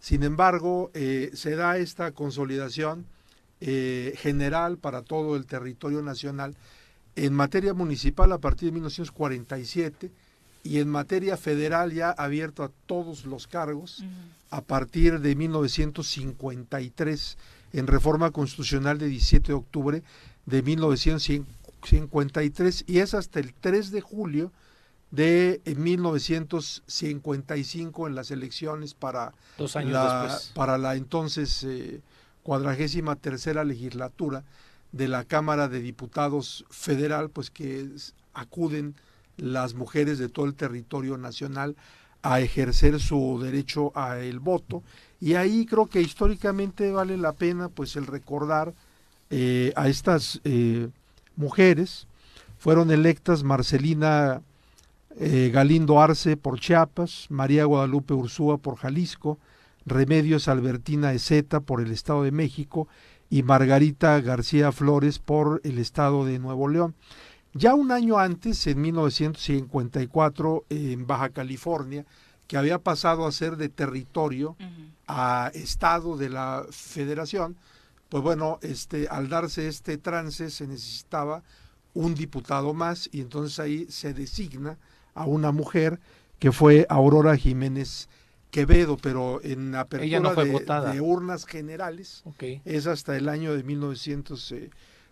[0.01, 3.05] Sin embargo, eh, se da esta consolidación
[3.61, 6.57] eh, general para todo el territorio nacional
[7.17, 10.11] en materia municipal a partir de 1947
[10.63, 14.05] y en materia federal ya abierto a todos los cargos
[14.51, 17.37] a partir de 1953
[17.73, 20.03] en reforma constitucional de 17 de octubre
[20.47, 24.53] de 1953 y es hasta el 3 de julio
[25.11, 32.01] de 1955 en las elecciones para, la, para la entonces eh,
[32.43, 34.45] cuadragésima tercera legislatura
[34.93, 37.89] de la Cámara de Diputados Federal, pues que
[38.35, 38.95] acuden
[39.37, 41.77] las mujeres de todo el territorio nacional
[42.23, 44.83] a ejercer su derecho a el voto
[45.21, 48.73] y ahí creo que históricamente vale la pena pues el recordar
[49.29, 50.89] eh, a estas eh,
[51.37, 52.07] mujeres
[52.59, 54.43] fueron electas Marcelina
[55.19, 59.39] eh, Galindo Arce por Chiapas, María Guadalupe Ursúa por Jalisco,
[59.85, 62.89] Remedios Albertina Ezeta por el Estado de México
[63.29, 66.95] y Margarita García Flores por el Estado de Nuevo León.
[67.55, 72.05] Ya un año antes, en 1954, en Baja California,
[72.47, 74.57] que había pasado a ser de territorio
[75.11, 77.57] a estado de la federación,
[78.09, 81.43] pues bueno, este, al darse este trance se necesitaba
[81.95, 84.79] un diputado más y entonces ahí se designa
[85.15, 85.99] a una mujer
[86.39, 88.09] que fue Aurora Jiménez
[88.53, 92.23] Quevedo, pero en apertura de, urnas generales
[92.65, 94.55] es hasta el año de 1900.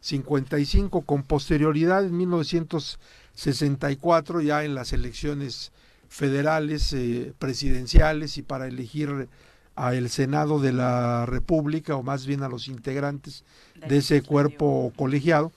[0.00, 5.72] 55, con posterioridad en 1964 ya en las elecciones
[6.08, 9.28] federales, eh, presidenciales y para elegir
[9.78, 13.44] a el Senado de la República o más bien a los integrantes
[13.86, 15.52] de ese cuerpo colegiado,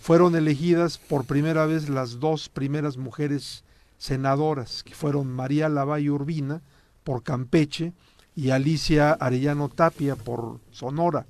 [0.00, 3.64] fueron elegidas por primera vez las dos primeras mujeres
[3.96, 6.60] senadoras, que fueron María Lavalle Urbina
[7.02, 7.94] por Campeche
[8.36, 11.26] y Alicia Arellano Tapia por Sonora.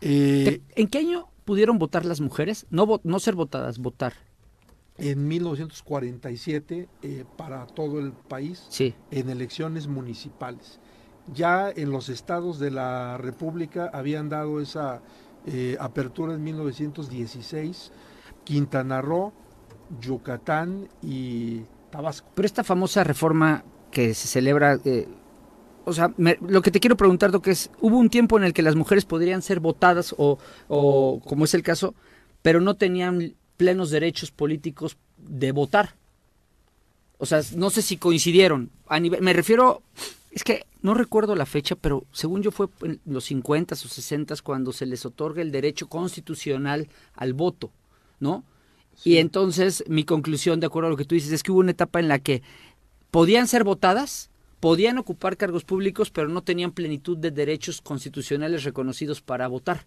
[0.00, 2.66] Eh, ¿En qué año pudieron votar las mujeres?
[2.70, 4.12] No, no ser votadas, votar.
[4.98, 8.94] En 1947 eh, para todo el país sí.
[9.10, 10.80] en elecciones municipales.
[11.32, 15.02] Ya en los estados de la República habían dado esa
[15.46, 17.92] eh, apertura en 1916,
[18.44, 19.32] Quintana Roo,
[20.00, 22.28] Yucatán y Tabasco.
[22.34, 24.78] Pero esta famosa reforma que se celebra
[25.84, 28.62] o sea, lo que te quiero preguntar, Doc, es, hubo un tiempo en el que
[28.62, 30.38] las mujeres podrían ser votadas o,
[30.68, 31.94] o, como es el caso,
[32.40, 35.96] pero no tenían plenos derechos políticos de votar.
[37.18, 38.70] O sea, no sé si coincidieron.
[38.86, 39.82] A nivel, me refiero,
[40.32, 44.34] es que no recuerdo la fecha, pero según yo fue en los 50 o 60
[44.42, 47.70] cuando se les otorga el derecho constitucional al voto,
[48.18, 48.42] ¿no?
[49.04, 51.72] Y entonces mi conclusión, de acuerdo a lo que tú dices, es que hubo una
[51.72, 52.42] etapa en la que
[53.10, 59.20] podían ser votadas, podían ocupar cargos públicos, pero no tenían plenitud de derechos constitucionales reconocidos
[59.20, 59.86] para votar.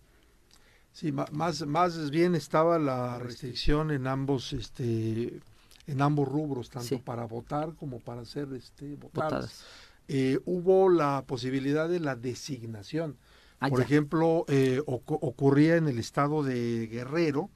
[0.91, 5.39] Sí, más, más bien estaba la restricción en ambos, este,
[5.88, 9.65] en ambos rubros, tanto para votar como para ser este, votadas.
[10.07, 13.18] Eh, hubo la posibilidad de la designación.
[13.60, 17.49] Ah, por ejemplo, eh, ocurría en el estado de Guerrero,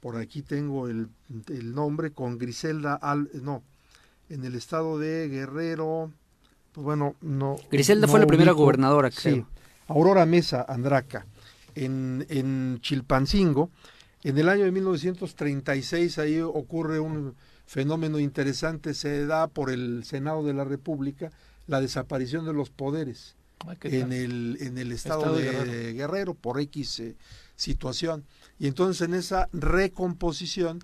[0.00, 1.08] por aquí tengo el,
[1.48, 3.62] el nombre, con Griselda Al, no,
[4.28, 6.12] en el estado de Guerrero,
[6.72, 7.56] pues bueno, no.
[7.70, 9.36] Griselda fue la primera gobernadora, creo.
[9.36, 9.44] Sí,
[9.86, 11.26] Aurora Mesa Andraca,
[11.74, 13.70] en, en Chilpancingo.
[14.24, 17.34] En el año de 1936 ahí ocurre un
[17.66, 21.30] fenómeno interesante, se da por el Senado de la República
[21.68, 23.36] la desaparición de los poderes
[23.82, 26.34] en el, en el estado, de, Guerrero.
[26.34, 27.16] por X eh,
[27.54, 28.24] situación.
[28.58, 30.80] Y entonces en esa recomposición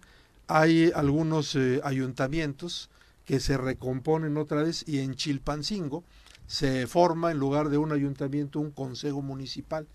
[0.46, 2.90] hay algunos eh, ayuntamientos
[3.24, 6.04] que se recomponen otra vez y en Chilpancingo
[6.46, 9.88] se forma en lugar de un ayuntamiento un consejo municipal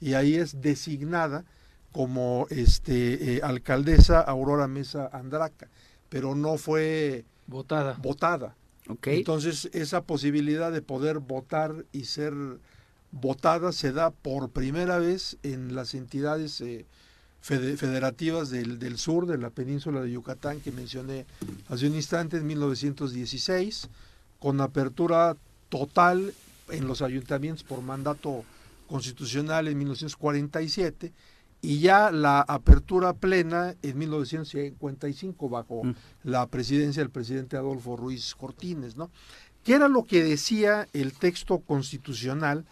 [0.00, 1.44] y ahí es designada
[1.90, 5.68] como este eh, alcaldesa Aurora Mesa Andraca,
[6.08, 7.94] pero no fue votada.
[8.00, 8.54] Votada.
[9.04, 12.34] Entonces esa posibilidad de poder votar y ser
[13.10, 16.86] votada se da por primera vez en las entidades eh,
[17.40, 21.26] federativas del, del, sur de la península de Yucatán que mencioné
[21.68, 23.88] hace un instante en 1916,
[24.38, 25.36] con apertura
[25.68, 26.34] total
[26.70, 28.44] en los ayuntamientos por mandato
[28.88, 31.12] constitucional en 1947
[31.66, 35.94] y ya la apertura plena en 1955 bajo mm.
[36.22, 39.10] la presidencia del presidente Adolfo Ruiz Cortines, ¿no?
[39.64, 42.64] ¿Qué era lo que decía el texto constitucional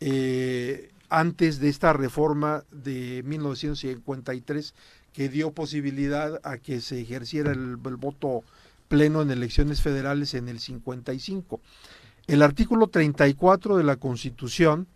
[0.00, 4.74] eh, antes de esta reforma de 1953
[5.12, 8.42] que dio posibilidad a que se ejerciera el, voto
[8.88, 11.60] pleno en elecciones federales en el 55.
[12.26, 14.88] El artículo 34 de la Constitución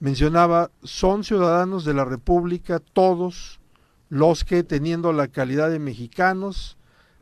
[0.00, 3.60] mencionaba, son ciudadanos de la República todos
[4.08, 6.76] los que, teniendo la calidad de mexicanos,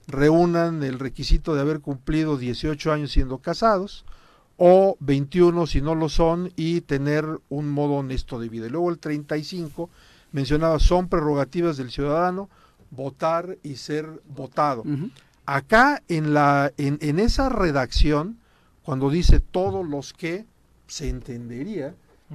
[0.07, 4.07] reúnan el requisito de haber cumplido 18 años siendo casados,
[4.57, 8.67] o 21 si no lo son y tener un modo honesto de vida.
[8.67, 9.91] Y luego el 35
[10.33, 12.49] mencionaba son prerrogativas del ciudadano
[12.91, 14.83] votar y ser votado.
[15.47, 18.39] Acá en la en, en, esa redacción
[18.83, 20.47] cuando dice todos los que
[20.87, 21.95] se entendería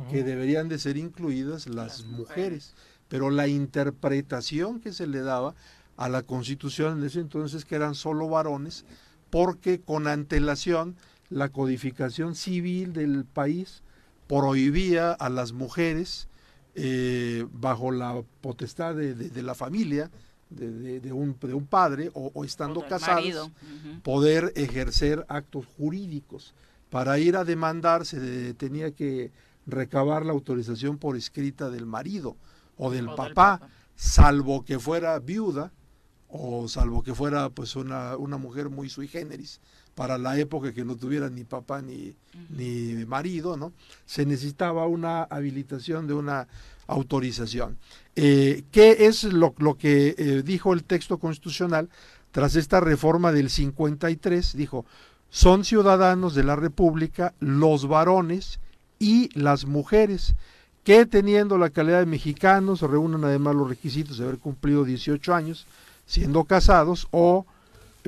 [0.10, 2.74] que deberían de ser incluidas las mujeres,
[3.10, 5.54] pero la interpretación que se le daba
[5.98, 8.86] a la Constitución en ese entonces que eran solo varones
[9.30, 10.96] porque con antelación
[11.30, 13.82] la codificación civil del país
[14.28, 16.28] prohibía a las mujeres
[16.76, 20.10] eh, bajo la potestad de, la familia,
[20.50, 23.50] de, un, de un padre o, estando casadas,
[24.04, 26.54] poder ejercer actos jurídicos.
[26.90, 29.32] Para ir a demandar se tenía que
[29.66, 32.36] recabar la autorización por escrita del marido
[32.78, 33.62] o del, papá,
[33.96, 35.72] salvo que fuera viuda
[36.28, 39.62] o salvo que fuera pues una, una mujer muy sui generis
[39.94, 42.16] para la época que no tuviera ni papá ni,
[42.50, 43.74] ni marido, ¿no?
[44.06, 46.48] Se necesitaba una habilitación de una
[46.88, 47.78] autorización.
[48.16, 51.90] Eh, ¿Qué es lo, lo que eh, dijo el texto constitucional
[52.32, 54.58] tras esta reforma del 53?
[54.58, 54.86] Dijo,
[55.30, 58.60] son ciudadanos de la República los varones
[59.04, 60.34] y las mujeres
[60.86, 65.68] que teniendo la calidad de mexicanos reúnan además los requisitos de haber cumplido 18 años
[66.06, 67.46] siendo casados o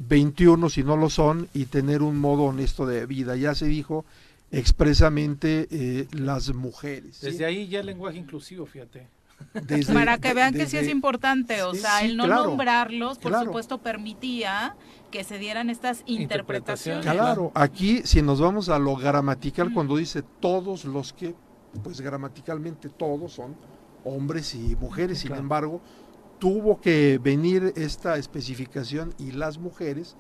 [0.02, 3.36] 21 si no lo son y tener un modo honesto de vida.
[3.36, 4.06] Ya se dijo
[4.52, 7.20] expresamente eh, las mujeres.
[7.20, 9.08] Desde ahí ya el lenguaje inclusivo, fíjate.
[9.94, 14.76] Para que vean que sí es importante, o sea, el no nombrarlos, por supuesto, permitía
[15.12, 17.06] que se dieran estas interpretaciones.
[17.06, 21.36] Claro, aquí si nos vamos a lo gramatical, cuando dice todos los que,
[21.84, 23.56] pues gramaticalmente todos son
[24.04, 25.82] hombres y mujeres, sin embargo,
[26.40, 30.16] tuvo que venir esta especificación y las mujeres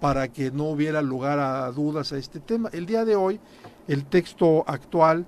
[0.00, 2.70] para que no hubiera lugar a dudas a este tema.
[2.72, 3.38] El día de hoy,
[3.86, 5.26] el texto actual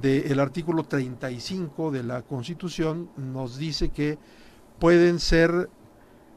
[0.00, 4.18] del artículo 35 de la Constitución nos dice que
[4.78, 5.70] pueden ser,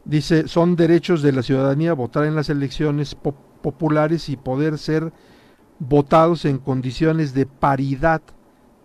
[0.06, 5.12] dice, son derechos de la ciudadanía votar en las elecciones populares y poder ser
[5.78, 8.22] votados en condiciones de paridad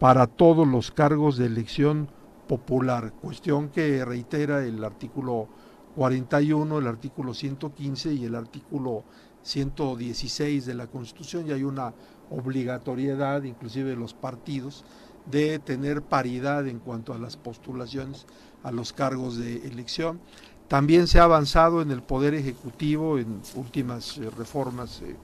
[0.00, 2.08] para todos los cargos de elección
[2.48, 5.48] popular, cuestión que reitera el artículo
[5.94, 9.04] 41, el artículo 115 y el artículo
[9.42, 11.46] 116 de la Constitución.
[11.46, 11.94] Y hay una
[12.30, 14.84] obligatoriedad, inclusive de los partidos,
[15.26, 18.26] de tener paridad en cuanto a las postulaciones
[18.62, 20.20] a los cargos de elección.
[20.68, 25.16] También se ha avanzado en el Poder Ejecutivo en últimas eh, reformas eh,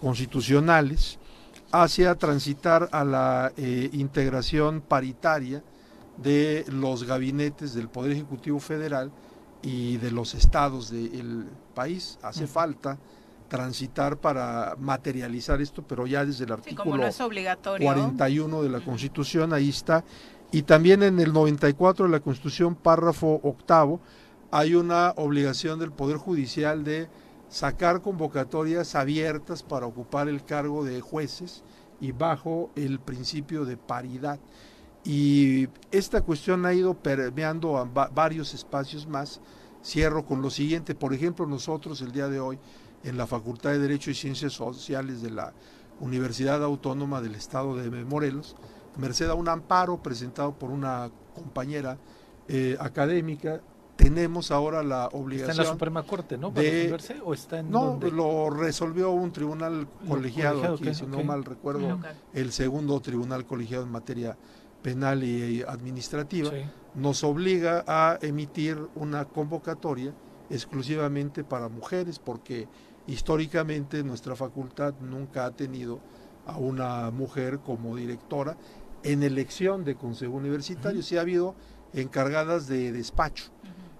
[0.00, 1.18] constitucionales
[1.72, 5.62] hacia transitar a la eh, integración paritaria
[6.16, 9.10] de los gabinetes del Poder Ejecutivo Federal
[9.62, 12.18] y de los estados del país.
[12.22, 12.98] Hace falta
[13.48, 17.02] transitar para materializar esto, pero ya desde el artículo
[17.80, 20.04] 41 de la Constitución, ahí está.
[20.52, 24.00] Y también en el 94 de la Constitución, párrafo octavo,
[24.50, 27.08] hay una obligación del Poder Judicial de
[27.48, 31.62] sacar convocatorias abiertas para ocupar el cargo de jueces
[32.00, 34.38] y bajo el principio de paridad.
[35.04, 39.40] Y esta cuestión ha ido permeando a varios espacios más.
[39.84, 42.58] Cierro con lo siguiente, por ejemplo, nosotros el día de hoy
[43.06, 45.52] en la Facultad de Derecho y Ciencias Sociales de la
[46.00, 48.56] Universidad Autónoma del Estado de Morelos,
[48.96, 51.98] merced a un amparo presentado por una compañera
[52.48, 53.60] eh, académica,
[53.96, 55.50] tenemos ahora la obligación.
[55.50, 56.50] ¿Está en la Suprema Corte, no?
[56.50, 61.98] De, ¿O está en no, lo resolvió un tribunal colegiado, aquí, si no mal recuerdo,
[62.34, 64.36] el segundo tribunal colegiado en materia
[64.82, 66.50] penal y administrativa,
[66.94, 70.12] nos obliga a emitir una convocatoria
[70.50, 72.68] exclusivamente para mujeres, porque
[73.06, 76.00] históricamente nuestra facultad nunca ha tenido
[76.46, 78.56] a una mujer como directora
[79.02, 81.54] en elección de consejo universitario, sí ha habido
[81.92, 83.44] encargadas de despacho,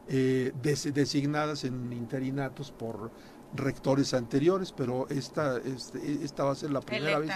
[0.09, 3.11] eh, designadas en interinatos por
[3.55, 7.33] rectores anteriores, pero esta, este, esta va a ser la primera vez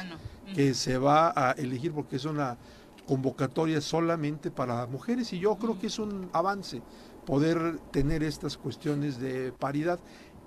[0.55, 2.59] que se va a elegir porque es una
[3.07, 6.83] convocatoria solamente para mujeres y yo creo que es un avance
[7.27, 10.01] poder tener estas cuestiones de paridad.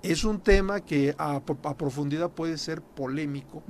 [0.04, 3.62] Es un tema que a, profundidad puede ser polémico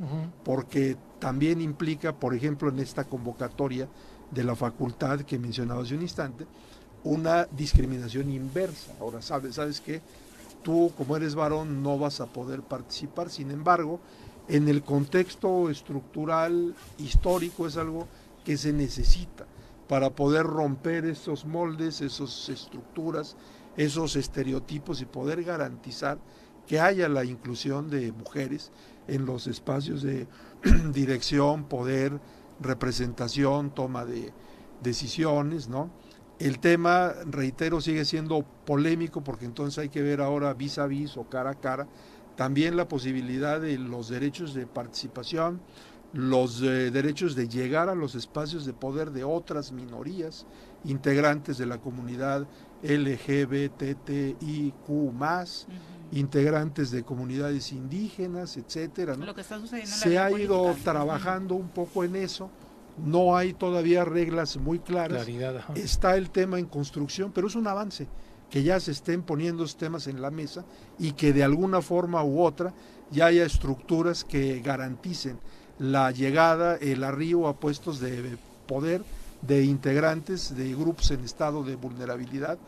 [0.42, 3.88] porque también implica, por ejemplo, en esta convocatoria
[4.32, 6.44] de la facultad que mencionaba hace un instante,
[7.04, 8.94] una discriminación inversa.
[9.00, 10.02] Ahora, sabes, sabes que
[10.64, 14.00] tú como eres varón no vas a poder participar, sin embargo,
[14.48, 18.08] en el contexto estructural histórico es algo
[18.44, 19.46] que se necesita
[19.86, 23.36] para poder romper esos moldes, esas estructuras,
[23.76, 26.18] esos estereotipos y poder garantizar
[26.66, 28.72] que haya la inclusión de mujeres
[29.06, 30.26] en los espacios de
[30.92, 32.20] dirección, poder,
[32.60, 34.32] representación, toma de
[34.82, 35.90] decisiones, ¿no?
[36.38, 41.16] El tema, reitero, sigue siendo polémico porque entonces hay que ver ahora vis a vis
[41.16, 41.86] o cara a cara
[42.36, 45.60] también la posibilidad de los derechos de participación,
[46.12, 50.46] los eh, derechos de llegar a los espacios de poder de otras minorías
[50.84, 52.46] integrantes de la comunidad
[52.84, 54.34] LGBTIQ
[56.12, 59.16] integrantes de comunidades indígenas, etcétera.
[59.84, 62.50] Se ha ido trabajando un poco en eso.
[63.04, 65.26] No hay todavía reglas muy claras.
[65.74, 68.06] Está el tema en construcción, pero es un avance
[68.50, 70.64] que ya se estén poniendo estos temas en la mesa
[70.98, 72.72] y que de alguna forma u otra
[73.10, 75.40] ya haya estructuras que garanticen
[75.78, 78.36] la llegada, el arribo a puestos de
[78.68, 79.02] poder
[79.46, 82.58] de integrantes de grupos en estado de vulnerabilidad,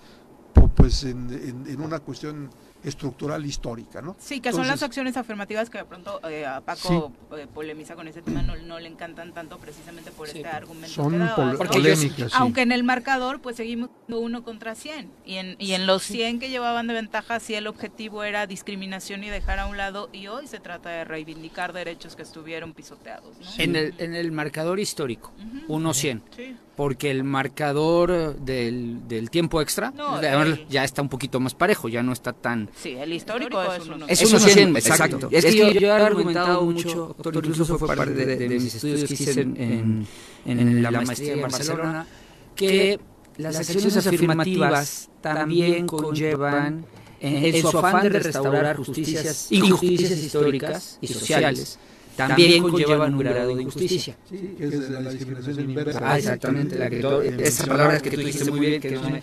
[0.75, 2.51] pues en, una cuestión
[2.85, 4.15] estructural histórica, ¿no?
[4.19, 8.07] Sí, que son las acciones afirmativas que de pronto eh, a Paco eh, polemiza con
[8.07, 11.19] ese tema, no, le encantan tanto precisamente por este argumento son
[11.59, 15.87] que polémicas, Aunque en el marcador pues seguimos uno contra 100 y en, y en
[15.87, 19.77] los 100 que llevaban de ventaja sí el objetivo era discriminación y dejar a un
[19.77, 23.37] lado y hoy se trata de reivindicar derechos que estuvieron pisoteados.
[23.39, 23.47] ¿no?
[23.59, 25.33] En, el, en el marcador histórico,
[25.67, 26.21] 1-100.
[26.37, 29.93] Sí porque el marcador del, del tiempo extra
[30.69, 32.69] ya está un poquito más parejo, ya no está tan.
[32.77, 34.07] Sí, el histórico, es uno.
[34.07, 35.29] Es uno 100, exacto.
[35.31, 39.05] Es que yo, yo he argumentado mucho, doctor, incluso fue parte de, de, mis estudios
[39.05, 40.07] que hice en,
[40.45, 42.07] en, en la maestría en Barcelona,
[42.55, 43.01] que
[43.39, 46.85] las acciones afirmativas también conllevan,
[47.21, 51.79] en, su afán de restaurar justicias, injusticias históricas y sociales,
[52.17, 54.17] también conllevan un grado de injusticia.
[54.29, 56.01] Sí, que es la discriminación inversa.
[56.03, 56.79] Ah, exactamente.
[56.79, 59.21] La que todo, esa palabra que tú dijiste muy bien, que es una,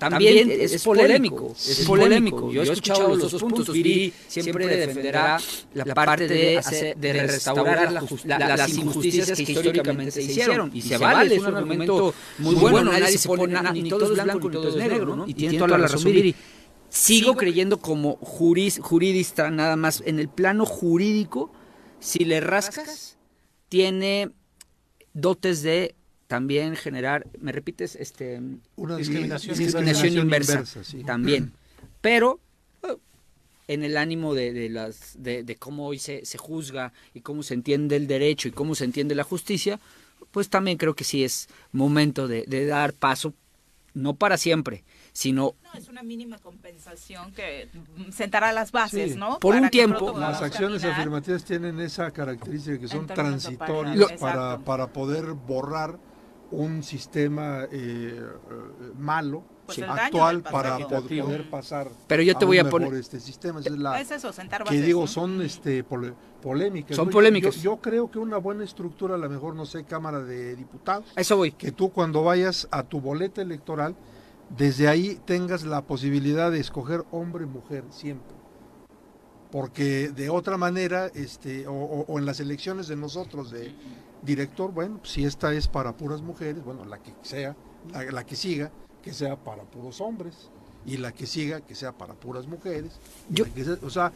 [0.00, 2.50] también es, es polémico, es polémico.
[2.50, 3.70] Yo he escuchado los dos puntos.
[3.70, 5.38] Viri siempre defenderá
[5.74, 10.70] la parte de, hacer, de restaurar la, la, las injusticias que históricamente se hicieron.
[10.72, 12.90] Y se vale, es un argumento muy bueno.
[12.90, 15.28] Nadie se pone, ni todo es blanco ni todo es negro, ¿no?
[15.28, 16.34] Y tiene toda la razón Viri.
[16.88, 21.52] Sigo creyendo como juris, juridista, nada más, en el plano jurídico,
[22.00, 23.16] si le rascas,
[23.68, 24.30] tiene
[25.12, 25.94] dotes de
[26.26, 27.96] también generar, ¿me repites?
[27.96, 28.40] Este,
[28.76, 31.04] Una discriminación, discriminación inversa, inversa sí.
[31.04, 31.52] también.
[32.00, 32.40] Pero
[33.70, 37.44] en el ánimo de, de las de, de, cómo hoy se, se juzga y cómo
[37.44, 39.78] se entiende el derecho y cómo se entiende la justicia,
[40.32, 43.32] pues también creo que sí es momento de, de dar paso,
[43.94, 44.82] no para siempre,
[45.12, 47.68] sino no, es una mínima compensación que
[48.12, 49.18] sentará las bases, Sí.
[49.18, 49.38] ¿no?
[49.38, 50.18] Por un Para que tiempo.
[50.18, 51.00] Las acciones caminar.
[51.00, 55.98] afirmativas tienen esa característica que son transitorias para, para poder borrar
[56.50, 58.22] un sistema eh, eh,
[58.98, 63.60] malo, Pues actual, para poder pasar Pero yo te a voy a poner- este sistema.
[63.60, 65.06] Esa es la, Es eso, sentar que bases, digo, ¿no?
[65.06, 66.12] son este pole-
[66.42, 66.96] polémicas.
[66.96, 67.54] Son polémicas.
[67.56, 71.06] Yo, yo creo que una buena estructura, a lo mejor, no sé, Cámara de Diputados,
[71.14, 71.52] eso voy.
[71.52, 73.94] que tú cuando vayas a tu boleta electoral,
[74.56, 78.34] desde ahí tengas la posibilidad de escoger hombre mujer siempre.
[79.50, 83.74] Porque de otra manera, este, o, o- o en las elecciones de nosotros de
[84.22, 87.56] director, bueno, pues, si esta es para puras mujeres, bueno, la que sea,
[87.92, 88.70] la, la que siga,
[89.02, 90.50] que sea para puros hombres,
[90.86, 92.92] y la que siga, que sea para puras mujeres.
[93.30, 94.12] y Yo- que sea- o sea,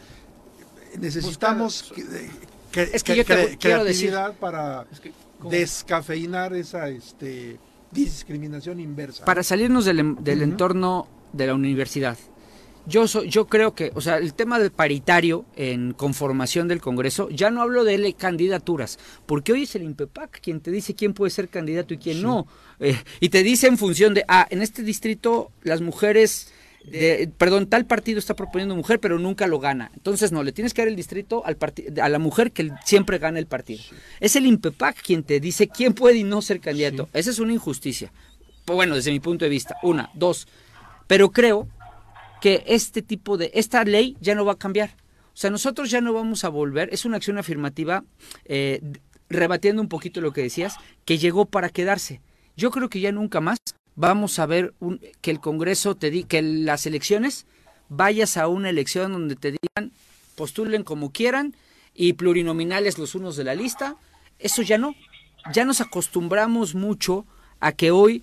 [0.98, 2.04] necesitamos que-
[2.70, 4.86] que- Es que que- yo te quiero decir- para
[5.50, 7.58] descafeinar esa este,
[7.94, 9.24] discriminación inversa.
[9.24, 12.16] Para salirnos del, del entorno de la universidad,
[12.86, 17.30] yo, so- yo creo que, o sea, el tema del paritario en conformación del Congreso,
[17.30, 21.14] ya no hablo de le- candidaturas, porque hoy es el INPEPAC quien te dice quién
[21.14, 22.46] puede ser candidato y quién no.
[22.80, 26.52] Eh, y te dice en función de, ah, en este distrito las mujeres,
[26.90, 29.90] de- perdón, tal partido está proponiendo mujer, pero nunca lo gana.
[29.94, 31.56] Entonces, no, le tienes que dar el distrito al
[32.00, 33.82] a la mujer que siempre gana el partido.
[34.20, 37.08] Es el INPEPAC quien te dice quién puede y no ser candidato.
[37.12, 38.12] Esa es una injusticia.
[38.64, 39.76] Pues bueno, desde mi punto de vista.
[39.82, 40.46] Una, dos.
[41.06, 41.68] Pero creo
[42.40, 44.90] que este tipo de, esta ley ya no va a cambiar.
[45.34, 48.04] O sea, nosotros ya no vamos a volver, es una acción afirmativa,
[48.44, 48.80] eh,
[49.28, 52.20] rebatiendo un poquito lo que decías, que llegó para quedarse.
[52.56, 53.58] Yo creo que ya nunca más
[53.96, 57.46] vamos a ver un- que el Congreso te di, que las elecciones,
[57.88, 59.92] vayas a una elección donde te digan,
[60.36, 61.54] postulen como quieran
[61.94, 63.96] y plurinominales los unos de la lista.
[64.38, 64.94] Eso ya no.
[65.52, 67.24] Ya nos acostumbramos mucho
[67.60, 68.22] a que hoy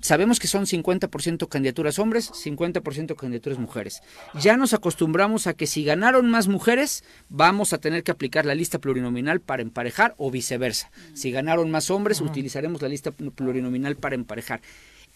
[0.00, 4.02] sabemos que son 50% candidaturas hombres, 50% candidaturas mujeres.
[4.40, 8.54] Ya nos acostumbramos a que si ganaron más mujeres, vamos a tener que aplicar la
[8.54, 10.90] lista plurinominal para emparejar o viceversa.
[11.14, 14.60] Si ganaron más hombres, utilizaremos la lista plurinominal para emparejar.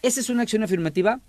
[0.01, 1.19] Esa es una acción afirmativa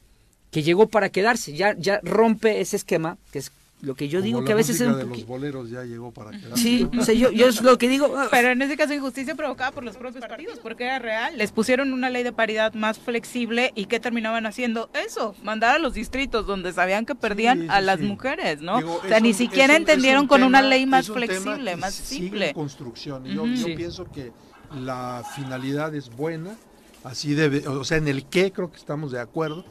[0.50, 3.52] que llegó para quedarse, ya, ya rompe ese esquema, que es
[3.82, 5.84] lo que yo Como digo la que a veces es un de los boleros ya
[5.84, 6.62] llegó para quedarse.
[6.62, 8.14] Sí, o sea, yo, yo es lo que digo...
[8.14, 11.38] ah, Pero en ese caso injusticia provocada por los propios partidos, porque era real.
[11.38, 14.90] Les pusieron una ley de paridad más flexible y ¿qué terminaban haciendo?
[14.92, 18.04] Eso, mandar a los distritos donde sabían que perdían Sí, a las sí.
[18.06, 18.76] mujeres, ¿no?
[18.78, 21.70] Digo, o sea, ni un- siquiera un- entendieron un con una ley más es flexible,
[21.70, 22.48] que más sigue simple.
[22.48, 23.24] en construcción.
[23.24, 23.54] Yo, Ujú.
[23.54, 23.74] yo Sí.
[23.76, 24.30] pienso que
[24.74, 26.54] la finalidad es buena,
[27.04, 29.64] así debe, o sea, en el qué creo que estamos de acuerdo,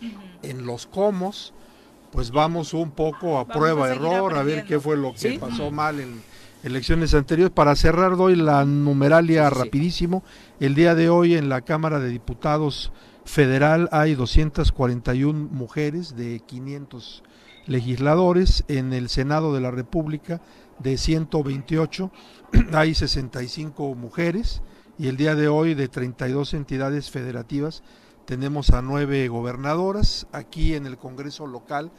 [0.43, 1.31] en los cómo,
[2.11, 5.18] pues vamos un poco a Vamos prueba a error, a ver qué fue lo que
[5.34, 5.38] Sí.
[5.38, 6.22] pasó mal en
[6.64, 7.53] elecciones anteriores.
[7.53, 9.61] Para cerrar doy la numeralia Sí, sí.
[9.64, 10.23] rapidísimo.
[10.60, 12.91] El día de hoy en la Cámara de Diputados
[13.26, 17.23] Federal hay 241 mujeres de 500
[17.68, 18.64] legisladores.
[18.68, 20.41] En el Senado de la República
[20.80, 22.11] de 128
[22.73, 24.61] hay 65 mujeres.
[25.00, 27.84] Y el día de hoy de 32 entidades federativas
[28.26, 30.28] tenemos a nueve gobernadoras.
[30.34, 31.90] Aquí en el Congreso local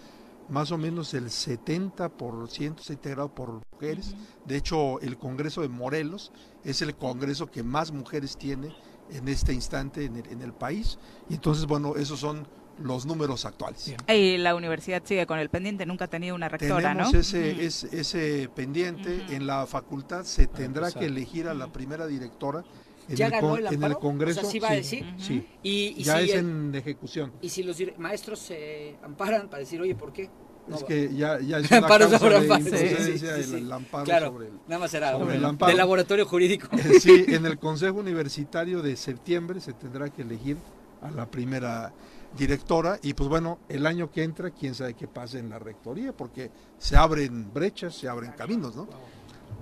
[0.51, 4.15] más o menos el 70% está integrado por mujeres.
[4.45, 6.31] De hecho, el Congreso de Morelos
[6.63, 8.77] es el Congreso que más mujeres tiene
[9.11, 10.99] en este instante en el, en el país.
[11.31, 12.47] Y entonces, bueno, esos son
[12.83, 13.95] los números actuales.
[14.09, 17.19] Y la universidad sigue con el pendiente, nunca ha tenido una rectora, Tenemos ¿no?
[17.19, 19.25] ese, ese, ese pendiente.
[19.31, 22.65] En la facultad se tendrá que elegir a la primera directora.
[23.11, 23.95] En, ¿Ya el, ganó el en el?
[23.97, 24.41] Congreso.
[24.41, 25.05] O sea, ¿sí va a decir?
[25.19, 25.47] sí.
[25.63, 27.33] Y, y ya si es el- en ejecución.
[27.43, 30.31] Y si los maestros se amparan para decir, oye, ¿por qué?
[30.73, 32.65] es que ya, ya es Amparo sobre amparo.
[32.65, 33.27] Sí,
[33.57, 34.53] el, amparo Claro, sobre el...
[34.69, 35.77] nada más era sobre el amparo.
[35.77, 36.69] laboratorio jurídico.
[36.77, 40.57] Eh, Sí, en el Consejo Universitario de septiembre se tendrá que elegir
[41.03, 41.93] a la primera
[42.39, 46.13] directora y pues bueno, el año que entra, quién sabe qué pase en la rectoría,
[46.13, 48.87] porque se abren brechas, se abren caminos, ¿no?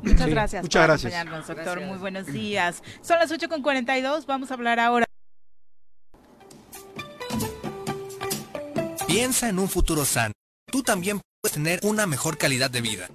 [0.03, 1.13] Muchas Sí, gracias muchas por gracias.
[1.13, 1.65] acompañarnos, doctor.
[1.65, 1.89] Gracias.
[1.89, 2.83] Muy buenos días.
[3.03, 4.27] Son las 8 con 42.
[4.27, 5.05] Vamos a hablar ahora.
[9.07, 10.33] Piensa en un futuro sano.
[10.71, 13.09] Tú también puedes tener una mejor calidad de vida.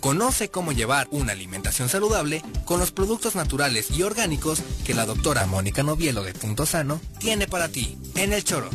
[0.00, 5.46] Conoce cómo llevar una alimentación saludable con los productos naturales y orgánicos que la doctora
[5.46, 8.68] Mónica Novielo de Punto Sano tiene para ti en el choro.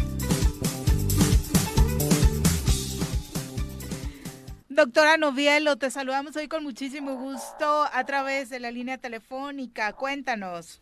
[4.81, 9.93] Doctora Novielo, te saludamos hoy con muchísimo gusto a través de la línea telefónica.
[9.93, 10.81] Cuéntanos.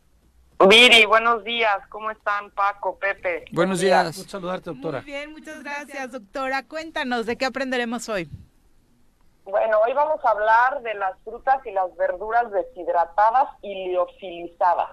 [0.70, 1.86] Viri, buenos días.
[1.90, 3.44] ¿Cómo están, Paco, Pepe?
[3.52, 4.18] Buenos días.
[4.18, 5.02] Un saludarte, doctora.
[5.02, 6.64] Muy bien, muchas gracias, doctora.
[6.64, 8.30] Cuéntanos, ¿de qué aprenderemos hoy?
[9.44, 14.92] Bueno, hoy vamos a hablar de las frutas y las verduras deshidratadas y liofilizadas.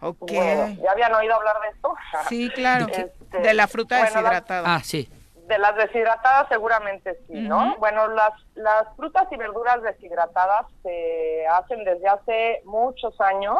[0.00, 0.32] Ok.
[0.32, 1.94] Bueno, ¿ya habían oído hablar de esto?
[2.28, 2.88] Sí, claro.
[2.92, 4.74] Este, De la fruta bueno, deshidratada.
[4.74, 5.08] Ah, sí.
[5.46, 7.76] De las deshidratadas seguramente sí, ¿no?
[7.78, 13.58] Bueno, las, las frutas y verduras deshidratadas se hacen desde hace muchos años,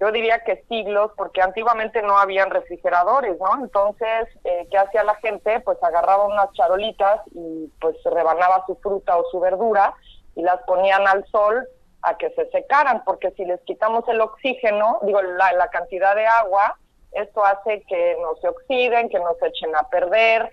[0.00, 3.64] yo diría que siglos, porque antiguamente no habían refrigeradores, ¿no?
[3.64, 5.58] Entonces, eh, ¿qué hacía la gente?
[5.60, 9.94] Pues agarraba unas charolitas y pues rebanaba su fruta o su verdura
[10.36, 11.66] y las ponían al sol
[12.02, 16.26] a que se secaran, porque si les quitamos el oxígeno, digo, la, la cantidad de
[16.26, 16.78] agua,
[17.10, 20.52] esto hace que no se oxiden, que no se echen a perder,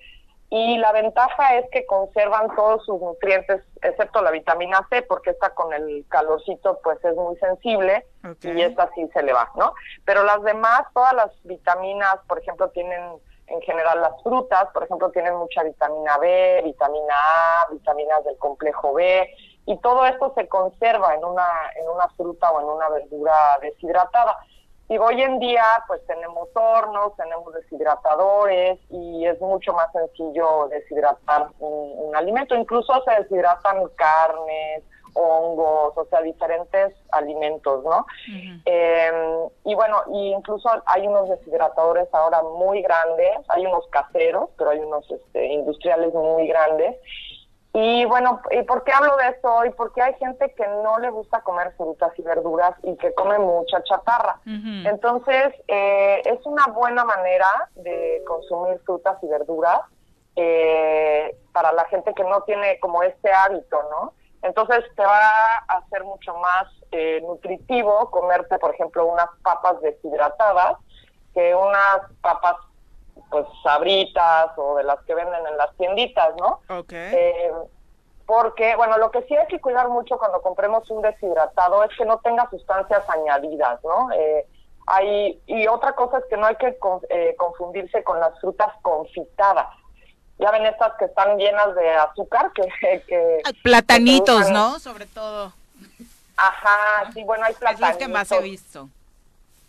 [0.50, 5.50] y la ventaja es que conservan todos sus nutrientes, excepto la vitamina C, porque esta
[5.52, 8.06] con el calorcito pues es muy sensible
[8.42, 9.74] y esta sí se le va, ¿no?
[10.06, 13.02] Pero las demás, todas las vitaminas, por ejemplo, tienen
[13.48, 18.94] en general las frutas, por ejemplo, tienen mucha vitamina B, vitamina A, vitaminas del complejo
[18.94, 19.30] B,
[19.66, 24.38] y todo esto se conserva en una, en una fruta o en una verdura deshidratada.
[24.88, 31.48] Y hoy en día, pues tenemos hornos, tenemos deshidratadores y es mucho más sencillo deshidratar
[31.60, 32.56] un, un alimento.
[32.56, 34.84] Incluso se deshidratan carnes,
[35.16, 38.06] hongos, o sea, diferentes alimentos, ¿no?
[38.66, 44.72] Eh, y bueno, y incluso hay unos deshidratadores ahora muy grandes, hay unos caseros, pero
[44.72, 46.98] hay unos este, industriales muy grandes.
[47.78, 49.70] Y bueno, ¿y por qué hablo de esto hoy?
[49.72, 53.84] Porque hay gente que no le gusta comer frutas y verduras y que come mucha
[53.84, 54.40] chatarra.
[54.46, 59.82] Entonces, eh, es una buena manera de consumir frutas y verduras
[60.38, 64.14] eh, para la gente que no tiene como este hábito, ¿no?
[64.42, 65.20] Entonces, te va
[65.68, 70.78] a hacer mucho más eh, nutritivo comerte, por ejemplo, unas papas deshidratadas
[71.34, 72.56] que unas papas,
[73.30, 76.60] pues, sabritas o de las que venden en las tienditas, ¿no?
[76.80, 76.92] Ok.
[76.92, 77.52] Eh,
[78.26, 82.06] porque, bueno, lo que sí hay que cuidar mucho cuando compremos un deshidratado es que
[82.06, 84.12] no tenga sustancias añadidas, ¿no?
[84.14, 84.48] Eh,
[84.88, 88.72] hay, y otra cosa es que no hay que con- eh, confundirse con las frutas
[88.82, 89.68] confitadas.
[90.38, 92.64] Ya ven estas que están llenas de azúcar, que...
[93.08, 94.80] que Ay, Platanitos, que ¿no?
[94.80, 95.54] Sobre todo.
[96.38, 97.90] Ajá, sí, bueno, hay Es platanitos.
[97.90, 98.90] los que más he visto.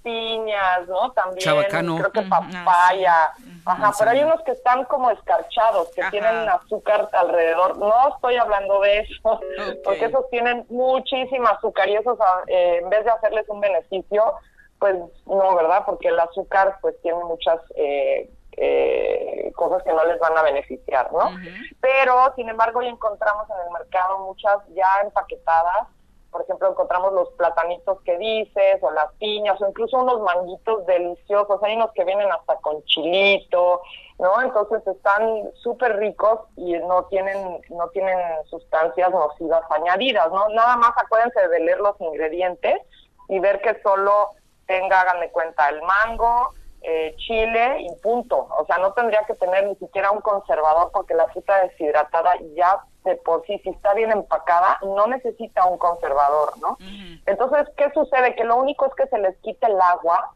[0.06, 1.10] Piñas, ¿no?
[1.12, 1.96] También, Chabacano.
[1.96, 3.32] creo que Ujú, papaya.
[3.64, 6.10] Ajá, pero hay unos que están como escarchados, que Ajá.
[6.12, 7.76] tienen azúcar alrededor.
[7.78, 9.40] No estoy hablando de eso,
[9.82, 14.34] porque esos tienen muchísima azúcar y esos, ah, eh, en vez de hacerles un beneficio,
[14.78, 14.94] pues
[15.26, 15.82] no, ¿verdad?
[15.84, 21.12] Porque el azúcar pues tiene muchas eh, eh, cosas que no les van a beneficiar,
[21.12, 21.32] ¿no?
[21.80, 25.88] Pero, sin embargo, hoy encontramos en el mercado muchas ya empaquetadas.
[26.36, 31.62] Por ejemplo, encontramos los platanitos que dices, o las piñas, o incluso unos manguitos deliciosos.
[31.62, 33.80] Hay unos que vienen hasta con chilito,
[34.18, 34.42] ¿no?
[34.42, 38.18] Entonces están súper ricos y no tienen, no tienen
[38.50, 40.46] sustancias nocivas añadidas, ¿no?
[40.50, 42.82] Nada más acuérdense de leer los ingredientes
[43.30, 44.32] y ver que solo
[44.66, 46.50] tenga, hagan de cuenta, el mango,
[46.82, 48.46] eh, chile y punto.
[48.58, 52.84] O sea, no tendría que tener ni siquiera un conservador porque la fruta deshidratada ya
[53.06, 56.76] de por sí, si está bien empacada, no necesita un conservador, ¿no?
[57.24, 58.34] Entonces, ¿qué sucede?
[58.34, 60.32] Que lo único es que se les quita el agua,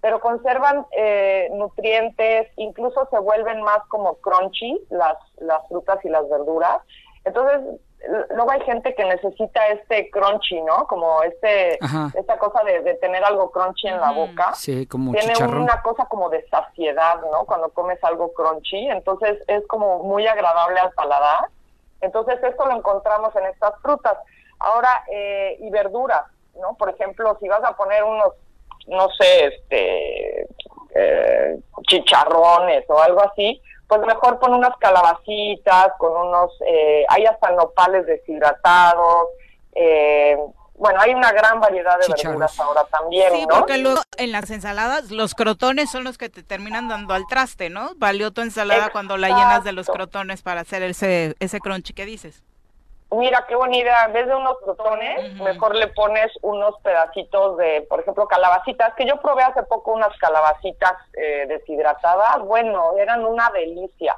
[0.00, 6.28] pero conservan eh, nutrientes, incluso se vuelven más como crunchy las, las frutas y las
[6.28, 6.80] verduras.
[7.24, 7.60] Entonces,
[8.30, 10.86] luego hay gente que necesita este crunchy, ¿no?
[10.86, 12.10] Como este, Ajá.
[12.14, 15.62] esta cosa de, de tener algo crunchy en la boca Sí, como tiene chicharrón.
[15.64, 17.44] una cosa como de saciedad, ¿no?
[17.44, 21.48] Cuando comes algo crunchy, entonces es como muy agradable al paladar.
[22.00, 24.16] Entonces esto lo encontramos en estas frutas.
[24.58, 26.24] Ahora, eh, y verduras,
[26.60, 26.74] ¿no?
[26.76, 28.34] Por ejemplo, si vas a poner unos,
[28.86, 30.48] no sé, este,
[30.94, 31.58] eh,
[31.88, 38.06] chicharrones o algo así, pues mejor pon unas calabacitas, con unos, eh, hay hasta nopales
[38.06, 39.28] deshidratados,
[39.74, 40.38] eh,
[40.80, 45.10] bueno, hay una gran variedad de verduras ahora también, sí, porque luego en las ensaladas
[45.10, 47.92] los crotones son los que te terminan dando al traste, ¿no?
[47.96, 52.06] Valió tu ensalada cuando la llenas de los crotones para hacer ese, ese crunchy que
[52.06, 52.42] dices.
[53.12, 54.04] Mira, qué buena idea.
[54.04, 59.04] En vez de unos crotones, mejor le pones unos pedacitos de, por ejemplo, calabacitas, que
[59.04, 62.40] yo probé hace poco unas calabacitas eh, deshidratadas.
[62.44, 64.16] Bueno, eran una delicia.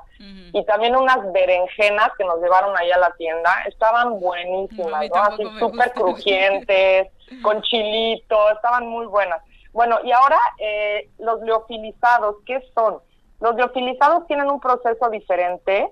[0.53, 3.51] Y también unas berenjenas que nos llevaron ahí a la tienda.
[3.67, 5.23] Estaban buenísimas, ¿no?
[5.23, 7.09] Así súper crujientes,
[7.43, 9.43] con chilito, estaban muy buenas.
[9.73, 12.99] Bueno, y ahora eh, los leofilizados, ¿qué son?
[13.41, 15.91] Los leofilizados tienen un proceso diferente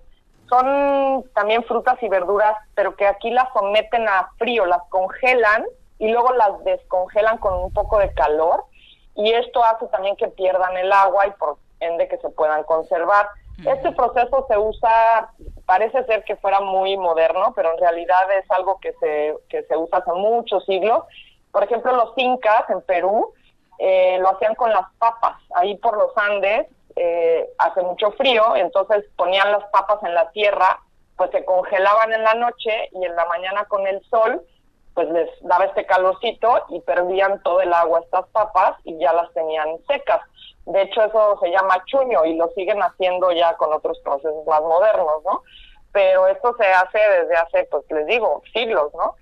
[0.50, 5.64] son también frutas y verduras, pero que aquí las someten a frío, las congelan
[5.98, 8.64] y luego las descongelan con un poco de calor
[9.14, 13.28] y esto hace también que pierdan el agua y por ende que se puedan conservar.
[13.64, 15.32] Este proceso se usa,
[15.66, 19.76] parece ser que fuera muy moderno, pero en realidad es algo que se, que se
[19.76, 21.04] usa hace muchos siglos.
[21.52, 23.34] Por ejemplo, los incas en Perú
[23.78, 25.36] eh, lo hacían con las papas.
[25.54, 26.68] Ahí por los Andes
[27.02, 30.78] eh, hace mucho frío, entonces ponían las papas en la tierra,
[31.16, 34.42] pues se congelaban en la noche y en la mañana con el sol,
[34.92, 39.32] pues les daba este calorcito y perdían todo el agua estas papas y ya las
[39.32, 40.20] tenían secas.
[40.66, 44.60] De hecho, eso se llama chuño y lo siguen haciendo ya con otros procesos más
[44.60, 45.42] modernos, ¿no?
[45.92, 49.14] Pero esto se hace desde hace, pues les digo, siglos, ¿no?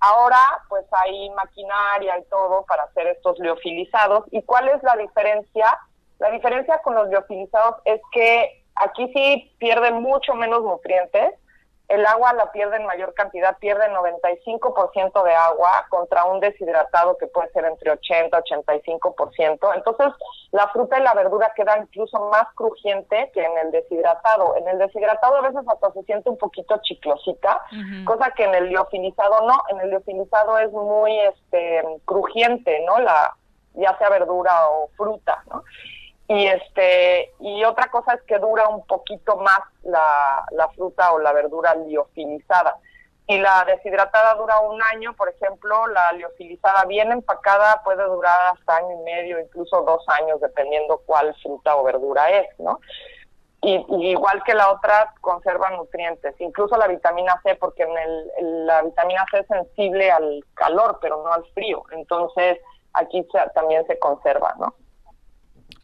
[0.00, 0.40] Ahora,
[0.70, 4.24] pues hay maquinaria y todo para hacer estos liofilizados.
[4.30, 5.78] ¿Y cuál es la diferencia?
[6.18, 11.34] La diferencia con los liofilizados es que aquí sí pierden mucho menos nutrientes,
[11.88, 17.26] el agua la pierde en mayor cantidad, pierde 95% de agua contra un deshidratado que
[17.28, 19.74] puede ser entre 80 y 85%.
[19.74, 20.08] Entonces,
[20.50, 24.54] la fruta y la verdura queda incluso más crujiente que en el deshidratado.
[24.56, 27.62] En el deshidratado a veces hasta se siente un poquito chiclosita,
[28.04, 29.62] cosa que en el liofilizado no.
[29.70, 32.98] En el liofilizado es muy este crujiente, ¿no?
[32.98, 33.34] La
[33.74, 35.64] ya sea verdura o fruta, ¿no?
[36.28, 41.32] Y este y otra cosa es que dura un poquito más la, fruta o la
[41.32, 42.76] verdura liofilizada.
[43.26, 48.76] Y la deshidratada dura un año por ejemplo la liofilizada bien empacada puede durar hasta
[48.76, 52.78] año y medio incluso dos años dependiendo cuál fruta o verdura es no
[53.60, 58.82] y, igual que la otra conserva nutrientes incluso la vitamina C porque en el, la
[58.82, 61.84] vitamina C es sensible al calor pero no al frío.
[61.92, 62.58] Entonces
[62.94, 64.74] aquí también se conserva no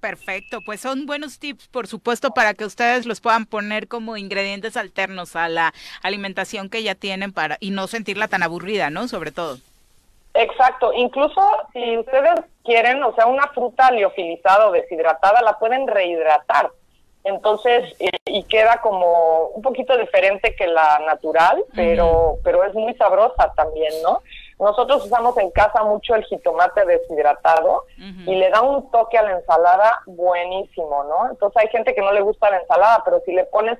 [0.04, 4.76] Perfecto, pues son buenos tips, por supuesto, para que ustedes los puedan poner como ingredientes
[4.76, 5.72] alternos a la
[6.02, 9.08] alimentación que ya tienen para y no sentirla tan aburrida, ¿no?
[9.08, 9.56] Sobre todo.
[10.34, 11.40] Exacto, incluso
[11.72, 16.70] si ustedes quieren, o sea, una fruta liofilizada o deshidratada, la pueden rehidratar.
[17.24, 22.92] Entonces, eh, y queda como un poquito diferente que la natural, pero, pero es muy
[22.96, 24.20] sabrosa también, ¿no?
[24.58, 29.32] Nosotros usamos en casa mucho el jitomate deshidratado y le da un toque a la
[29.32, 31.30] ensalada buenísimo, ¿no?
[31.30, 33.78] Entonces hay gente que no le gusta la ensalada, pero si le pones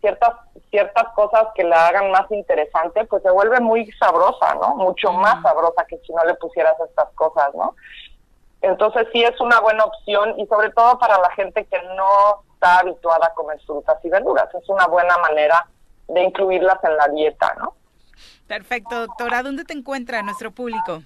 [0.00, 0.34] ciertas
[0.70, 4.74] ciertas cosas que la hagan más interesante, pues se vuelve muy sabrosa, ¿no?
[4.74, 7.76] Mucho más sabrosa que si no le pusieras estas cosas, ¿no?
[8.60, 12.80] Entonces sí es una buena opción y sobre todo para la gente que no está
[12.80, 14.52] habituada a comer frutas y verduras.
[14.54, 15.64] Es una buena manera
[16.08, 17.74] de incluirlas en la dieta, ¿no?
[18.46, 19.42] Perfecto, doctora.
[19.42, 21.02] ¿Dónde te encuentra nuestro público?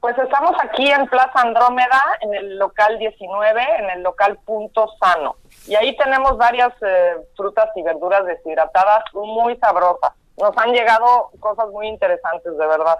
[0.00, 5.36] Pues estamos aquí en Plaza Andrómeda, en el local 19, en el local Punto Sano.
[5.66, 10.12] Y ahí tenemos varias eh, frutas y verduras deshidratadas muy sabrosas.
[10.38, 12.96] Nos han llegado cosas muy interesantes, de verdad.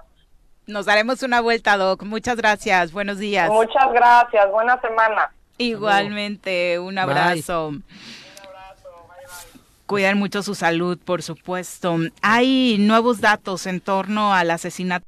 [0.67, 2.03] Nos daremos una vuelta, Doc.
[2.03, 2.93] Muchas gracias.
[2.93, 3.49] Buenos días.
[3.49, 4.51] Muchas gracias.
[4.51, 5.33] Buena semana.
[5.57, 7.73] Igualmente, un abrazo.
[9.91, 11.99] Cuidar mucho su salud, por supuesto.
[12.23, 15.05] Hay nuevos datos en torno al asesinato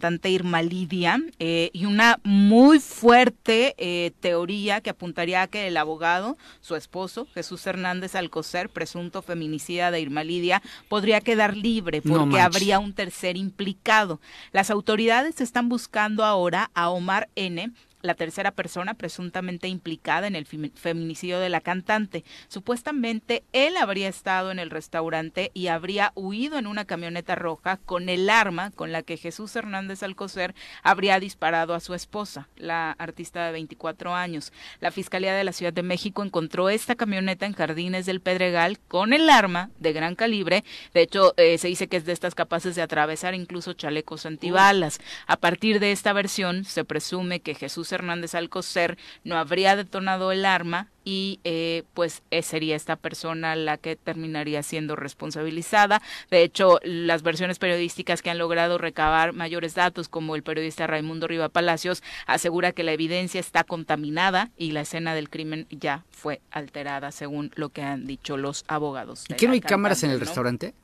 [0.00, 5.76] de Irma Lidia eh, y una muy fuerte eh, teoría que apuntaría a que el
[5.76, 12.40] abogado, su esposo, Jesús Hernández Alcocer, presunto feminicida de Irma Lidia, podría quedar libre porque
[12.40, 14.18] habría un tercer implicado.
[14.50, 17.70] Las autoridades están buscando ahora a Omar N.,
[18.02, 22.24] la tercera persona presuntamente implicada en el feminicidio de la cantante.
[22.48, 28.08] Supuestamente él habría estado en el restaurante y habría huido en una camioneta roja con
[28.08, 33.46] el arma con la que Jesús Hernández Alcocer habría disparado a su esposa, la artista
[33.46, 34.52] de 24 años.
[34.80, 39.12] La Fiscalía de la Ciudad de México encontró esta camioneta en Jardines del Pedregal con
[39.12, 40.64] el arma de gran calibre.
[40.94, 44.98] De hecho, eh, se dice que es de estas capaces de atravesar incluso chalecos antibalas.
[45.26, 50.44] A partir de esta versión, se presume que Jesús Hernández Alcocer no habría detonado el
[50.44, 56.00] arma y eh, pues eh, sería esta persona la que terminaría siendo responsabilizada.
[56.30, 61.26] De hecho, las versiones periodísticas que han logrado recabar mayores datos, como el periodista Raimundo
[61.26, 66.40] Riva Palacios, asegura que la evidencia está contaminada y la escena del crimen ya fue
[66.50, 69.24] alterada, según lo que han dicho los abogados.
[69.28, 70.74] ¿Y qué no hay cámaras en el restaurante?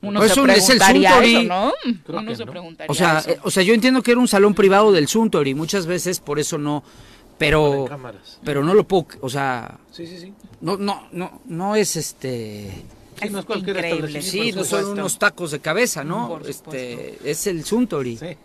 [0.00, 1.72] Uno se preguntaría eso, ¿no?
[2.08, 3.30] Uno se preguntaría o sea, eso.
[3.30, 6.38] eh, o sea, yo entiendo que era un salón privado del Suntory, muchas veces por
[6.38, 6.84] eso no
[7.36, 7.86] pero
[8.44, 10.32] pero no lo puedo, o sea, Sí, sí, sí.
[10.60, 12.70] no no no no es este
[13.20, 14.22] Sí, no es cualquier increíble.
[14.22, 14.92] Sí, no son supuesto.
[14.92, 16.28] unos tacos de cabeza, ¿no?
[16.28, 18.36] Por Este, es el Suntory, Sí.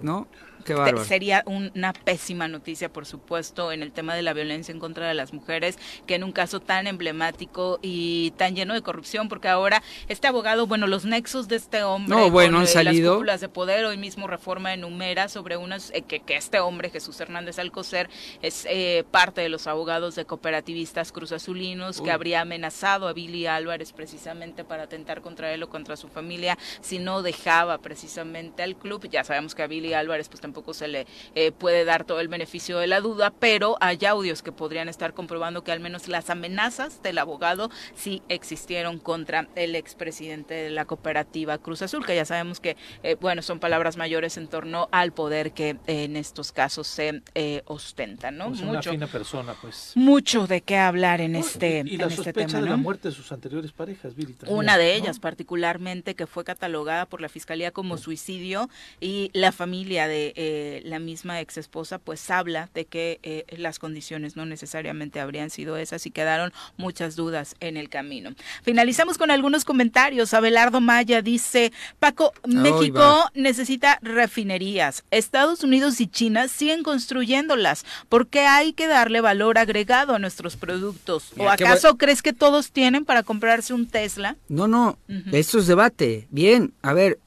[0.00, 0.28] ¿no?
[0.64, 0.74] Qué.
[1.04, 5.14] Sería una pésima noticia, por supuesto, en el tema de la violencia en contra de
[5.14, 9.82] las mujeres, que en un caso tan emblemático y tan lleno de corrupción, porque ahora
[10.08, 13.10] este abogado, bueno, los nexos de este hombre, No, bueno, han eh, salido.
[13.12, 16.90] las cúpulas de poder, hoy mismo Reforma enumera sobre unas eh, que, que este hombre,
[16.90, 18.08] Jesús Hernández Alcocer,
[18.42, 23.92] es eh, parte de los abogados de cooperativistas cruzazulinos, que habría amenazado a Billy Álvarez
[23.92, 29.08] precisamente para atentar contra él o contra su familia si no dejaba precisamente al club.
[29.08, 32.28] Ya sabemos que a Billy Álvarez pues tampoco se le eh, puede dar todo el
[32.28, 36.28] beneficio de la duda, pero hay audios que podrían estar comprobando que al menos las
[36.28, 42.26] amenazas del abogado sí existieron contra el expresidente de la cooperativa Cruz Azul, que ya
[42.26, 46.52] sabemos que, eh, bueno, son palabras mayores en torno al poder que eh, en estos
[46.52, 48.52] casos se eh, ostenta, ¿no?
[48.52, 49.92] Es una mucho, fina persona, pues.
[49.94, 52.76] mucho de qué hablar en este, y, y la en este sospecha tema, de la
[52.76, 54.90] muerte de sus anteriores parejas, también, Una de ¿no?
[54.90, 58.68] ellas, particularmente, que fue catalogada por la fiscalía como suicidio
[59.00, 63.78] y la familia de eh, la misma ex esposa, pues habla de que eh, las
[63.78, 68.34] condiciones no necesariamente habrían sido esas y quedaron muchas dudas en el camino.
[68.64, 70.34] Finalizamos con algunos comentarios.
[70.34, 73.30] Abelardo Maya dice: Paco, México va.
[73.34, 75.04] necesita refinerías.
[75.12, 77.84] Estados Unidos y China siguen construyéndolas.
[78.08, 81.30] ¿Por qué hay que darle valor agregado a nuestros productos?
[81.34, 84.36] ¿O Mira, acaso crees que todos tienen para comprarse un Tesla?
[84.48, 84.98] No, no,
[85.30, 86.26] esto es debate.
[86.30, 87.20] Bien, a ver,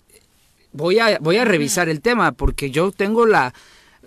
[0.76, 3.54] voy a, voy a revisar el tema porque yo tengo la...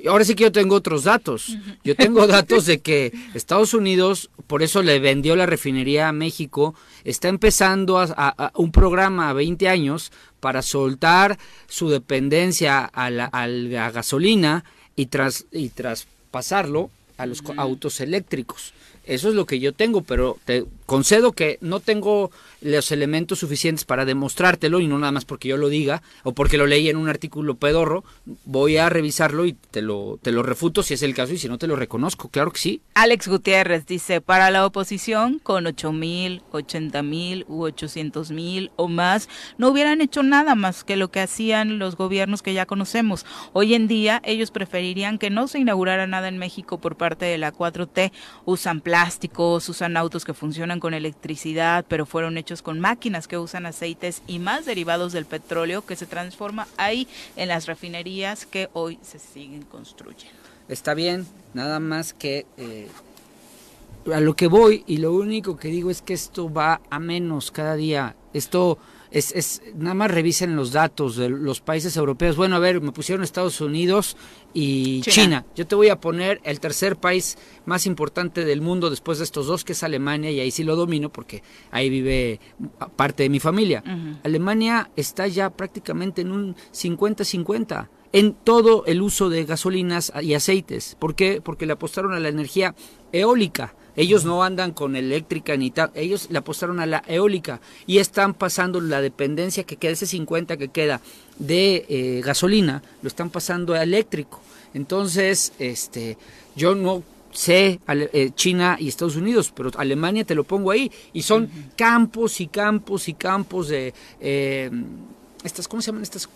[0.08, 1.56] Ahora sí que yo tengo otros datos.
[1.82, 6.76] Yo tengo datos de que Estados Unidos, por eso le vendió la refinería a México,
[7.02, 11.36] está empezando a, a- a un programa a 20 años para soltar
[11.66, 14.64] su dependencia a la, a la gasolina
[14.94, 18.72] y, tras, y traspasarlo a los autos eléctricos.
[19.04, 22.30] Eso es lo que yo tengo, pero te concedo que no tengo
[22.62, 26.56] los elementos suficientes para demostrártelo y no nada más porque yo lo diga o porque
[26.56, 28.04] lo leí en un artículo pedorro.
[28.46, 31.46] Voy a revisarlo y te lo, te lo refuto si es el caso y si
[31.46, 32.30] no te lo reconozco.
[32.30, 32.80] Claro que sí.
[32.94, 38.88] Alex Gutiérrez dice, para la oposición, con 8 mil, 80 mil u 800 mil o
[38.88, 39.28] más,
[39.58, 43.26] no hubieran hecho nada más que lo que hacían los gobiernos que ya conocemos.
[43.52, 47.36] Hoy en día, ellos preferirían que no se inaugurara nada en México por parte de
[47.36, 48.10] la 4T.
[48.46, 53.66] Usan plásticos, usan autos que funcionan con electricidad, pero fueron hechos con máquinas que usan
[53.66, 58.98] aceites y más derivados del petróleo que se transforma ahí en las refinerías que hoy
[59.02, 60.38] se siguen construyendo.
[60.68, 62.88] Está bien, nada más que eh,
[64.12, 67.50] a lo que voy y lo único que digo es que esto va a menos
[67.50, 68.16] cada día.
[68.32, 68.78] Esto
[69.10, 72.36] es, es nada más revisen los datos de los países europeos.
[72.36, 74.16] Bueno, a ver, me pusieron Estados Unidos
[74.54, 75.14] y China.
[75.14, 75.46] China.
[75.56, 79.46] Yo te voy a poner el tercer país más importante del mundo después de estos
[79.46, 82.40] dos, que es Alemania, y ahí sí lo domino porque ahí vive
[82.96, 83.82] parte de mi familia.
[84.22, 90.96] Alemania está ya prácticamente en un 50-50 en todo el uso de gasolinas y aceites.
[90.98, 91.40] ¿Por qué?
[91.42, 92.74] Porque le apostaron a la energía
[93.12, 93.74] eólica.
[93.98, 98.32] Ellos no andan con eléctrica ni tal, ellos le apostaron a la eólica y están
[98.32, 101.00] pasando la dependencia que queda, ese 50 que queda
[101.40, 104.40] de eh, gasolina, lo están pasando a eléctrico.
[104.72, 106.16] Entonces, este,
[106.54, 107.02] yo no
[107.32, 112.40] sé eh, China y Estados Unidos, pero Alemania te lo pongo ahí y son campos
[112.40, 114.70] y campos y campos de eh,
[115.42, 116.28] estas, ¿cómo se llaman estas?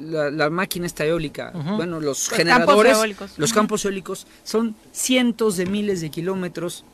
[0.00, 3.32] La, la máquina esta eólica, bueno, los campos generadores, eólicos.
[3.36, 6.84] los campos eólicos son cientos de miles de kilómetros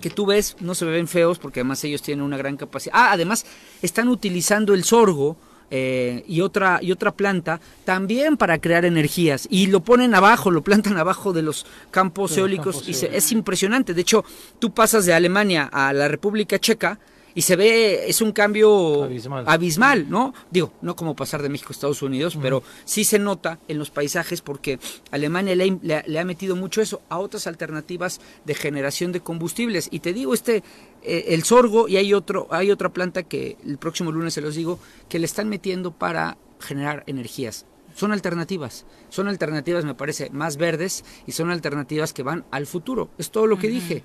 [0.00, 2.94] que tú ves, no se ven feos porque además ellos tienen una gran capacidad.
[2.96, 3.46] Ah, además
[3.82, 5.36] están utilizando el sorgo
[5.70, 10.62] eh, y otra y otra planta también para crear energías y lo ponen abajo, lo
[10.62, 13.92] plantan abajo de los campos los eólicos campos y se- es impresionante.
[13.94, 14.24] De hecho,
[14.58, 16.98] tú pasas de Alemania a la República Checa
[17.38, 19.44] y se ve, es un cambio Abismal.
[19.46, 20.34] abismal, ¿no?
[20.50, 23.90] Digo, no como pasar de México a Estados Unidos, pero sí se nota en los
[23.90, 24.80] paisajes porque
[25.12, 29.86] Alemania le ha metido mucho eso a otras alternativas de generación de combustibles.
[29.92, 30.64] Y te digo, este,
[31.04, 34.56] eh, el sorgo, y hay otro, hay otra planta que el próximo lunes se los
[34.56, 38.84] digo, que le están metiendo para generar energías son alternativas.
[39.08, 43.10] Son alternativas, me parece, más verdes y son alternativas que van al futuro.
[43.18, 44.04] Es todo lo que dije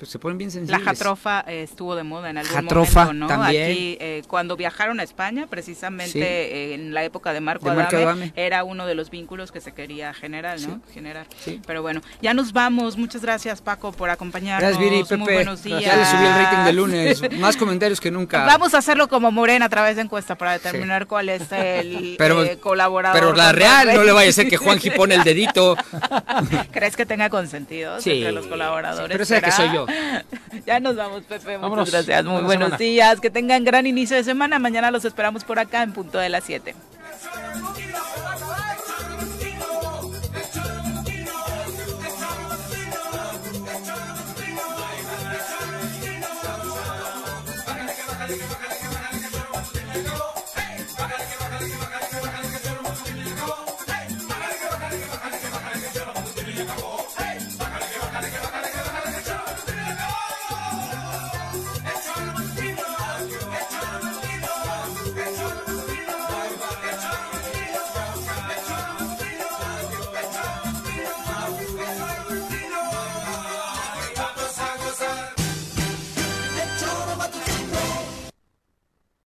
[0.00, 0.80] pues se ponen bien sensibles.
[0.80, 3.26] La jatrofa eh, estuvo de moda en algún jatrofa, momento, ¿no?
[3.26, 3.70] También.
[3.70, 8.64] Aquí, eh, cuando viajaron a España, precisamente eh, en la época de Marco, Adame, era
[8.64, 10.80] uno de los vínculos que se quería generar, ¿no?
[10.94, 11.26] Generar.
[11.66, 12.96] Pero bueno, ya nos vamos.
[12.96, 14.70] Muchas gracias, Paco, por acompañarnos.
[14.70, 15.16] Gracias, Viri, Pepe.
[15.18, 15.82] Muy buenos días.
[15.82, 17.22] Ya le subí el rating de lunes.
[17.38, 18.46] Más comentarios que nunca.
[18.46, 22.16] Vamos a hacerlo como Morena a través de encuesta para determinar cuál es el
[22.62, 23.20] colaborador.
[23.20, 25.76] Pero la real no le vaya a ser que Juanji pone el dedito.
[26.72, 29.10] ¿Crees que tenga consentido sí, entre los colaboradores?
[29.10, 29.89] pero sé que soy yo.
[30.66, 31.58] Ya nos vamos, Pepe.
[31.58, 32.24] Muchas gracias.
[32.24, 33.20] Muy buenos días.
[33.20, 34.58] Que tengan gran inicio de semana.
[34.58, 36.74] Mañana los esperamos por acá en punto de las 7.